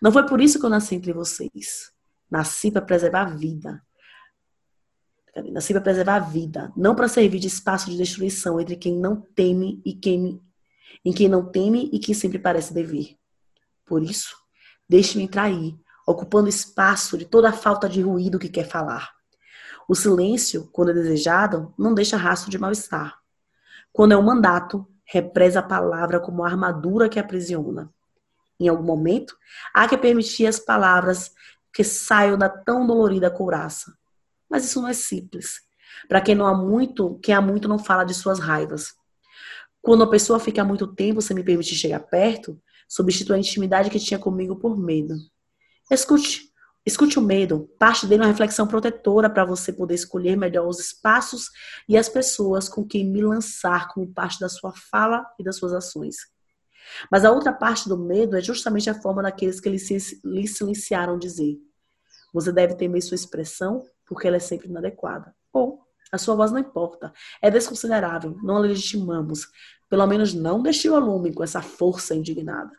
Não 0.00 0.12
foi 0.12 0.24
por 0.26 0.40
isso 0.40 0.58
que 0.58 0.64
eu 0.64 0.70
nasci 0.70 0.94
entre 0.94 1.12
vocês. 1.12 1.92
Nasci 2.30 2.70
para 2.70 2.82
preservar 2.82 3.22
a 3.22 3.34
vida. 3.34 3.82
Nasci 5.52 5.72
para 5.72 5.82
preservar 5.82 6.16
a 6.16 6.20
vida, 6.20 6.72
não 6.76 6.94
para 6.94 7.08
servir 7.08 7.38
de 7.38 7.46
espaço 7.46 7.90
de 7.90 7.96
destruição 7.96 8.58
entre 8.60 8.76
quem 8.76 8.96
não 8.96 9.20
teme 9.20 9.80
e 9.84 9.92
quem 9.92 10.40
em 11.04 11.12
quem 11.12 11.28
não 11.28 11.44
teme 11.44 11.88
e 11.92 11.98
quem 11.98 12.14
sempre 12.14 12.38
parece 12.38 12.74
dever. 12.74 13.16
Por 13.84 14.02
isso, 14.02 14.36
deixe-me 14.88 15.24
entrar 15.24 15.44
aí, 15.44 15.76
ocupando 16.06 16.48
espaço 16.48 17.16
de 17.16 17.24
toda 17.24 17.50
a 17.50 17.52
falta 17.52 17.88
de 17.88 18.02
ruído 18.02 18.38
que 18.38 18.48
quer 18.48 18.66
falar. 18.66 19.14
O 19.88 19.94
silêncio, 19.94 20.68
quando 20.72 20.90
é 20.90 20.94
desejado, 20.94 21.72
não 21.78 21.94
deixa 21.94 22.16
rastro 22.16 22.50
de 22.50 22.58
mal-estar. 22.58 23.18
Quando 23.92 24.12
é 24.12 24.16
um 24.16 24.22
mandato, 24.22 24.86
represa 25.04 25.60
a 25.60 25.62
palavra 25.62 26.18
como 26.18 26.44
armadura 26.44 27.08
que 27.08 27.20
aprisiona. 27.20 27.92
Em 28.58 28.68
algum 28.68 28.82
momento, 28.82 29.36
há 29.72 29.88
que 29.88 29.96
permitir 29.96 30.46
as 30.46 30.58
palavras 30.58 31.30
que 31.72 31.84
saiam 31.84 32.36
da 32.36 32.48
tão 32.48 32.86
dolorida 32.86 33.30
couraça. 33.30 33.96
Mas 34.48 34.64
isso 34.64 34.80
não 34.80 34.88
é 34.88 34.94
simples. 34.94 35.60
Para 36.08 36.20
quem 36.20 36.34
não 36.34 36.46
há 36.46 36.54
muito, 36.54 37.18
quem 37.22 37.34
há 37.34 37.40
muito 37.40 37.68
não 37.68 37.78
fala 37.78 38.04
de 38.04 38.14
suas 38.14 38.38
raivas. 38.38 38.94
Quando 39.80 40.04
a 40.04 40.10
pessoa 40.10 40.40
fica 40.40 40.64
muito 40.64 40.86
tempo 40.94 41.22
sem 41.22 41.34
me 41.34 41.44
permitir 41.44 41.74
chegar 41.74 42.00
perto, 42.00 42.60
substitui 42.88 43.36
a 43.36 43.38
intimidade 43.38 43.90
que 43.90 44.00
tinha 44.00 44.18
comigo 44.18 44.56
por 44.56 44.76
medo. 44.76 45.14
Escute, 45.90 46.52
Escute 46.86 47.18
o 47.18 47.22
medo, 47.22 47.68
parte 47.80 48.06
dele 48.06 48.22
é 48.22 48.24
uma 48.26 48.30
reflexão 48.30 48.64
protetora 48.64 49.28
para 49.28 49.44
você 49.44 49.72
poder 49.72 49.94
escolher 49.94 50.36
melhor 50.36 50.68
os 50.68 50.78
espaços 50.78 51.50
e 51.88 51.96
as 51.96 52.08
pessoas 52.08 52.68
com 52.68 52.86
quem 52.86 53.04
me 53.04 53.20
lançar 53.20 53.88
como 53.88 54.06
parte 54.12 54.38
da 54.38 54.48
sua 54.48 54.72
fala 54.72 55.26
e 55.36 55.42
das 55.42 55.56
suas 55.56 55.72
ações. 55.72 56.14
Mas 57.10 57.24
a 57.24 57.32
outra 57.32 57.52
parte 57.52 57.88
do 57.88 57.98
medo 57.98 58.36
é 58.36 58.40
justamente 58.40 58.88
a 58.88 58.94
forma 58.94 59.20
daqueles 59.20 59.58
que 59.58 59.68
lhe 59.68 60.46
silenciaram 60.46 61.18
dizer. 61.18 61.58
Você 62.32 62.52
deve 62.52 62.76
temer 62.76 63.02
sua 63.02 63.16
expressão 63.16 63.82
porque 64.06 64.26
ela 64.26 64.36
é 64.36 64.40
sempre 64.40 64.68
inadequada. 64.68 65.34
Ou 65.52 65.86
a 66.12 66.18
sua 66.18 66.34
voz 66.34 66.52
não 66.52 66.58
importa, 66.58 67.12
é 67.42 67.50
desconsiderável, 67.50 68.38
não 68.42 68.56
a 68.56 68.60
legitimamos. 68.60 69.48
Pelo 69.88 70.06
menos 70.06 70.32
não 70.32 70.62
deixe 70.62 70.88
o 70.88 70.98
lume 70.98 71.32
com 71.32 71.42
essa 71.42 71.60
força 71.60 72.14
indignada. 72.14 72.72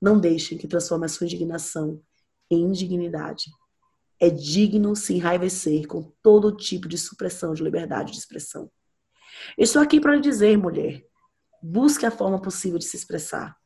Não 0.00 0.18
deixe 0.18 0.56
que 0.56 0.66
transforme 0.66 1.06
a 1.06 1.08
sua 1.08 1.26
indignação 1.26 2.00
em 2.50 2.62
indignidade. 2.62 3.44
É 4.20 4.28
digno 4.28 4.94
se 4.94 5.14
enraivecer 5.14 5.86
com 5.86 6.12
todo 6.22 6.56
tipo 6.56 6.88
de 6.88 6.98
supressão 6.98 7.54
de 7.54 7.62
liberdade 7.62 8.12
de 8.12 8.18
expressão. 8.18 8.70
Estou 9.56 9.80
aqui 9.80 10.00
para 10.00 10.14
lhe 10.14 10.20
dizer, 10.20 10.56
mulher, 10.56 11.04
busque 11.62 12.06
a 12.06 12.10
forma 12.10 12.40
possível 12.40 12.78
de 12.78 12.84
se 12.84 12.96
expressar. 12.96 13.56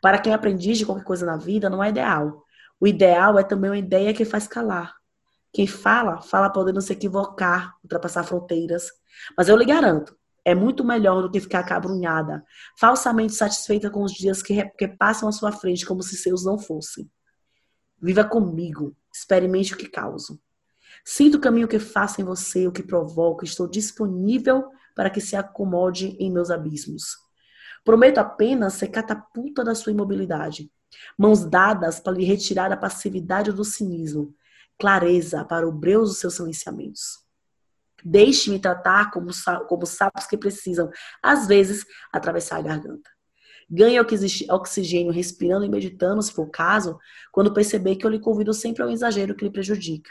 Para 0.00 0.18
quem 0.18 0.32
aprendiz 0.32 0.78
de 0.78 0.86
qualquer 0.86 1.04
coisa 1.04 1.26
na 1.26 1.36
vida, 1.36 1.70
não 1.70 1.82
é 1.82 1.88
ideal. 1.88 2.44
O 2.80 2.86
ideal 2.86 3.38
é 3.38 3.44
também 3.44 3.70
uma 3.70 3.78
ideia 3.78 4.12
que 4.12 4.24
faz 4.24 4.46
calar. 4.46 4.94
Quem 5.54 5.68
fala, 5.68 6.20
fala 6.20 6.50
podendo 6.50 6.80
se 6.80 6.92
equivocar, 6.92 7.76
ultrapassar 7.80 8.24
fronteiras. 8.24 8.90
Mas 9.38 9.48
eu 9.48 9.56
lhe 9.56 9.64
garanto, 9.64 10.16
é 10.44 10.52
muito 10.52 10.82
melhor 10.84 11.22
do 11.22 11.30
que 11.30 11.40
ficar 11.40 11.62
cabrunhada, 11.62 12.44
falsamente 12.76 13.34
satisfeita 13.34 13.88
com 13.88 14.02
os 14.02 14.10
dias 14.12 14.42
que, 14.42 14.64
que 14.70 14.88
passam 14.88 15.28
à 15.28 15.32
sua 15.32 15.52
frente 15.52 15.86
como 15.86 16.02
se 16.02 16.16
seus 16.16 16.44
não 16.44 16.58
fossem. 16.58 17.08
Viva 18.02 18.24
comigo, 18.24 18.96
experimente 19.14 19.74
o 19.74 19.76
que 19.76 19.88
causo. 19.88 20.40
Sinta 21.04 21.36
o 21.36 21.40
caminho 21.40 21.68
que 21.68 21.78
faço 21.78 22.20
em 22.20 22.24
você, 22.24 22.66
o 22.66 22.72
que 22.72 22.82
provoco, 22.82 23.44
estou 23.44 23.68
disponível 23.68 24.64
para 24.92 25.08
que 25.08 25.20
se 25.20 25.36
acomode 25.36 26.16
em 26.18 26.32
meus 26.32 26.50
abismos. 26.50 27.16
Prometo 27.84 28.18
apenas 28.18 28.74
ser 28.74 28.88
catapulta 28.88 29.62
da 29.62 29.74
sua 29.74 29.92
imobilidade, 29.92 30.68
mãos 31.16 31.44
dadas 31.44 32.00
para 32.00 32.14
lhe 32.14 32.24
retirar 32.24 32.72
a 32.72 32.76
passividade 32.76 33.52
do 33.52 33.64
cinismo, 33.64 34.34
clareza 34.78 35.44
para 35.44 35.68
o 35.68 35.72
breu 35.72 36.00
dos 36.00 36.18
seus 36.18 36.34
silenciamentos. 36.34 37.24
Deixe-me 38.04 38.58
tratar 38.58 39.10
como, 39.10 39.30
como 39.68 39.86
sapos 39.86 40.26
que 40.26 40.36
precisam, 40.36 40.90
às 41.22 41.46
vezes, 41.46 41.84
atravessar 42.12 42.58
a 42.58 42.62
garganta. 42.62 43.08
Ganhe 43.70 43.98
oxigênio 44.50 45.12
respirando 45.12 45.64
e 45.64 45.70
meditando, 45.70 46.22
se 46.22 46.32
for 46.32 46.42
o 46.42 46.50
caso, 46.50 46.98
quando 47.32 47.54
perceber 47.54 47.96
que 47.96 48.04
eu 48.04 48.10
lhe 48.10 48.20
convido 48.20 48.52
sempre 48.52 48.82
ao 48.82 48.90
exagero 48.90 49.34
que 49.34 49.44
lhe 49.44 49.50
prejudica. 49.50 50.10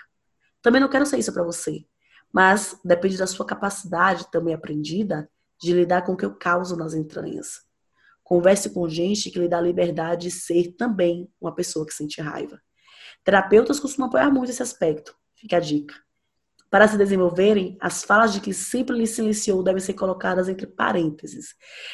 Também 0.62 0.82
não 0.82 0.90
quero 0.90 1.06
ser 1.06 1.20
isso 1.20 1.32
para 1.32 1.44
você, 1.44 1.86
mas 2.34 2.80
depende 2.84 3.18
da 3.18 3.28
sua 3.28 3.46
capacidade, 3.46 4.32
também 4.32 4.56
aprendida, 4.56 5.30
de 5.62 5.72
lidar 5.72 6.02
com 6.02 6.14
o 6.14 6.18
que 6.18 6.26
eu 6.26 6.34
causo 6.36 6.76
nas 6.76 6.96
entranhas. 6.96 7.62
Converse 8.24 8.72
com 8.72 8.90
gente 8.90 9.30
que 9.30 9.38
lhe 9.38 9.48
dá 9.48 9.62
liberdade 9.62 10.30
de 10.30 10.32
ser 10.32 10.72
também 10.76 11.30
uma 11.40 11.54
pessoa 11.54 11.86
que 11.86 11.94
sente 11.94 12.22
raiva. 12.22 12.60
Terapeutas 13.24 13.80
costumam 13.80 14.08
apoiar 14.08 14.32
muito 14.32 14.50
esse 14.50 14.62
aspecto. 14.62 15.16
Fica 15.36 15.58
a 15.58 15.60
dica. 15.60 15.96
Para 16.70 16.88
se 16.88 16.98
desenvolverem, 16.98 17.78
as 17.80 18.04
falas 18.04 18.34
de 18.34 18.42
que 18.42 18.52
sempre 18.52 18.98
lhe 18.98 19.06
silenciou 19.06 19.62
devem 19.62 19.80
ser 19.80 19.94
colocadas 19.94 20.50
entre 20.50 20.66
parênteses, 20.66 21.54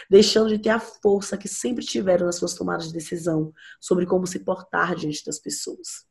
deixando 0.09 0.47
de 0.47 0.57
ter 0.57 0.69
a 0.69 0.80
força 0.80 1.38
que 1.38 1.49
sempre 1.49 1.84
tiveram 1.86 2.25
nas 2.25 2.38
suas 2.38 2.53
tomadas 2.53 2.88
de 2.88 2.93
decisão 2.93 3.53
sobre 3.80 4.05
como 4.05 4.25
se 4.25 4.39
portar 4.39 4.95
diante 4.95 5.25
das 5.25 5.38
pessoas. 5.38 6.07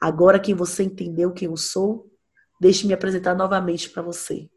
Agora 0.00 0.40
que 0.40 0.54
você 0.54 0.84
entendeu 0.84 1.30
quem 1.30 1.46
eu 1.48 1.58
sou, 1.58 2.10
deixe-me 2.58 2.94
apresentar 2.94 3.34
novamente 3.34 3.90
para 3.90 4.02
você. 4.02 4.48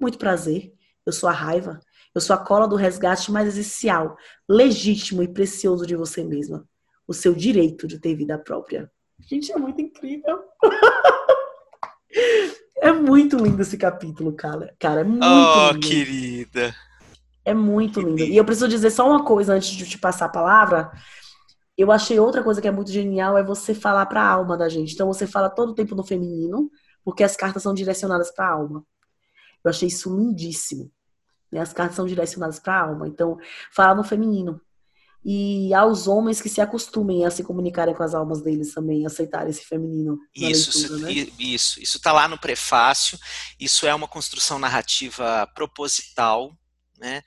Muito 0.00 0.18
prazer, 0.18 0.74
eu 1.06 1.12
sou 1.12 1.28
a 1.28 1.32
raiva, 1.32 1.78
eu 2.12 2.20
sou 2.20 2.34
a 2.34 2.38
cola 2.38 2.66
do 2.66 2.74
resgate 2.74 3.30
mais 3.30 3.46
essencial, 3.56 4.16
legítimo 4.48 5.22
e 5.22 5.28
precioso 5.28 5.86
de 5.86 5.94
você 5.94 6.24
mesma. 6.24 6.68
O 7.06 7.14
seu 7.14 7.34
direito 7.34 7.86
de 7.86 8.00
ter 8.00 8.16
vida 8.16 8.36
própria. 8.36 8.90
Gente, 9.20 9.52
é 9.52 9.56
muito 9.56 9.80
incrível. 9.80 10.40
É 12.80 12.92
muito 12.92 13.36
lindo 13.36 13.60
esse 13.60 13.76
capítulo, 13.76 14.32
cara. 14.32 14.74
Cara, 14.78 15.00
é 15.00 15.04
muito 15.04 15.26
oh, 15.26 15.72
lindo. 15.72 15.86
querida. 15.86 16.74
É 17.44 17.52
muito 17.52 18.00
lindo. 18.00 18.22
E 18.22 18.36
eu 18.36 18.44
preciso 18.44 18.68
dizer 18.68 18.90
só 18.90 19.08
uma 19.08 19.24
coisa 19.24 19.54
antes 19.54 19.70
de 19.70 19.88
te 19.88 19.98
passar 19.98 20.26
a 20.26 20.30
palavra. 20.30 20.90
Eu 21.76 21.90
achei 21.90 22.18
outra 22.18 22.42
coisa 22.42 22.60
que 22.60 22.68
é 22.68 22.70
muito 22.70 22.90
genial 22.90 23.36
é 23.36 23.42
você 23.42 23.74
falar 23.74 24.06
para 24.06 24.22
a 24.22 24.28
alma 24.28 24.56
da 24.56 24.68
gente. 24.68 24.94
Então 24.94 25.06
você 25.06 25.26
fala 25.26 25.50
todo 25.50 25.70
o 25.70 25.74
tempo 25.74 25.94
no 25.94 26.04
feminino, 26.04 26.70
porque 27.04 27.24
as 27.24 27.36
cartas 27.36 27.62
são 27.62 27.74
direcionadas 27.74 28.30
para 28.30 28.46
a 28.46 28.52
alma. 28.52 28.84
Eu 29.64 29.70
achei 29.70 29.88
isso 29.88 30.14
lindíssimo. 30.16 30.90
Né? 31.50 31.60
As 31.60 31.72
cartas 31.72 31.96
são 31.96 32.06
direcionadas 32.06 32.60
para 32.60 32.74
a 32.74 32.82
alma. 32.82 33.08
Então, 33.08 33.38
falar 33.72 33.94
no 33.94 34.04
feminino 34.04 34.60
e 35.30 35.74
aos 35.74 36.08
homens 36.08 36.40
que 36.40 36.48
se 36.48 36.58
acostumem 36.58 37.26
a 37.26 37.30
se 37.30 37.44
comunicarem 37.44 37.94
com 37.94 38.02
as 38.02 38.14
almas 38.14 38.40
deles 38.40 38.72
também, 38.72 39.04
aceitarem 39.04 39.50
esse 39.50 39.62
feminino. 39.62 40.16
Isso, 40.34 40.96
leitura, 40.96 41.30
né? 41.30 41.32
isso, 41.38 41.78
isso 41.82 41.98
está 41.98 42.12
lá 42.12 42.26
no 42.26 42.38
prefácio. 42.38 43.18
Isso 43.60 43.86
é 43.86 43.94
uma 43.94 44.08
construção 44.08 44.58
narrativa 44.58 45.46
proposital, 45.54 46.56
né? 46.96 47.20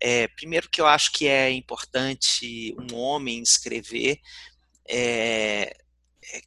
É, 0.00 0.28
primeiro 0.28 0.70
que 0.70 0.80
eu 0.80 0.86
acho 0.86 1.10
que 1.10 1.26
é 1.26 1.50
importante 1.50 2.72
um 2.88 2.94
homem 2.94 3.42
escrever 3.42 4.20
é, 4.88 5.76
é, 6.32 6.42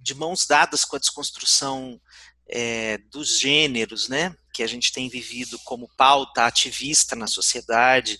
de 0.00 0.14
mãos 0.14 0.46
dadas 0.46 0.82
com 0.82 0.96
a 0.96 0.98
desconstrução 0.98 2.00
é, 2.48 2.96
dos 3.12 3.38
gêneros, 3.38 4.08
né, 4.08 4.34
que 4.54 4.62
a 4.62 4.66
gente 4.66 4.92
tem 4.92 5.08
vivido 5.08 5.58
como 5.60 5.90
pauta 5.96 6.46
ativista 6.46 7.14
na 7.14 7.26
sociedade, 7.26 8.18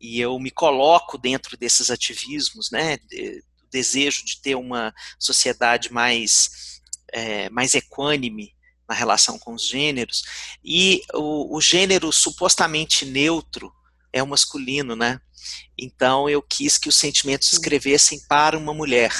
e 0.00 0.20
eu 0.20 0.38
me 0.38 0.50
coloco 0.50 1.18
dentro 1.18 1.56
desses 1.56 1.90
ativismos, 1.90 2.70
né, 2.70 2.96
de, 3.08 3.44
desejo 3.70 4.24
de 4.24 4.40
ter 4.40 4.54
uma 4.54 4.92
sociedade 5.18 5.92
mais, 5.92 6.80
é, 7.12 7.48
mais 7.50 7.74
equânime 7.74 8.54
na 8.88 8.94
relação 8.94 9.38
com 9.38 9.54
os 9.54 9.66
gêneros, 9.66 10.24
e 10.64 11.02
o, 11.14 11.56
o 11.56 11.60
gênero 11.60 12.10
supostamente 12.10 13.04
neutro 13.04 13.72
é 14.12 14.20
o 14.22 14.26
masculino, 14.26 14.96
né? 14.96 15.20
Então 15.78 16.28
eu 16.28 16.42
quis 16.42 16.76
que 16.76 16.88
os 16.88 16.96
sentimentos 16.96 17.52
escrevessem 17.52 18.20
para 18.28 18.58
uma 18.58 18.74
mulher, 18.74 19.12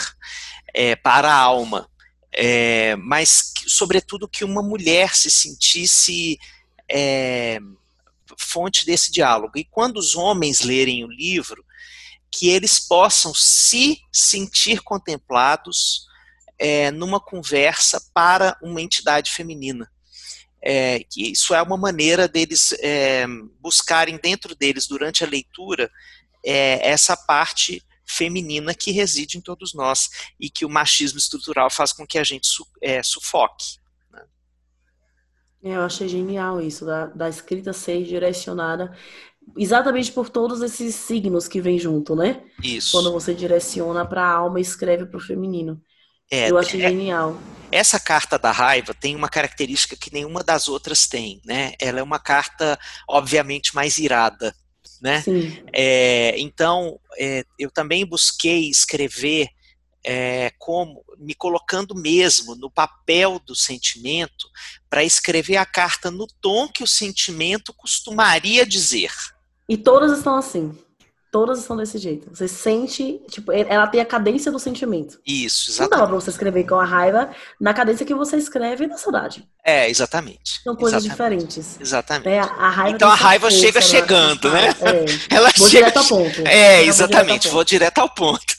é, 0.75 0.97
para 0.97 1.33
a 1.33 1.37
alma, 1.37 1.89
é, 2.33 2.97
mas 2.97 3.53
sobretudo 3.67 4.29
que 4.29 4.45
uma 4.45 4.63
mulher 4.63 5.15
se 5.15 5.31
sentisse 5.31 6.39
é, 6.89 7.61
fonte 8.39 8.85
desse 8.85 9.11
diálogo. 9.11 9.59
E 9.59 9.65
quando 9.65 9.97
os 9.97 10.15
homens 10.15 10.61
lerem 10.61 11.05
o 11.05 11.11
livro, 11.11 11.65
que 12.31 12.49
eles 12.49 12.79
possam 12.79 13.35
se 13.35 14.01
sentir 14.13 14.81
contemplados 14.83 16.07
é, 16.59 16.91
numa 16.91 17.19
conversa 17.19 18.01
para 18.15 18.57
uma 18.63 18.81
entidade 18.81 19.33
feminina. 19.33 19.91
É, 20.63 21.01
que 21.11 21.33
isso 21.33 21.55
é 21.55 21.63
uma 21.63 21.77
maneira 21.77 22.29
deles 22.29 22.73
é, 22.81 23.27
buscarem 23.61 24.19
dentro 24.19 24.55
deles, 24.55 24.87
durante 24.87 25.25
a 25.25 25.27
leitura, 25.27 25.91
é, 26.45 26.87
essa 26.87 27.17
parte 27.17 27.83
feminina 28.07 28.75
que 28.75 28.91
reside 28.91 29.39
em 29.39 29.41
todos 29.41 29.73
nós 29.73 30.11
e 30.39 30.51
que 30.51 30.65
o 30.65 30.69
machismo 30.69 31.19
estrutural 31.19 31.71
faz 31.71 31.93
com 31.93 32.07
que 32.07 32.19
a 32.19 32.25
gente 32.25 32.47
su, 32.47 32.67
é, 32.83 33.03
sufoque. 33.03 33.80
É, 35.63 35.77
eu 35.77 35.83
achei 35.83 36.09
genial 36.09 36.61
isso, 36.61 36.87
da, 36.87 37.07
da 37.07 37.29
escrita 37.29 37.73
ser 37.73 38.03
direcionada 38.05 38.93
exatamente 39.57 40.13
por 40.13 40.29
todos 40.29 40.63
esses 40.63 40.95
signos 40.95 41.49
que 41.49 41.61
vêm 41.61 41.79
junto, 41.79 42.15
né? 42.15 42.43
Isso. 42.63 42.93
Quando 42.93 43.13
você 43.13 43.35
direciona 43.35 44.05
para 44.05 44.23
a 44.23 44.33
alma 44.33 44.59
e 44.59 44.63
escreve 44.63 45.07
para 45.07 45.19
o 45.19 45.23
feminino. 45.23 45.81
É, 46.31 46.51
eu 46.51 46.59
achei 46.59 46.81
é, 46.83 46.89
genial. 46.89 47.37
Essa 47.73 47.99
carta 47.99 48.39
da 48.39 48.53
raiva 48.53 48.95
tem 48.95 49.17
uma 49.17 49.29
característica 49.29 49.97
que 49.97 50.13
nenhuma 50.13 50.45
das 50.45 50.69
outras 50.69 51.07
tem, 51.07 51.41
né? 51.45 51.73
Ela 51.81 52.01
é 52.01 52.03
uma 52.03 52.19
carta, 52.19 52.79
obviamente, 53.09 53.75
mais 53.75 53.99
irada, 53.99 54.55
né? 55.03 55.23
Sim. 55.23 55.59
É, 55.73 56.39
então, 56.39 57.01
é, 57.19 57.45
eu 57.59 57.71
também 57.71 58.07
busquei 58.07 58.71
escrever 58.71 59.49
é, 60.05 60.53
como 60.59 61.05
me 61.19 61.35
colocando 61.35 61.95
mesmo 61.95 62.55
no 62.55 62.71
papel 62.71 63.41
do 63.45 63.55
sentimento 63.55 64.49
para 64.89 65.05
escrever 65.05 65.57
a 65.57 65.67
carta 65.67 66.11
no 66.11 66.27
tom 66.41 66.69
que 66.69 66.83
o 66.83 66.87
sentimento 66.87 67.73
costumaria 67.73 68.65
dizer. 68.65 69.13
E 69.69 69.77
todas 69.77 70.17
estão 70.19 70.37
assim. 70.37 70.77
Todas 71.31 71.61
estão 71.61 71.77
desse 71.77 71.97
jeito. 71.97 72.29
Você 72.35 72.49
sente, 72.49 73.21
tipo, 73.29 73.53
ela 73.53 73.87
tem 73.87 74.01
a 74.01 74.05
cadência 74.05 74.51
do 74.51 74.59
sentimento. 74.59 75.21
Isso, 75.25 75.71
exatamente. 75.71 75.91
Não 75.93 75.99
dá 75.99 76.07
pra 76.09 76.21
você 76.21 76.31
escrever 76.31 76.65
com 76.65 76.75
a 76.75 76.85
raiva 76.85 77.31
na 77.61 77.73
cadência 77.73 78.05
que 78.05 78.15
você 78.15 78.37
escreve 78.37 78.89
na 78.89 78.97
saudade. 78.97 79.49
É, 79.65 79.89
exatamente. 79.89 80.61
São 80.65 80.75
coisas 80.75 81.05
exatamente. 81.05 81.47
diferentes. 81.47 81.81
Exatamente. 81.81 82.29
É, 82.29 82.41
a 82.41 82.69
raiva 82.71 82.97
então 82.97 83.09
a 83.09 83.15
raiva 83.15 83.49
força, 83.49 83.65
chega 83.65 83.81
chegando, 83.81 84.51
né? 84.51 84.71
É. 84.81 85.05
Ela 85.37 85.51
vou 85.57 85.69
chega... 85.69 85.87
direto 85.87 85.99
ao 85.99 86.05
ponto. 86.05 86.49
É, 86.49 86.83
exatamente. 86.85 87.49
Vou 87.49 87.65
direto 87.65 87.99
ao 87.99 88.09
ponto. 88.09 88.57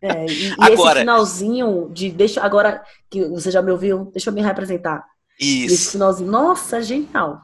É, 0.00 0.24
e, 0.24 0.48
e 0.48 0.54
agora... 0.58 0.92
esse 0.92 1.00
finalzinho 1.00 1.90
de 1.92 2.10
deixa 2.10 2.40
agora 2.40 2.82
que 3.10 3.28
você 3.28 3.50
já 3.50 3.60
me 3.60 3.72
ouviu, 3.72 4.10
deixa 4.12 4.30
eu 4.30 4.34
me 4.34 4.40
representar. 4.40 5.04
Isso. 5.38 5.74
esse 5.74 5.90
finalzinho, 5.92 6.30
nossa, 6.30 6.82
genial. 6.82 7.42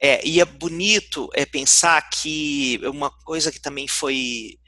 É, 0.00 0.24
e 0.26 0.40
é 0.40 0.44
bonito 0.44 1.28
é, 1.34 1.44
pensar 1.44 2.08
que 2.08 2.80
uma 2.84 3.10
coisa 3.10 3.50
que 3.50 3.60
também 3.60 3.88
foi 3.88 4.58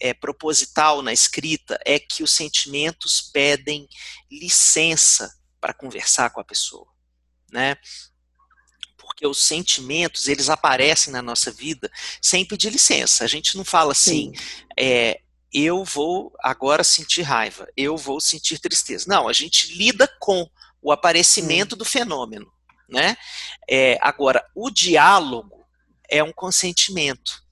é, 0.00 0.14
proposital 0.14 1.02
na 1.02 1.12
escrita 1.12 1.78
é 1.84 1.98
que 1.98 2.22
os 2.22 2.32
sentimentos 2.32 3.20
pedem 3.20 3.86
licença 4.30 5.30
para 5.60 5.74
conversar 5.74 6.30
com 6.30 6.40
a 6.40 6.44
pessoa, 6.44 6.86
né? 7.50 7.76
Porque 8.96 9.26
os 9.26 9.42
sentimentos 9.42 10.26
eles 10.28 10.48
aparecem 10.48 11.12
na 11.12 11.20
nossa 11.20 11.50
vida 11.50 11.90
sem 12.22 12.44
pedir 12.44 12.70
licença. 12.70 13.24
A 13.24 13.26
gente 13.26 13.56
não 13.56 13.64
fala 13.64 13.92
assim, 13.92 14.32
é, 14.78 15.20
eu 15.52 15.84
vou 15.84 16.32
agora 16.40 16.84
sentir 16.84 17.22
raiva, 17.22 17.68
eu 17.76 17.96
vou 17.96 18.20
sentir 18.20 18.58
tristeza. 18.58 19.06
Não, 19.08 19.28
a 19.28 19.32
gente 19.32 19.74
lida 19.76 20.08
com 20.20 20.48
o 20.80 20.92
aparecimento 20.92 21.74
Sim. 21.74 21.78
do 21.78 21.84
fenômeno 21.84 22.57
né? 22.88 23.16
É, 23.68 23.98
agora, 24.00 24.44
o 24.54 24.70
diálogo 24.70 25.66
é 26.08 26.22
um 26.22 26.32
consentimento. 26.32 27.42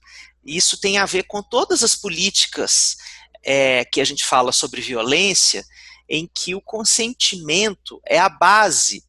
Isso 0.43 0.79
tem 0.79 0.97
a 0.97 1.05
ver 1.05 1.23
com 1.23 1.43
todas 1.43 1.83
as 1.83 1.95
políticas 1.95 2.97
é, 3.43 3.85
que 3.85 4.01
a 4.01 4.05
gente 4.05 4.25
fala 4.25 4.51
sobre 4.51 4.81
violência, 4.81 5.63
em 6.09 6.27
que 6.27 6.55
o 6.55 6.61
consentimento 6.61 8.01
é 8.05 8.17
a 8.17 8.29
base 8.29 9.05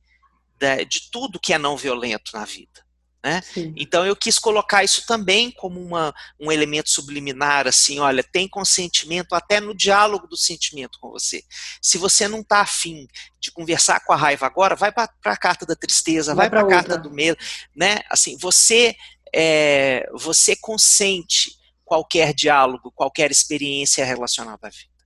de 0.89 1.09
tudo 1.13 1.39
que 1.39 1.55
é 1.55 1.59
não 1.59 1.77
violento 1.77 2.33
na 2.35 2.45
vida. 2.45 2.85
Né? 3.25 3.43
Então 3.77 4.07
eu 4.07 4.15
quis 4.15 4.39
colocar 4.39 4.85
isso 4.85 5.05
também 5.05 5.51
como 5.51 5.81
uma, 5.81 6.15
um 6.39 6.53
elemento 6.53 6.89
subliminar, 6.89 7.67
assim, 7.67 7.99
olha, 7.99 8.23
tem 8.23 8.49
consentimento 8.49 9.35
até 9.35 9.61
no 9.61 9.75
diálogo 9.75 10.29
do 10.29 10.37
sentimento 10.37 10.99
com 11.01 11.11
você. 11.11 11.43
Se 11.83 11.99
você 11.99 12.29
não 12.29 12.41
está 12.41 12.61
afim 12.61 13.09
de 13.41 13.51
conversar 13.51 14.05
com 14.05 14.13
a 14.13 14.17
raiva 14.17 14.47
agora, 14.47 14.77
vai 14.77 14.93
para 14.93 15.11
a 15.25 15.37
carta 15.37 15.67
da 15.67 15.75
tristeza, 15.75 16.33
vai, 16.33 16.49
vai 16.49 16.51
para 16.51 16.61
a 16.61 16.69
carta 16.69 16.97
do 16.97 17.11
medo, 17.11 17.39
né? 17.75 18.01
Assim, 18.09 18.37
você 18.37 18.95
é, 19.35 20.09
você 20.13 20.55
consente 20.57 21.59
qualquer 21.85 22.33
diálogo, 22.33 22.93
qualquer 22.95 23.31
experiência 23.31 24.05
relacionada 24.05 24.69
à 24.69 24.71
vida. 24.71 24.98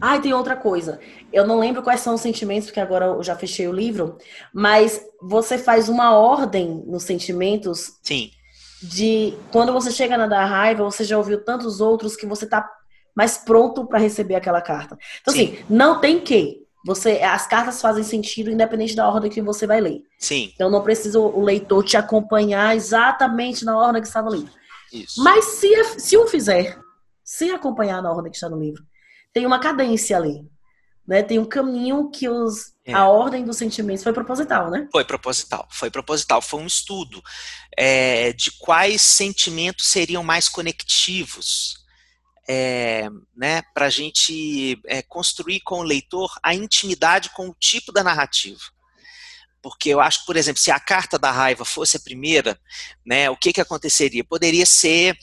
Ah, 0.00 0.16
e 0.16 0.20
tem 0.20 0.32
outra 0.32 0.56
coisa. 0.56 1.00
Eu 1.32 1.46
não 1.46 1.58
lembro 1.58 1.82
quais 1.82 2.00
são 2.00 2.14
os 2.14 2.20
sentimentos, 2.20 2.66
porque 2.66 2.80
agora 2.80 3.06
eu 3.06 3.22
já 3.22 3.34
fechei 3.34 3.66
o 3.66 3.72
livro, 3.72 4.16
mas 4.52 5.04
você 5.20 5.58
faz 5.58 5.88
uma 5.88 6.16
ordem 6.16 6.84
nos 6.86 7.02
sentimentos. 7.02 7.92
Sim. 8.02 8.30
De 8.80 9.34
quando 9.50 9.72
você 9.72 9.90
chega 9.90 10.16
na 10.16 10.28
da 10.28 10.44
raiva, 10.44 10.84
você 10.84 11.02
já 11.02 11.18
ouviu 11.18 11.44
tantos 11.44 11.80
outros 11.80 12.14
que 12.14 12.26
você 12.26 12.46
tá 12.46 12.68
mais 13.14 13.36
pronto 13.36 13.84
para 13.84 13.98
receber 13.98 14.36
aquela 14.36 14.60
carta. 14.60 14.96
Então, 15.20 15.34
Sim. 15.34 15.54
assim, 15.54 15.64
não 15.68 16.00
tem 16.00 16.20
que. 16.20 16.64
Você, 16.86 17.20
as 17.20 17.46
cartas 17.48 17.80
fazem 17.82 18.04
sentido 18.04 18.50
independente 18.50 18.94
da 18.94 19.08
ordem 19.08 19.28
que 19.28 19.42
você 19.42 19.66
vai 19.66 19.80
ler. 19.80 20.02
Sim. 20.20 20.52
Então 20.54 20.70
não 20.70 20.82
precisa 20.82 21.18
o 21.18 21.42
leitor 21.42 21.84
te 21.84 21.96
acompanhar 21.96 22.76
exatamente 22.76 23.64
na 23.64 23.76
ordem 23.76 24.00
que 24.00 24.06
está 24.06 24.22
no 24.22 24.30
livro. 24.30 24.52
Isso. 24.92 25.22
Mas 25.22 25.44
se, 25.44 25.84
se 25.98 26.16
o 26.16 26.28
fizer, 26.28 26.78
sem 27.24 27.50
acompanhar 27.50 28.00
na 28.00 28.12
ordem 28.12 28.30
que 28.30 28.36
está 28.36 28.48
no 28.48 28.58
livro, 28.58 28.82
tem 29.32 29.46
uma 29.46 29.58
cadência 29.58 30.16
ali. 30.16 30.46
né? 31.06 31.22
Tem 31.22 31.38
um 31.38 31.44
caminho 31.44 32.10
que 32.10 32.28
os, 32.28 32.72
é. 32.84 32.92
a 32.92 33.08
ordem 33.08 33.44
dos 33.44 33.56
sentimentos 33.56 34.02
foi 34.02 34.12
proposital, 34.12 34.70
né? 34.70 34.88
Foi 34.92 35.04
proposital, 35.04 35.66
foi 35.70 35.90
proposital. 35.90 36.42
Foi 36.42 36.60
um 36.60 36.66
estudo 36.66 37.22
é, 37.76 38.32
de 38.32 38.50
quais 38.58 39.02
sentimentos 39.02 39.86
seriam 39.86 40.22
mais 40.22 40.48
conectivos 40.48 41.78
é, 42.48 43.08
né, 43.36 43.62
para 43.74 43.86
a 43.86 43.90
gente 43.90 44.80
é, 44.86 45.02
construir 45.02 45.60
com 45.60 45.80
o 45.80 45.82
leitor 45.82 46.32
a 46.42 46.54
intimidade 46.54 47.30
com 47.30 47.48
o 47.48 47.56
tipo 47.60 47.92
da 47.92 48.02
narrativa. 48.02 48.60
Porque 49.60 49.90
eu 49.90 50.00
acho 50.00 50.20
que, 50.20 50.26
por 50.26 50.36
exemplo, 50.36 50.60
se 50.60 50.70
a 50.70 50.80
carta 50.80 51.18
da 51.18 51.30
raiva 51.30 51.64
fosse 51.64 51.98
a 51.98 52.00
primeira, 52.00 52.58
né, 53.04 53.28
o 53.28 53.36
que, 53.36 53.52
que 53.52 53.60
aconteceria? 53.60 54.24
Poderia 54.24 54.64
ser 54.64 55.16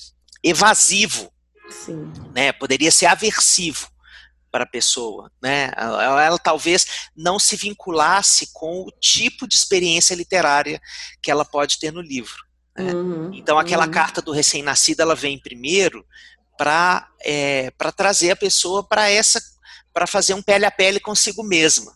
evasivo, 0.43 1.31
Sim. 1.67 2.11
Né, 2.35 2.51
poderia 2.53 2.91
ser 2.91 3.07
aversivo 3.07 3.89
para 4.55 4.63
a 4.63 4.67
pessoa, 4.67 5.29
né? 5.43 5.69
Ela, 5.75 6.23
ela, 6.23 6.39
talvez 6.39 7.09
não 7.13 7.37
se 7.37 7.57
vinculasse 7.57 8.53
com 8.53 8.83
o 8.83 8.91
tipo 9.01 9.45
de 9.45 9.53
experiência 9.53 10.15
literária 10.15 10.79
que 11.21 11.29
ela 11.29 11.43
pode 11.43 11.77
ter 11.77 11.91
no 11.91 11.99
livro. 11.99 12.37
Né? 12.73 12.93
Uhum, 12.93 13.33
então, 13.33 13.59
aquela 13.59 13.83
uhum. 13.83 13.91
carta 13.91 14.21
do 14.21 14.31
recém-nascido 14.31 15.01
ela 15.01 15.13
vem 15.13 15.37
primeiro 15.37 16.05
para 16.57 17.05
é, 17.21 17.69
para 17.71 17.91
trazer 17.91 18.31
a 18.31 18.35
pessoa 18.37 18.81
para 18.81 19.09
essa 19.09 19.41
para 19.93 20.07
fazer 20.07 20.33
um 20.33 20.41
pele 20.41 20.63
a 20.63 20.71
pele 20.71 21.01
consigo 21.01 21.43
mesma. 21.43 21.93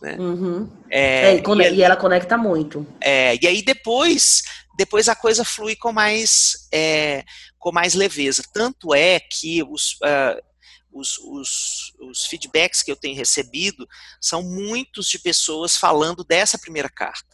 Né? 0.00 0.16
Uhum. 0.18 0.72
É, 0.90 1.26
é, 1.26 1.36
e, 1.36 1.42
e, 1.42 1.74
e, 1.74 1.82
ela 1.82 1.96
conecta 1.96 2.38
muito. 2.38 2.86
É, 3.02 3.36
e 3.36 3.46
aí 3.46 3.60
depois 3.60 4.40
depois 4.78 5.10
a 5.10 5.14
coisa 5.14 5.44
flui 5.44 5.76
com 5.76 5.92
mais 5.92 6.54
é, 6.72 7.22
com 7.58 7.70
mais 7.70 7.92
leveza. 7.92 8.42
Tanto 8.50 8.94
é 8.94 9.20
que 9.20 9.62
os, 9.62 9.92
uh, 9.96 10.51
os, 10.92 11.18
os, 11.18 11.92
os 12.00 12.26
feedbacks 12.26 12.82
que 12.82 12.90
eu 12.92 12.96
tenho 12.96 13.16
recebido 13.16 13.88
são 14.20 14.42
muitos 14.42 15.08
de 15.08 15.18
pessoas 15.18 15.76
falando 15.76 16.24
dessa 16.24 16.58
primeira 16.58 16.88
carta. 16.88 17.32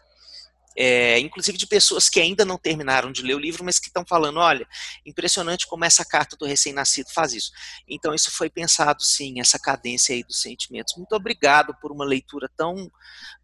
É, 0.80 1.18
inclusive 1.18 1.58
de 1.58 1.66
pessoas 1.66 2.08
que 2.08 2.20
ainda 2.20 2.44
não 2.44 2.56
terminaram 2.56 3.10
de 3.10 3.20
ler 3.20 3.34
o 3.34 3.38
livro, 3.38 3.64
mas 3.64 3.80
que 3.80 3.88
estão 3.88 4.04
falando, 4.06 4.38
olha, 4.38 4.64
impressionante 5.04 5.66
como 5.66 5.84
essa 5.84 6.04
carta 6.04 6.36
do 6.36 6.46
recém-nascido 6.46 7.10
faz 7.12 7.32
isso. 7.32 7.50
Então 7.88 8.14
isso 8.14 8.30
foi 8.30 8.48
pensado 8.48 9.02
sim, 9.02 9.40
essa 9.40 9.58
cadência 9.58 10.14
aí 10.14 10.22
dos 10.22 10.40
sentimentos. 10.40 10.94
Muito 10.96 11.12
obrigado 11.16 11.74
por 11.80 11.90
uma 11.90 12.04
leitura 12.04 12.48
tão, 12.56 12.88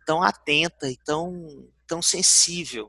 tão 0.07 0.23
atenta 0.23 0.89
e 0.89 0.97
tão, 0.97 1.69
tão 1.89 2.01
sensível 2.01 2.89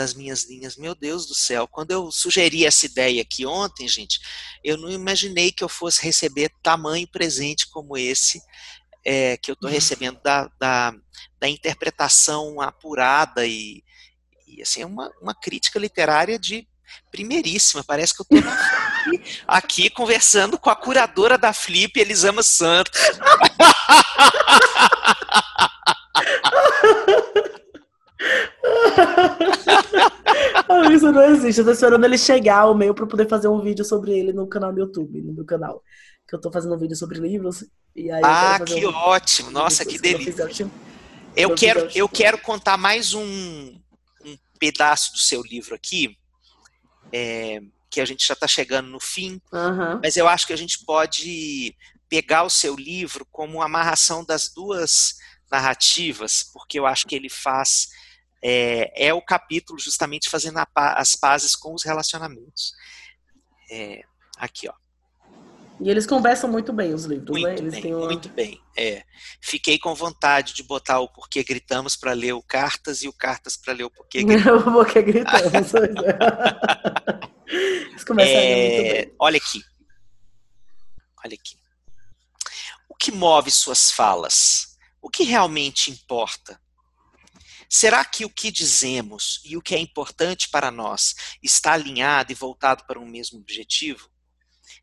das 0.00 0.14
minhas 0.14 0.48
linhas. 0.48 0.78
Meu 0.78 0.94
Deus 0.94 1.26
do 1.26 1.34
céu, 1.34 1.68
quando 1.68 1.90
eu 1.90 2.10
sugeri 2.10 2.64
essa 2.64 2.86
ideia 2.86 3.20
aqui 3.20 3.44
ontem, 3.44 3.86
gente, 3.86 4.18
eu 4.64 4.78
não 4.78 4.90
imaginei 4.90 5.52
que 5.52 5.62
eu 5.62 5.68
fosse 5.68 6.02
receber 6.02 6.50
tamanho 6.62 7.06
presente 7.06 7.68
como 7.68 7.98
esse 7.98 8.40
é, 9.04 9.36
que 9.36 9.50
eu 9.50 9.52
estou 9.52 9.68
recebendo 9.68 10.18
da, 10.22 10.50
da, 10.58 10.94
da, 11.38 11.48
interpretação 11.48 12.62
apurada 12.62 13.46
e, 13.46 13.84
e 14.46 14.62
assim, 14.62 14.82
uma, 14.84 15.10
uma 15.20 15.34
crítica 15.34 15.78
literária 15.78 16.38
de 16.38 16.66
primeiríssima. 17.10 17.84
Parece 17.84 18.14
que 18.14 18.22
eu 18.22 18.38
estou 18.38 18.52
aqui, 18.56 19.22
aqui, 19.46 19.90
conversando 19.90 20.58
com 20.58 20.70
a 20.70 20.76
curadora 20.76 21.36
da 21.36 21.52
Flip, 21.52 22.00
Elisama 22.00 22.42
Santos. 22.42 22.98
Isso 30.92 31.09
não 31.20 31.34
existe. 31.34 31.58
Eu 31.60 31.64
tô 31.64 31.70
esperando 31.70 32.04
ele 32.04 32.18
chegar 32.18 32.66
o 32.66 32.74
meu 32.74 32.94
para 32.94 33.06
poder 33.06 33.28
fazer 33.28 33.48
um 33.48 33.60
vídeo 33.60 33.84
sobre 33.84 34.18
ele 34.18 34.32
no 34.32 34.46
canal 34.46 34.72
do 34.72 34.80
YouTube, 34.80 35.22
no 35.22 35.32
meu 35.32 35.44
canal. 35.44 35.82
Que 36.26 36.34
eu 36.34 36.40
tô 36.40 36.50
fazendo 36.50 36.74
um 36.74 36.78
vídeo 36.78 36.96
sobre 36.96 37.18
livros. 37.18 37.64
E 37.94 38.10
aí 38.10 38.22
ah, 38.24 38.60
que 38.64 38.86
um 38.86 38.94
ótimo! 38.94 39.50
Nossa, 39.50 39.84
que 39.84 39.98
delícia. 39.98 40.48
Eu, 41.36 41.54
quero, 41.54 41.88
eu 41.94 42.08
quero 42.08 42.38
contar 42.38 42.76
mais 42.76 43.14
um, 43.14 43.22
um 44.24 44.36
pedaço 44.58 45.12
do 45.12 45.18
seu 45.18 45.42
livro 45.42 45.74
aqui. 45.74 46.16
É, 47.12 47.60
que 47.90 48.00
a 48.00 48.04
gente 48.04 48.24
já 48.24 48.34
está 48.34 48.46
chegando 48.46 48.88
no 48.88 49.00
fim, 49.00 49.40
uhum. 49.52 50.00
mas 50.00 50.16
eu 50.16 50.28
acho 50.28 50.46
que 50.46 50.52
a 50.52 50.56
gente 50.56 50.84
pode 50.84 51.74
pegar 52.08 52.44
o 52.44 52.50
seu 52.50 52.76
livro 52.76 53.26
como 53.32 53.60
amarração 53.60 54.24
das 54.24 54.48
duas 54.48 55.16
narrativas, 55.50 56.44
porque 56.52 56.78
eu 56.78 56.86
acho 56.86 57.06
que 57.06 57.16
ele 57.16 57.28
faz 57.28 57.88
é, 58.42 59.08
é 59.08 59.14
o 59.14 59.22
capítulo 59.22 59.78
justamente 59.78 60.28
fazendo 60.30 60.58
a, 60.58 60.66
as 60.74 61.14
pazes 61.14 61.54
com 61.54 61.74
os 61.74 61.84
relacionamentos. 61.84 62.72
É, 63.70 64.02
aqui, 64.36 64.68
ó. 64.68 64.72
E 65.80 65.88
eles 65.88 66.06
conversam 66.06 66.50
muito 66.50 66.74
bem, 66.74 66.92
os 66.92 67.04
livros, 67.06 67.30
muito 67.30 67.62
né? 67.62 67.68
Eles 67.68 67.80
bem, 67.80 67.94
uma... 67.94 68.04
Muito 68.04 68.28
bem, 68.28 68.60
é. 68.76 69.02
Fiquei 69.40 69.78
com 69.78 69.94
vontade 69.94 70.52
de 70.52 70.62
botar 70.62 71.00
o 71.00 71.08
Porquê 71.08 71.42
Gritamos 71.42 71.96
para 71.96 72.12
ler 72.12 72.34
o 72.34 72.42
Cartas 72.42 73.02
e 73.02 73.08
o 73.08 73.12
Cartas 73.14 73.56
para 73.56 73.72
ler 73.72 73.84
o 73.84 73.90
Porquê 73.90 74.22
Gritamos. 74.24 74.66
o 74.66 74.72
Porquê 74.72 75.00
Gritamos. 75.00 75.72
eles 77.48 78.04
conversam 78.04 78.36
é... 78.36 78.66
muito 78.66 78.82
bem. 78.94 79.14
Olha 79.18 79.38
aqui. 79.38 79.62
Olha 81.24 81.34
aqui. 81.34 81.56
O 82.86 82.94
que 82.94 83.10
move 83.10 83.50
suas 83.50 83.90
falas? 83.90 84.76
O 85.00 85.08
que 85.08 85.22
realmente 85.24 85.90
importa? 85.90 86.60
Será 87.72 88.04
que 88.04 88.24
o 88.24 88.28
que 88.28 88.50
dizemos 88.50 89.40
e 89.44 89.56
o 89.56 89.62
que 89.62 89.76
é 89.76 89.78
importante 89.78 90.48
para 90.48 90.72
nós 90.72 91.14
está 91.40 91.74
alinhado 91.74 92.32
e 92.32 92.34
voltado 92.34 92.84
para 92.84 92.98
um 92.98 93.06
mesmo 93.06 93.38
objetivo? 93.38 94.10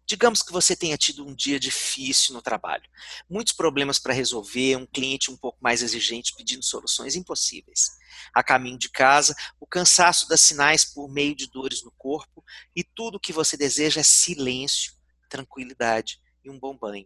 Digamos 0.06 0.42
que 0.42 0.54
você 0.54 0.74
tenha 0.74 0.98
tido 0.98 1.28
um 1.28 1.36
dia 1.36 1.60
difícil 1.60 2.34
no 2.34 2.42
trabalho, 2.42 2.90
muitos 3.30 3.52
problemas 3.52 4.00
para 4.00 4.14
resolver, 4.14 4.78
um 4.78 4.86
cliente 4.86 5.30
um 5.30 5.36
pouco 5.36 5.58
mais 5.62 5.84
exigente 5.84 6.34
pedindo 6.34 6.64
soluções 6.64 7.18
impossíveis. 7.18 7.90
A 8.34 8.42
caminho 8.42 8.78
de 8.78 8.90
casa, 8.90 9.36
o 9.60 9.68
cansaço 9.68 10.26
das 10.30 10.40
sinais 10.40 10.86
por 10.86 11.10
meio 11.10 11.36
de 11.36 11.52
dores 11.52 11.84
no 11.84 11.92
corpo 11.92 12.42
e 12.74 12.86
tudo 12.86 13.16
o 13.16 13.20
que 13.20 13.34
você 13.34 13.58
deseja 13.58 14.00
é 14.00 14.04
silêncio, 14.04 14.94
tranquilidade 15.28 16.22
e 16.42 16.50
um 16.50 16.58
bom 16.58 16.74
banho. 16.78 17.06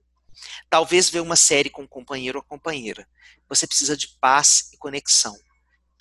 Talvez 0.70 1.10
ver 1.10 1.22
uma 1.22 1.36
série 1.36 1.72
com 1.72 1.82
um 1.82 1.88
companheiro 1.88 2.38
ou 2.38 2.46
companheira. 2.46 3.10
Você 3.50 3.66
precisa 3.66 3.98
de 3.98 4.10
paz 4.20 4.70
e 4.72 4.78
conexão 4.78 5.36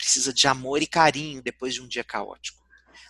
precisa 0.00 0.32
de 0.32 0.48
amor 0.48 0.80
e 0.80 0.86
carinho 0.86 1.42
depois 1.42 1.74
de 1.74 1.82
um 1.82 1.86
dia 1.86 2.02
caótico. 2.02 2.58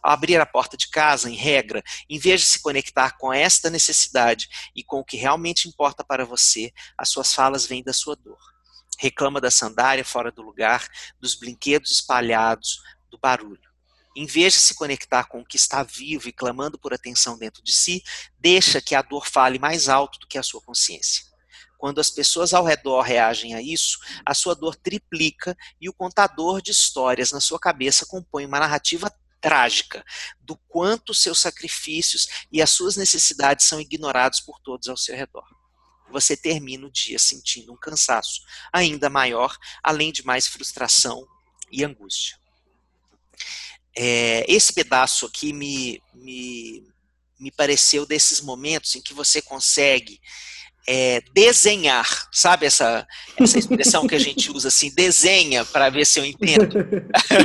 Ao 0.02 0.12
abrir 0.12 0.40
a 0.40 0.46
porta 0.46 0.76
de 0.76 0.88
casa, 0.88 1.30
em 1.30 1.36
regra, 1.36 1.84
em 2.08 2.18
vez 2.18 2.40
de 2.40 2.46
se 2.48 2.60
conectar 2.60 3.16
com 3.16 3.32
esta 3.32 3.70
necessidade 3.70 4.48
e 4.74 4.82
com 4.82 4.98
o 4.98 5.04
que 5.04 5.16
realmente 5.16 5.68
importa 5.68 6.02
para 6.02 6.24
você, 6.24 6.72
as 6.98 7.08
suas 7.08 7.32
falas 7.32 7.64
vêm 7.64 7.82
da 7.82 7.92
sua 7.92 8.16
dor. 8.16 8.38
Reclama 8.98 9.40
da 9.40 9.50
sandália 9.50 10.04
fora 10.04 10.32
do 10.32 10.42
lugar, 10.42 10.88
dos 11.20 11.36
brinquedos 11.36 11.92
espalhados, 11.92 12.80
do 13.08 13.18
barulho. 13.18 13.70
Em 14.16 14.26
vez 14.26 14.54
de 14.54 14.58
se 14.58 14.74
conectar 14.74 15.24
com 15.24 15.40
o 15.40 15.46
que 15.46 15.56
está 15.56 15.84
vivo 15.84 16.28
e 16.28 16.32
clamando 16.32 16.76
por 16.76 16.92
atenção 16.92 17.38
dentro 17.38 17.62
de 17.62 17.72
si, 17.72 18.02
deixa 18.38 18.80
que 18.80 18.96
a 18.96 19.02
dor 19.02 19.28
fale 19.28 19.58
mais 19.58 19.88
alto 19.88 20.18
do 20.18 20.26
que 20.26 20.38
a 20.38 20.42
sua 20.42 20.60
consciência. 20.60 21.29
Quando 21.80 21.98
as 21.98 22.10
pessoas 22.10 22.52
ao 22.52 22.62
redor 22.62 23.00
reagem 23.00 23.54
a 23.54 23.62
isso, 23.62 23.98
a 24.24 24.34
sua 24.34 24.54
dor 24.54 24.76
triplica 24.76 25.56
e 25.80 25.88
o 25.88 25.94
contador 25.94 26.60
de 26.60 26.70
histórias 26.70 27.32
na 27.32 27.40
sua 27.40 27.58
cabeça 27.58 28.04
compõe 28.04 28.44
uma 28.44 28.60
narrativa 28.60 29.10
trágica 29.40 30.04
do 30.38 30.58
quanto 30.68 31.14
seus 31.14 31.38
sacrifícios 31.38 32.28
e 32.52 32.60
as 32.60 32.70
suas 32.70 32.96
necessidades 32.96 33.64
são 33.64 33.80
ignorados 33.80 34.40
por 34.40 34.60
todos 34.60 34.88
ao 34.88 34.96
seu 34.96 35.16
redor. 35.16 35.46
Você 36.10 36.36
termina 36.36 36.86
o 36.86 36.92
dia 36.92 37.18
sentindo 37.18 37.72
um 37.72 37.78
cansaço 37.78 38.42
ainda 38.70 39.08
maior, 39.08 39.56
além 39.82 40.12
de 40.12 40.22
mais 40.22 40.46
frustração 40.46 41.26
e 41.72 41.82
angústia. 41.82 42.38
É, 43.96 44.44
esse 44.46 44.74
pedaço 44.74 45.24
aqui 45.24 45.54
me, 45.54 46.02
me, 46.12 46.86
me 47.38 47.50
pareceu 47.50 48.04
desses 48.04 48.42
momentos 48.42 48.94
em 48.94 49.00
que 49.00 49.14
você 49.14 49.40
consegue 49.40 50.20
é, 50.86 51.20
desenhar, 51.32 52.28
sabe 52.32 52.66
essa, 52.66 53.06
essa 53.38 53.58
expressão 53.58 54.06
que 54.06 54.14
a 54.14 54.18
gente 54.18 54.50
usa 54.50 54.68
assim, 54.68 54.90
desenha 54.94 55.64
para 55.64 55.90
ver 55.90 56.06
se 56.06 56.18
eu 56.18 56.24
entendo. 56.24 56.76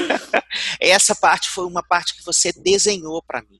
essa 0.80 1.15
parte 1.15 1.49
foi 1.49 1.65
uma 1.65 1.84
parte 1.84 2.15
que 2.15 2.23
você 2.23 2.51
desenhou 2.51 3.22
para 3.22 3.41
mim. 3.41 3.60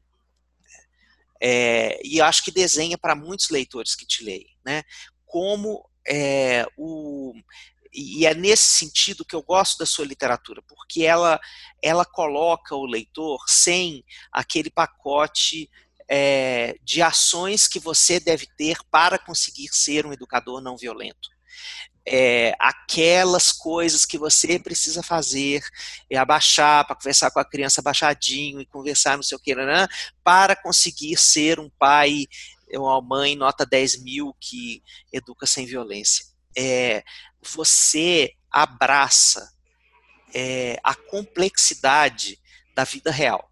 É, 1.42 2.00
e 2.04 2.18
eu 2.18 2.26
acho 2.26 2.44
que 2.44 2.52
desenha 2.52 2.98
para 2.98 3.16
muitos 3.16 3.50
leitores 3.50 3.96
que 3.96 4.06
te 4.06 4.24
leem, 4.24 4.48
né? 4.66 4.84
Como 5.26 5.84
é, 6.08 6.66
o 6.78 7.34
e 7.98 8.26
é 8.26 8.34
nesse 8.34 8.72
sentido 8.72 9.24
que 9.24 9.34
eu 9.34 9.42
gosto 9.42 9.78
da 9.78 9.86
sua 9.86 10.06
literatura, 10.06 10.62
porque 10.68 11.04
ela 11.04 11.40
ela 11.82 12.04
coloca 12.04 12.76
o 12.76 12.86
leitor 12.86 13.44
sem 13.48 14.04
aquele 14.32 14.70
pacote 14.70 15.70
é, 16.08 16.76
de 16.84 17.02
ações 17.02 17.68
que 17.68 17.80
você 17.80 18.20
deve 18.20 18.48
ter 18.58 18.78
para 18.92 19.18
conseguir 19.18 19.70
ser 19.72 20.06
um 20.06 20.14
educador 20.14 20.62
não 20.62 20.78
violento. 20.78 21.30
É, 22.08 22.54
aquelas 22.60 23.52
coisas 23.52 24.06
que 24.06 24.18
você 24.18 24.60
precisa 24.60 25.02
fazer, 25.02 25.64
é 26.10 26.18
abaixar, 26.18 26.86
para 26.86 26.96
conversar 26.96 27.32
com 27.32 27.40
a 27.40 27.46
criança 27.46 27.82
abaixadinho 27.82 28.62
e 28.62 28.66
conversar 28.66 29.16
não 29.16 29.24
sei 29.24 29.36
o 29.36 29.42
que, 29.42 29.56
né, 29.56 29.88
para 30.24 30.56
conseguir 30.56 31.18
ser 31.18 31.60
um 31.60 31.70
pai 31.80 32.28
uma 32.74 33.00
mãe 33.02 33.36
nota 33.36 33.66
10 33.66 34.02
mil 34.04 34.36
que 34.40 34.84
educa 35.14 35.46
sem 35.46 35.66
violência. 35.66 36.26
é, 36.58 37.04
você 37.42 38.34
abraça 38.50 39.52
é, 40.34 40.80
a 40.84 40.96
complexidade 40.96 42.40
da 42.74 42.84
vida 42.84 43.12
real. 43.12 43.52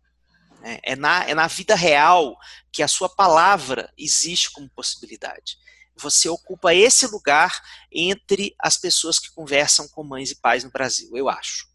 Né? 0.64 0.80
É 0.82 0.96
na, 0.96 1.26
é 1.26 1.36
na 1.36 1.48
vida 1.48 1.76
real 1.76 2.38
que 2.72 2.82
a 2.82 2.88
sua 2.88 3.10
palavra 3.10 3.92
existe 3.98 4.50
como 4.52 4.70
possibilidade. 4.70 5.58
Você 5.96 6.28
ocupa 6.30 6.74
esse 6.74 7.06
lugar 7.06 7.62
entre 7.92 8.56
as 8.58 8.78
pessoas 8.78 9.20
que 9.20 9.32
conversam 9.32 9.88
com 9.90 10.04
mães 10.04 10.32
e 10.32 10.36
pais 10.36 10.64
no 10.64 10.72
Brasil, 10.72 11.12
eu 11.16 11.30
acho. 11.30 11.68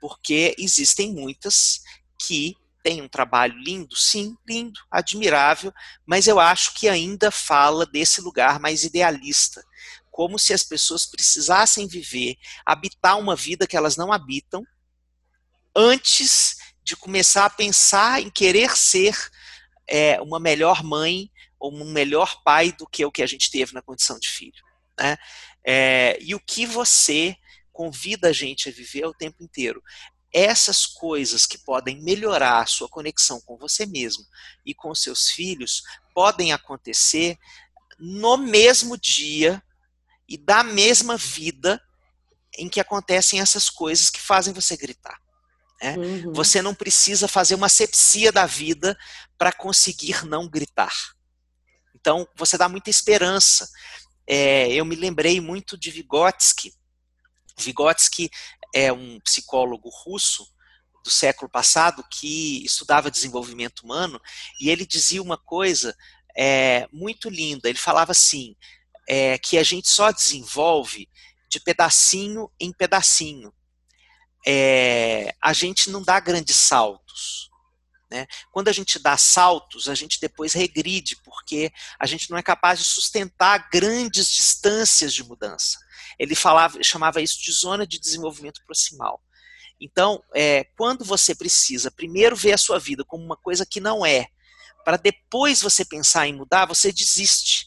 Porque 0.00 0.54
existem 0.58 1.14
muitas 1.14 1.80
que 2.18 2.56
têm 2.82 3.00
um 3.00 3.08
trabalho 3.08 3.56
lindo, 3.56 3.96
sim, 3.96 4.36
lindo, 4.46 4.78
admirável, 4.90 5.72
mas 6.04 6.26
eu 6.26 6.38
acho 6.38 6.74
que 6.74 6.86
ainda 6.86 7.30
fala 7.30 7.86
desse 7.86 8.20
lugar 8.20 8.60
mais 8.60 8.84
idealista, 8.84 9.64
como 10.10 10.38
se 10.38 10.52
as 10.52 10.62
pessoas 10.62 11.06
precisassem 11.06 11.88
viver, 11.88 12.36
habitar 12.66 13.18
uma 13.18 13.34
vida 13.34 13.66
que 13.66 13.76
elas 13.76 13.96
não 13.96 14.12
habitam, 14.12 14.62
antes 15.74 16.56
de 16.84 16.94
começar 16.94 17.46
a 17.46 17.50
pensar 17.50 18.20
em 18.20 18.30
querer 18.30 18.76
ser 18.76 19.16
é, 19.88 20.20
uma 20.20 20.38
melhor 20.38 20.84
mãe 20.84 21.30
ou 21.58 21.72
um 21.72 21.90
melhor 21.90 22.42
pai 22.44 22.72
do 22.72 22.86
que 22.86 23.04
o 23.04 23.10
que 23.10 23.22
a 23.22 23.26
gente 23.26 23.50
teve 23.50 23.72
na 23.72 23.82
condição 23.82 24.18
de 24.18 24.28
filho. 24.28 24.62
Né? 25.00 25.16
É, 25.66 26.18
e 26.20 26.34
o 26.34 26.40
que 26.40 26.66
você 26.66 27.36
convida 27.72 28.28
a 28.28 28.32
gente 28.32 28.68
a 28.68 28.72
viver 28.72 29.04
o 29.04 29.12
tempo 29.12 29.42
inteiro. 29.42 29.82
Essas 30.32 30.86
coisas 30.86 31.46
que 31.46 31.58
podem 31.58 32.00
melhorar 32.02 32.62
a 32.62 32.66
sua 32.66 32.88
conexão 32.88 33.40
com 33.40 33.56
você 33.56 33.84
mesmo 33.84 34.24
e 34.64 34.74
com 34.74 34.94
seus 34.94 35.30
filhos 35.30 35.82
podem 36.14 36.52
acontecer 36.52 37.36
no 37.98 38.36
mesmo 38.36 38.96
dia 38.96 39.62
e 40.28 40.38
da 40.38 40.62
mesma 40.62 41.16
vida 41.16 41.80
em 42.56 42.68
que 42.68 42.80
acontecem 42.80 43.40
essas 43.40 43.68
coisas 43.68 44.10
que 44.10 44.20
fazem 44.20 44.54
você 44.54 44.76
gritar. 44.76 45.23
Né? 45.82 45.96
Uhum. 45.96 46.32
Você 46.32 46.62
não 46.62 46.74
precisa 46.74 47.28
fazer 47.28 47.54
uma 47.54 47.68
sepsia 47.68 48.30
da 48.32 48.46
vida 48.46 48.96
para 49.36 49.52
conseguir 49.52 50.24
não 50.24 50.48
gritar. 50.48 50.94
Então, 51.94 52.28
você 52.36 52.56
dá 52.58 52.68
muita 52.68 52.90
esperança. 52.90 53.68
É, 54.26 54.72
eu 54.72 54.84
me 54.84 54.96
lembrei 54.96 55.40
muito 55.40 55.76
de 55.76 55.90
Vygotsky. 55.90 56.72
Vygotsky 57.58 58.30
é 58.74 58.92
um 58.92 59.20
psicólogo 59.20 59.88
russo 59.88 60.46
do 61.02 61.10
século 61.10 61.50
passado 61.50 62.04
que 62.10 62.64
estudava 62.64 63.10
desenvolvimento 63.10 63.80
humano 63.80 64.20
e 64.58 64.70
ele 64.70 64.86
dizia 64.86 65.22
uma 65.22 65.36
coisa 65.36 65.94
é, 66.36 66.88
muito 66.90 67.28
linda. 67.28 67.68
Ele 67.68 67.78
falava 67.78 68.12
assim, 68.12 68.56
é, 69.06 69.38
que 69.38 69.58
a 69.58 69.62
gente 69.62 69.88
só 69.88 70.10
desenvolve 70.10 71.08
de 71.48 71.60
pedacinho 71.60 72.50
em 72.58 72.72
pedacinho 72.72 73.52
é, 74.46 75.34
a 75.40 75.52
gente 75.52 75.90
não 75.90 76.02
dá 76.02 76.20
grandes 76.20 76.56
saltos. 76.56 77.50
Né? 78.10 78.26
Quando 78.52 78.68
a 78.68 78.72
gente 78.72 78.98
dá 78.98 79.16
saltos, 79.16 79.88
a 79.88 79.94
gente 79.94 80.20
depois 80.20 80.52
regride, 80.52 81.16
porque 81.24 81.72
a 81.98 82.06
gente 82.06 82.30
não 82.30 82.38
é 82.38 82.42
capaz 82.42 82.78
de 82.78 82.84
sustentar 82.84 83.68
grandes 83.70 84.30
distâncias 84.30 85.12
de 85.12 85.24
mudança. 85.24 85.78
Ele 86.18 86.34
falava, 86.34 86.82
chamava 86.82 87.20
isso 87.20 87.40
de 87.42 87.50
zona 87.50 87.86
de 87.86 87.98
desenvolvimento 87.98 88.60
proximal. 88.64 89.20
Então, 89.80 90.22
é, 90.34 90.64
quando 90.76 91.04
você 91.04 91.34
precisa 91.34 91.90
primeiro 91.90 92.36
ver 92.36 92.52
a 92.52 92.58
sua 92.58 92.78
vida 92.78 93.04
como 93.04 93.24
uma 93.24 93.36
coisa 93.36 93.66
que 93.66 93.80
não 93.80 94.06
é, 94.06 94.28
para 94.84 94.96
depois 94.96 95.60
você 95.60 95.84
pensar 95.84 96.28
em 96.28 96.34
mudar, 96.34 96.66
você 96.66 96.92
desiste. 96.92 97.66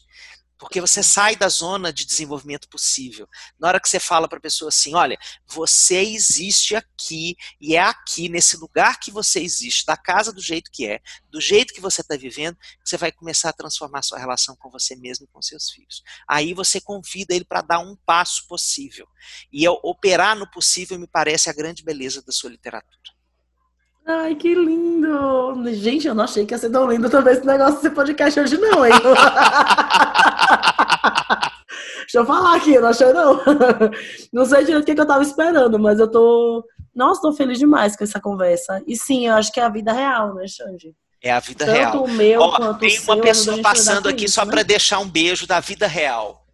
Porque 0.58 0.80
você 0.80 1.02
sai 1.02 1.36
da 1.36 1.48
zona 1.48 1.92
de 1.92 2.04
desenvolvimento 2.04 2.68
possível. 2.68 3.28
Na 3.58 3.68
hora 3.68 3.80
que 3.80 3.88
você 3.88 4.00
fala 4.00 4.28
para 4.28 4.38
a 4.38 4.42
pessoa 4.42 4.70
assim: 4.70 4.94
olha, 4.94 5.16
você 5.46 6.00
existe 6.02 6.74
aqui, 6.74 7.36
e 7.60 7.76
é 7.76 7.80
aqui, 7.80 8.28
nesse 8.28 8.56
lugar 8.56 8.98
que 8.98 9.12
você 9.12 9.40
existe, 9.40 9.86
da 9.86 9.96
casa 9.96 10.32
do 10.32 10.40
jeito 10.40 10.70
que 10.72 10.86
é, 10.86 11.00
do 11.30 11.40
jeito 11.40 11.72
que 11.72 11.80
você 11.80 12.00
está 12.00 12.16
vivendo, 12.16 12.56
que 12.56 12.88
você 12.88 12.96
vai 12.96 13.12
começar 13.12 13.50
a 13.50 13.52
transformar 13.52 14.00
a 14.00 14.02
sua 14.02 14.18
relação 14.18 14.56
com 14.56 14.68
você 14.68 14.96
mesmo 14.96 15.24
e 15.24 15.28
com 15.28 15.40
seus 15.40 15.70
filhos. 15.70 16.02
Aí 16.26 16.52
você 16.52 16.80
convida 16.80 17.34
ele 17.34 17.44
para 17.44 17.62
dar 17.62 17.78
um 17.78 17.96
passo 18.04 18.46
possível. 18.48 19.06
E 19.52 19.68
operar 19.68 20.36
no 20.36 20.50
possível 20.50 20.98
me 20.98 21.06
parece 21.06 21.48
a 21.48 21.52
grande 21.52 21.84
beleza 21.84 22.22
da 22.22 22.32
sua 22.32 22.50
literatura. 22.50 23.17
Ai, 24.10 24.34
que 24.36 24.54
lindo! 24.54 25.62
Gente, 25.74 26.08
eu 26.08 26.14
não 26.14 26.24
achei 26.24 26.46
que 26.46 26.54
ia 26.54 26.58
ser 26.58 26.70
tão 26.70 26.90
lindo 26.90 27.10
também 27.10 27.34
esse 27.34 27.44
negócio 27.44 27.74
desse 27.74 27.90
podcast 27.90 28.40
hoje, 28.40 28.56
não, 28.56 28.86
hein? 28.86 28.92
Deixa 32.00 32.20
eu 32.20 32.24
falar 32.24 32.56
aqui, 32.56 32.72
eu 32.72 32.80
não 32.80 32.88
achei, 32.88 33.12
não. 33.12 33.38
Não 34.32 34.46
sei 34.46 34.64
direito 34.64 34.82
o 34.82 34.86
que, 34.94 34.98
eu 34.98 35.06
tava 35.06 35.22
esperando, 35.22 35.78
mas 35.78 36.00
eu 36.00 36.10
tô. 36.10 36.64
Nossa, 36.94 37.20
tô 37.20 37.34
feliz 37.34 37.58
demais 37.58 37.96
com 37.96 38.04
essa 38.04 38.18
conversa. 38.18 38.82
E 38.86 38.96
sim, 38.96 39.26
eu 39.26 39.34
acho 39.34 39.52
que 39.52 39.60
é 39.60 39.64
a 39.64 39.68
vida 39.68 39.92
real, 39.92 40.34
né, 40.34 40.46
Xande? 40.48 40.96
É 41.22 41.30
a 41.30 41.38
vida 41.38 41.66
Tanto 41.66 41.76
real. 41.76 41.92
Tanto 41.92 42.04
o 42.04 42.08
meu 42.08 42.40
Ó, 42.40 42.56
quanto 42.56 42.78
tem 42.78 42.88
o 42.88 43.02
uma 43.02 43.14
seu, 43.14 43.20
pessoa 43.20 43.60
passando 43.60 44.08
aqui 44.08 44.24
isso, 44.24 44.36
só 44.36 44.46
né? 44.46 44.50
para 44.50 44.62
deixar 44.62 45.00
um 45.00 45.08
beijo 45.08 45.46
da 45.46 45.60
vida 45.60 45.86
real. 45.86 46.46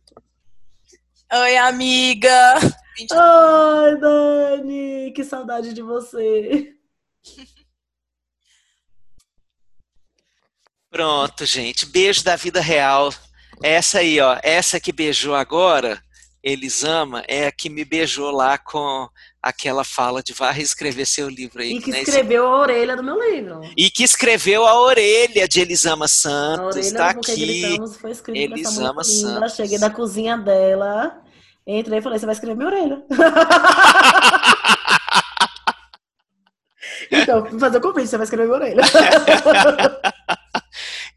Oi, 1.32 1.56
amiga! 1.56 2.54
Ai, 3.12 3.96
Dani, 3.96 5.12
que 5.14 5.22
saudade 5.22 5.72
de 5.72 5.82
você. 5.82 6.74
Pronto, 10.90 11.44
gente. 11.44 11.86
Beijo 11.86 12.22
da 12.22 12.36
vida 12.36 12.60
real. 12.60 13.12
Essa 13.62 13.98
aí, 13.98 14.20
ó. 14.20 14.38
Essa 14.42 14.78
que 14.78 14.92
beijou 14.92 15.34
agora, 15.34 16.00
Elisama, 16.40 17.24
é 17.26 17.48
a 17.48 17.52
que 17.52 17.68
me 17.68 17.84
beijou 17.84 18.30
lá 18.30 18.56
com 18.58 19.08
aquela 19.42 19.82
fala 19.82 20.22
de 20.22 20.32
vá 20.32 20.50
reescrever 20.50 21.04
seu 21.04 21.28
livro 21.28 21.60
aí. 21.62 21.74
E 21.74 21.80
que 21.80 21.90
né? 21.90 22.00
escreveu 22.00 22.46
a 22.46 22.58
orelha 22.60 22.96
do 22.96 23.02
meu 23.02 23.20
livro. 23.20 23.60
E 23.76 23.90
que 23.90 24.04
escreveu 24.04 24.64
a 24.66 24.80
orelha 24.80 25.48
de 25.48 25.60
Elisama 25.60 26.06
Santos. 26.06 26.76
Está 26.76 27.10
aqui. 27.10 27.76
Foi 28.00 28.12
Elisama. 28.36 29.02
Santos. 29.02 29.56
Cheguei 29.56 29.78
na 29.78 29.90
cozinha 29.90 30.36
dela, 30.36 31.20
entrei 31.66 31.98
e 31.98 32.02
falei, 32.02 32.18
você 32.18 32.26
vai 32.26 32.34
escrever 32.34 32.56
minha 32.56 32.68
orelha. 32.68 33.02
então, 37.10 37.58
fazer 37.58 37.78
o 37.78 37.80
convite, 37.80 38.08
você 38.08 38.16
vai 38.16 38.24
escrever 38.24 38.46
minha 38.46 38.56
orelha. 38.56 38.82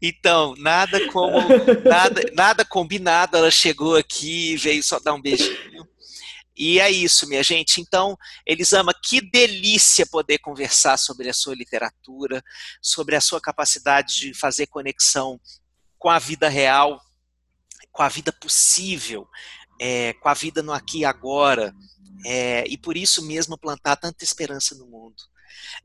Então, 0.00 0.54
nada 0.58 1.08
como 1.10 1.40
nada, 1.84 2.22
nada 2.32 2.64
combinado, 2.64 3.36
ela 3.36 3.50
chegou 3.50 3.96
aqui 3.96 4.56
veio 4.56 4.80
só 4.80 5.00
dar 5.00 5.12
um 5.12 5.20
beijinho. 5.20 5.88
E 6.56 6.80
é 6.80 6.90
isso, 6.90 7.28
minha 7.28 7.42
gente. 7.42 7.80
Então, 7.80 8.16
Elisama, 8.44 8.92
que 8.92 9.20
delícia 9.20 10.04
poder 10.06 10.38
conversar 10.38 10.96
sobre 10.96 11.28
a 11.28 11.32
sua 11.32 11.54
literatura, 11.54 12.42
sobre 12.82 13.14
a 13.14 13.20
sua 13.20 13.40
capacidade 13.40 14.16
de 14.16 14.34
fazer 14.34 14.66
conexão 14.66 15.40
com 15.96 16.10
a 16.10 16.18
vida 16.18 16.48
real, 16.48 17.00
com 17.92 18.02
a 18.02 18.08
vida 18.08 18.32
possível, 18.32 19.28
é, 19.80 20.12
com 20.14 20.28
a 20.28 20.34
vida 20.34 20.60
no 20.60 20.72
aqui 20.72 21.00
e 21.00 21.04
agora, 21.04 21.72
é, 22.26 22.64
e 22.66 22.76
por 22.76 22.96
isso 22.96 23.24
mesmo 23.24 23.56
plantar 23.56 23.94
tanta 23.94 24.24
esperança 24.24 24.74
no 24.74 24.86
mundo. 24.86 25.16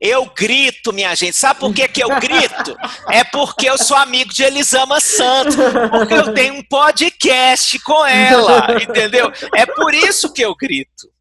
Eu 0.00 0.26
grito, 0.26 0.92
minha 0.92 1.14
gente. 1.14 1.36
Sabe 1.36 1.60
por 1.60 1.72
que, 1.72 1.86
que 1.88 2.02
eu 2.02 2.08
grito? 2.20 2.76
É 3.10 3.24
porque 3.24 3.68
eu 3.68 3.78
sou 3.78 3.96
amigo 3.96 4.32
de 4.32 4.42
Elisama 4.42 5.00
Santos. 5.00 5.56
Porque 5.90 6.14
eu 6.14 6.34
tenho 6.34 6.54
um 6.54 6.62
podcast 6.64 7.78
com 7.80 8.04
ela, 8.04 8.82
entendeu? 8.82 9.32
É 9.54 9.66
por 9.66 9.94
isso 9.94 10.32
que 10.32 10.42
eu 10.42 10.54
grito. 10.54 11.12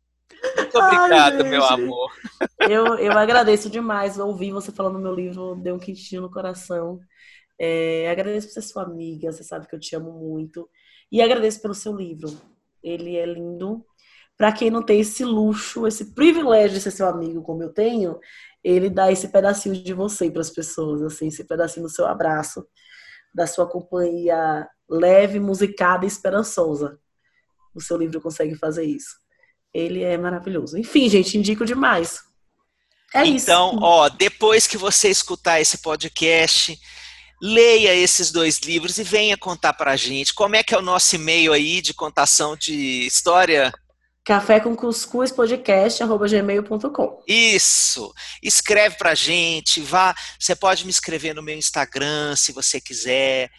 Muito 0.57 0.77
Ai, 0.81 0.97
obrigado, 0.97 1.37
gente. 1.37 1.49
meu 1.49 1.63
amor. 1.63 2.11
Eu, 2.59 2.97
eu 2.97 3.11
agradeço 3.13 3.69
demais 3.69 4.19
ouvir 4.19 4.51
você 4.51 4.71
falando 4.71 4.95
no 4.95 4.99
meu 4.99 5.15
livro, 5.15 5.55
deu 5.55 5.75
um 5.75 5.79
quentinho 5.79 6.21
no 6.21 6.31
coração. 6.31 6.99
É, 7.57 8.09
agradeço 8.09 8.47
por 8.47 8.53
ser 8.53 8.61
sua 8.61 8.83
amiga, 8.83 9.31
você 9.31 9.43
sabe 9.43 9.67
que 9.67 9.75
eu 9.75 9.79
te 9.79 9.95
amo 9.95 10.11
muito. 10.11 10.69
E 11.11 11.21
agradeço 11.21 11.61
pelo 11.61 11.73
seu 11.73 11.95
livro. 11.95 12.29
Ele 12.83 13.15
é 13.15 13.25
lindo. 13.25 13.85
Para 14.37 14.51
quem 14.51 14.69
não 14.69 14.83
tem 14.83 14.99
esse 14.99 15.23
luxo, 15.23 15.87
esse 15.87 16.13
privilégio 16.13 16.77
de 16.77 16.81
ser 16.81 16.91
seu 16.91 17.07
amigo 17.07 17.41
como 17.43 17.63
eu 17.63 17.71
tenho, 17.71 18.19
ele 18.63 18.89
dá 18.89 19.11
esse 19.11 19.27
pedacinho 19.27 19.75
de 19.75 19.93
você 19.93 20.31
para 20.31 20.41
as 20.41 20.49
pessoas, 20.49 21.01
assim, 21.01 21.27
esse 21.27 21.43
pedacinho 21.43 21.85
do 21.85 21.91
seu 21.91 22.05
abraço, 22.05 22.65
da 23.33 23.45
sua 23.45 23.67
companhia 23.67 24.67
leve, 24.89 25.39
musicada 25.39 26.05
e 26.05 26.07
esperançosa. 26.07 26.99
O 27.75 27.81
seu 27.81 27.97
livro 27.97 28.21
consegue 28.21 28.55
fazer 28.55 28.85
isso. 28.85 29.15
Ele 29.73 30.03
é 30.03 30.17
maravilhoso. 30.17 30.77
Enfim, 30.77 31.09
gente, 31.09 31.37
indico 31.37 31.65
demais. 31.65 32.21
É 33.13 33.23
isso. 33.25 33.45
então, 33.45 33.77
ó, 33.81 34.09
depois 34.09 34.65
que 34.65 34.77
você 34.77 35.09
escutar 35.09 35.59
esse 35.59 35.79
podcast, 35.79 36.79
leia 37.41 37.93
esses 37.93 38.31
dois 38.31 38.59
livros 38.59 38.97
e 38.97 39.03
venha 39.03 39.37
contar 39.37 39.73
pra 39.73 39.95
gente. 39.95 40.33
Como 40.33 40.55
é 40.55 40.63
que 40.63 40.73
é 40.73 40.77
o 40.77 40.81
nosso 40.81 41.15
e-mail 41.15 41.53
aí 41.53 41.81
de 41.81 41.93
contação 41.93 42.55
de 42.55 43.05
história? 43.05 43.71
Café 44.25 44.59
com 44.61 44.73
cuscuz 44.73 45.33
podcast 45.33 46.01
arroba 46.01 46.27
gmail.com. 46.27 47.23
Isso. 47.27 48.13
Escreve 48.41 48.95
pra 48.95 49.13
gente, 49.13 49.81
vá. 49.81 50.15
Você 50.39 50.55
pode 50.55 50.85
me 50.85 50.91
escrever 50.91 51.33
no 51.33 51.43
meu 51.43 51.57
Instagram, 51.57 52.33
se 52.37 52.53
você 52.53 52.79
quiser. 52.79 53.51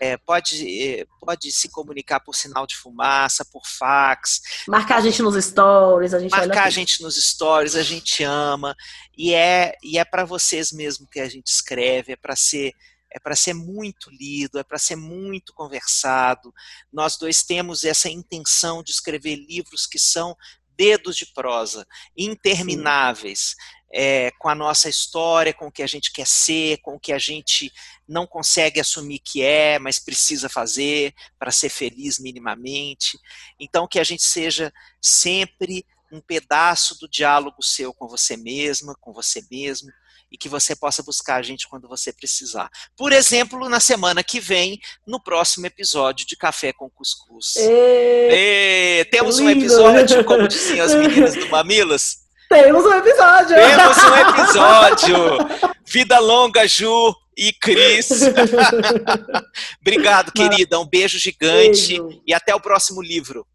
é, 0.00 0.16
pode, 0.16 1.06
pode 1.20 1.50
se 1.50 1.68
comunicar 1.68 2.20
por 2.20 2.34
sinal 2.34 2.66
de 2.66 2.76
fumaça, 2.76 3.44
por 3.44 3.62
fax. 3.66 4.40
Marcar 4.68 4.98
a 4.98 5.00
gente 5.00 5.22
nos 5.22 5.44
stories, 5.44 6.14
a 6.14 6.20
gente 6.20 6.30
Marcar 6.30 6.64
a 6.64 6.70
gente 6.70 7.02
nos 7.02 7.16
stories, 7.16 7.74
a 7.74 7.82
gente 7.82 8.22
ama. 8.22 8.76
E 9.16 9.34
é, 9.34 9.74
e 9.82 9.98
é 9.98 10.04
para 10.04 10.24
vocês 10.24 10.72
mesmo 10.72 11.06
que 11.06 11.18
a 11.18 11.28
gente 11.28 11.48
escreve, 11.48 12.12
é 12.12 12.16
para 12.16 12.36
ser 12.36 12.74
é 13.14 13.20
para 13.20 13.36
ser 13.36 13.54
muito 13.54 14.10
lido, 14.10 14.58
é 14.58 14.64
para 14.64 14.78
ser 14.78 14.96
muito 14.96 15.52
conversado. 15.52 16.52
Nós 16.92 17.16
dois 17.16 17.42
temos 17.42 17.84
essa 17.84 18.08
intenção 18.08 18.82
de 18.82 18.90
escrever 18.90 19.36
livros 19.36 19.86
que 19.86 19.98
são 19.98 20.36
dedos 20.76 21.16
de 21.16 21.26
prosa, 21.26 21.86
intermináveis, 22.16 23.54
é, 23.94 24.30
com 24.38 24.48
a 24.48 24.54
nossa 24.54 24.88
história, 24.88 25.52
com 25.52 25.66
o 25.66 25.72
que 25.72 25.82
a 25.82 25.86
gente 25.86 26.10
quer 26.12 26.26
ser, 26.26 26.78
com 26.78 26.94
o 26.94 27.00
que 27.00 27.12
a 27.12 27.18
gente 27.18 27.70
não 28.08 28.26
consegue 28.26 28.80
assumir 28.80 29.18
que 29.18 29.42
é, 29.42 29.78
mas 29.78 29.98
precisa 29.98 30.48
fazer 30.48 31.14
para 31.38 31.52
ser 31.52 31.68
feliz 31.68 32.18
minimamente. 32.18 33.18
Então, 33.60 33.86
que 33.86 34.00
a 34.00 34.04
gente 34.04 34.22
seja 34.22 34.72
sempre 35.00 35.84
um 36.10 36.20
pedaço 36.20 36.98
do 36.98 37.08
diálogo 37.08 37.62
seu 37.62 37.92
com 37.92 38.08
você 38.08 38.36
mesma, 38.36 38.94
com 39.00 39.12
você 39.12 39.44
mesmo, 39.50 39.90
e 40.32 40.38
que 40.38 40.48
você 40.48 40.74
possa 40.74 41.02
buscar 41.02 41.36
a 41.36 41.42
gente 41.42 41.68
quando 41.68 41.86
você 41.86 42.12
precisar. 42.12 42.70
Por 42.96 43.12
exemplo, 43.12 43.68
na 43.68 43.78
semana 43.78 44.24
que 44.24 44.40
vem, 44.40 44.80
no 45.06 45.22
próximo 45.22 45.66
episódio 45.66 46.26
de 46.26 46.36
Café 46.36 46.72
com 46.72 46.88
Cuscuz. 46.88 47.56
E... 47.56 48.30
E... 48.32 49.04
Temos 49.10 49.38
um 49.38 49.50
episódio, 49.50 50.24
como 50.24 50.48
diziam 50.48 50.86
as 50.86 50.94
meninas 50.96 51.34
do 51.34 51.48
Mamilas. 51.50 52.22
Temos 52.48 52.84
um 52.84 52.94
episódio! 52.94 53.56
Temos 53.56 53.96
um 53.98 54.16
episódio! 54.40 55.72
Vida 55.86 56.18
longa, 56.18 56.66
Ju! 56.66 57.14
e 57.36 57.52
Cris. 57.52 58.10
Obrigado, 59.80 60.32
querida. 60.32 60.78
Um 60.78 60.86
beijo 60.86 61.18
gigante 61.18 61.98
beijo. 61.98 62.22
e 62.26 62.34
até 62.34 62.54
o 62.54 62.60
próximo 62.60 63.02
livro. 63.02 63.46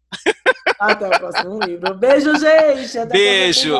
Até 0.78 1.06
o 1.06 1.10
próximo 1.10 1.60
livro. 1.60 1.94
Beijo, 1.94 2.32
gente. 2.36 2.98
Até 2.98 3.12
beijo. 3.12 3.74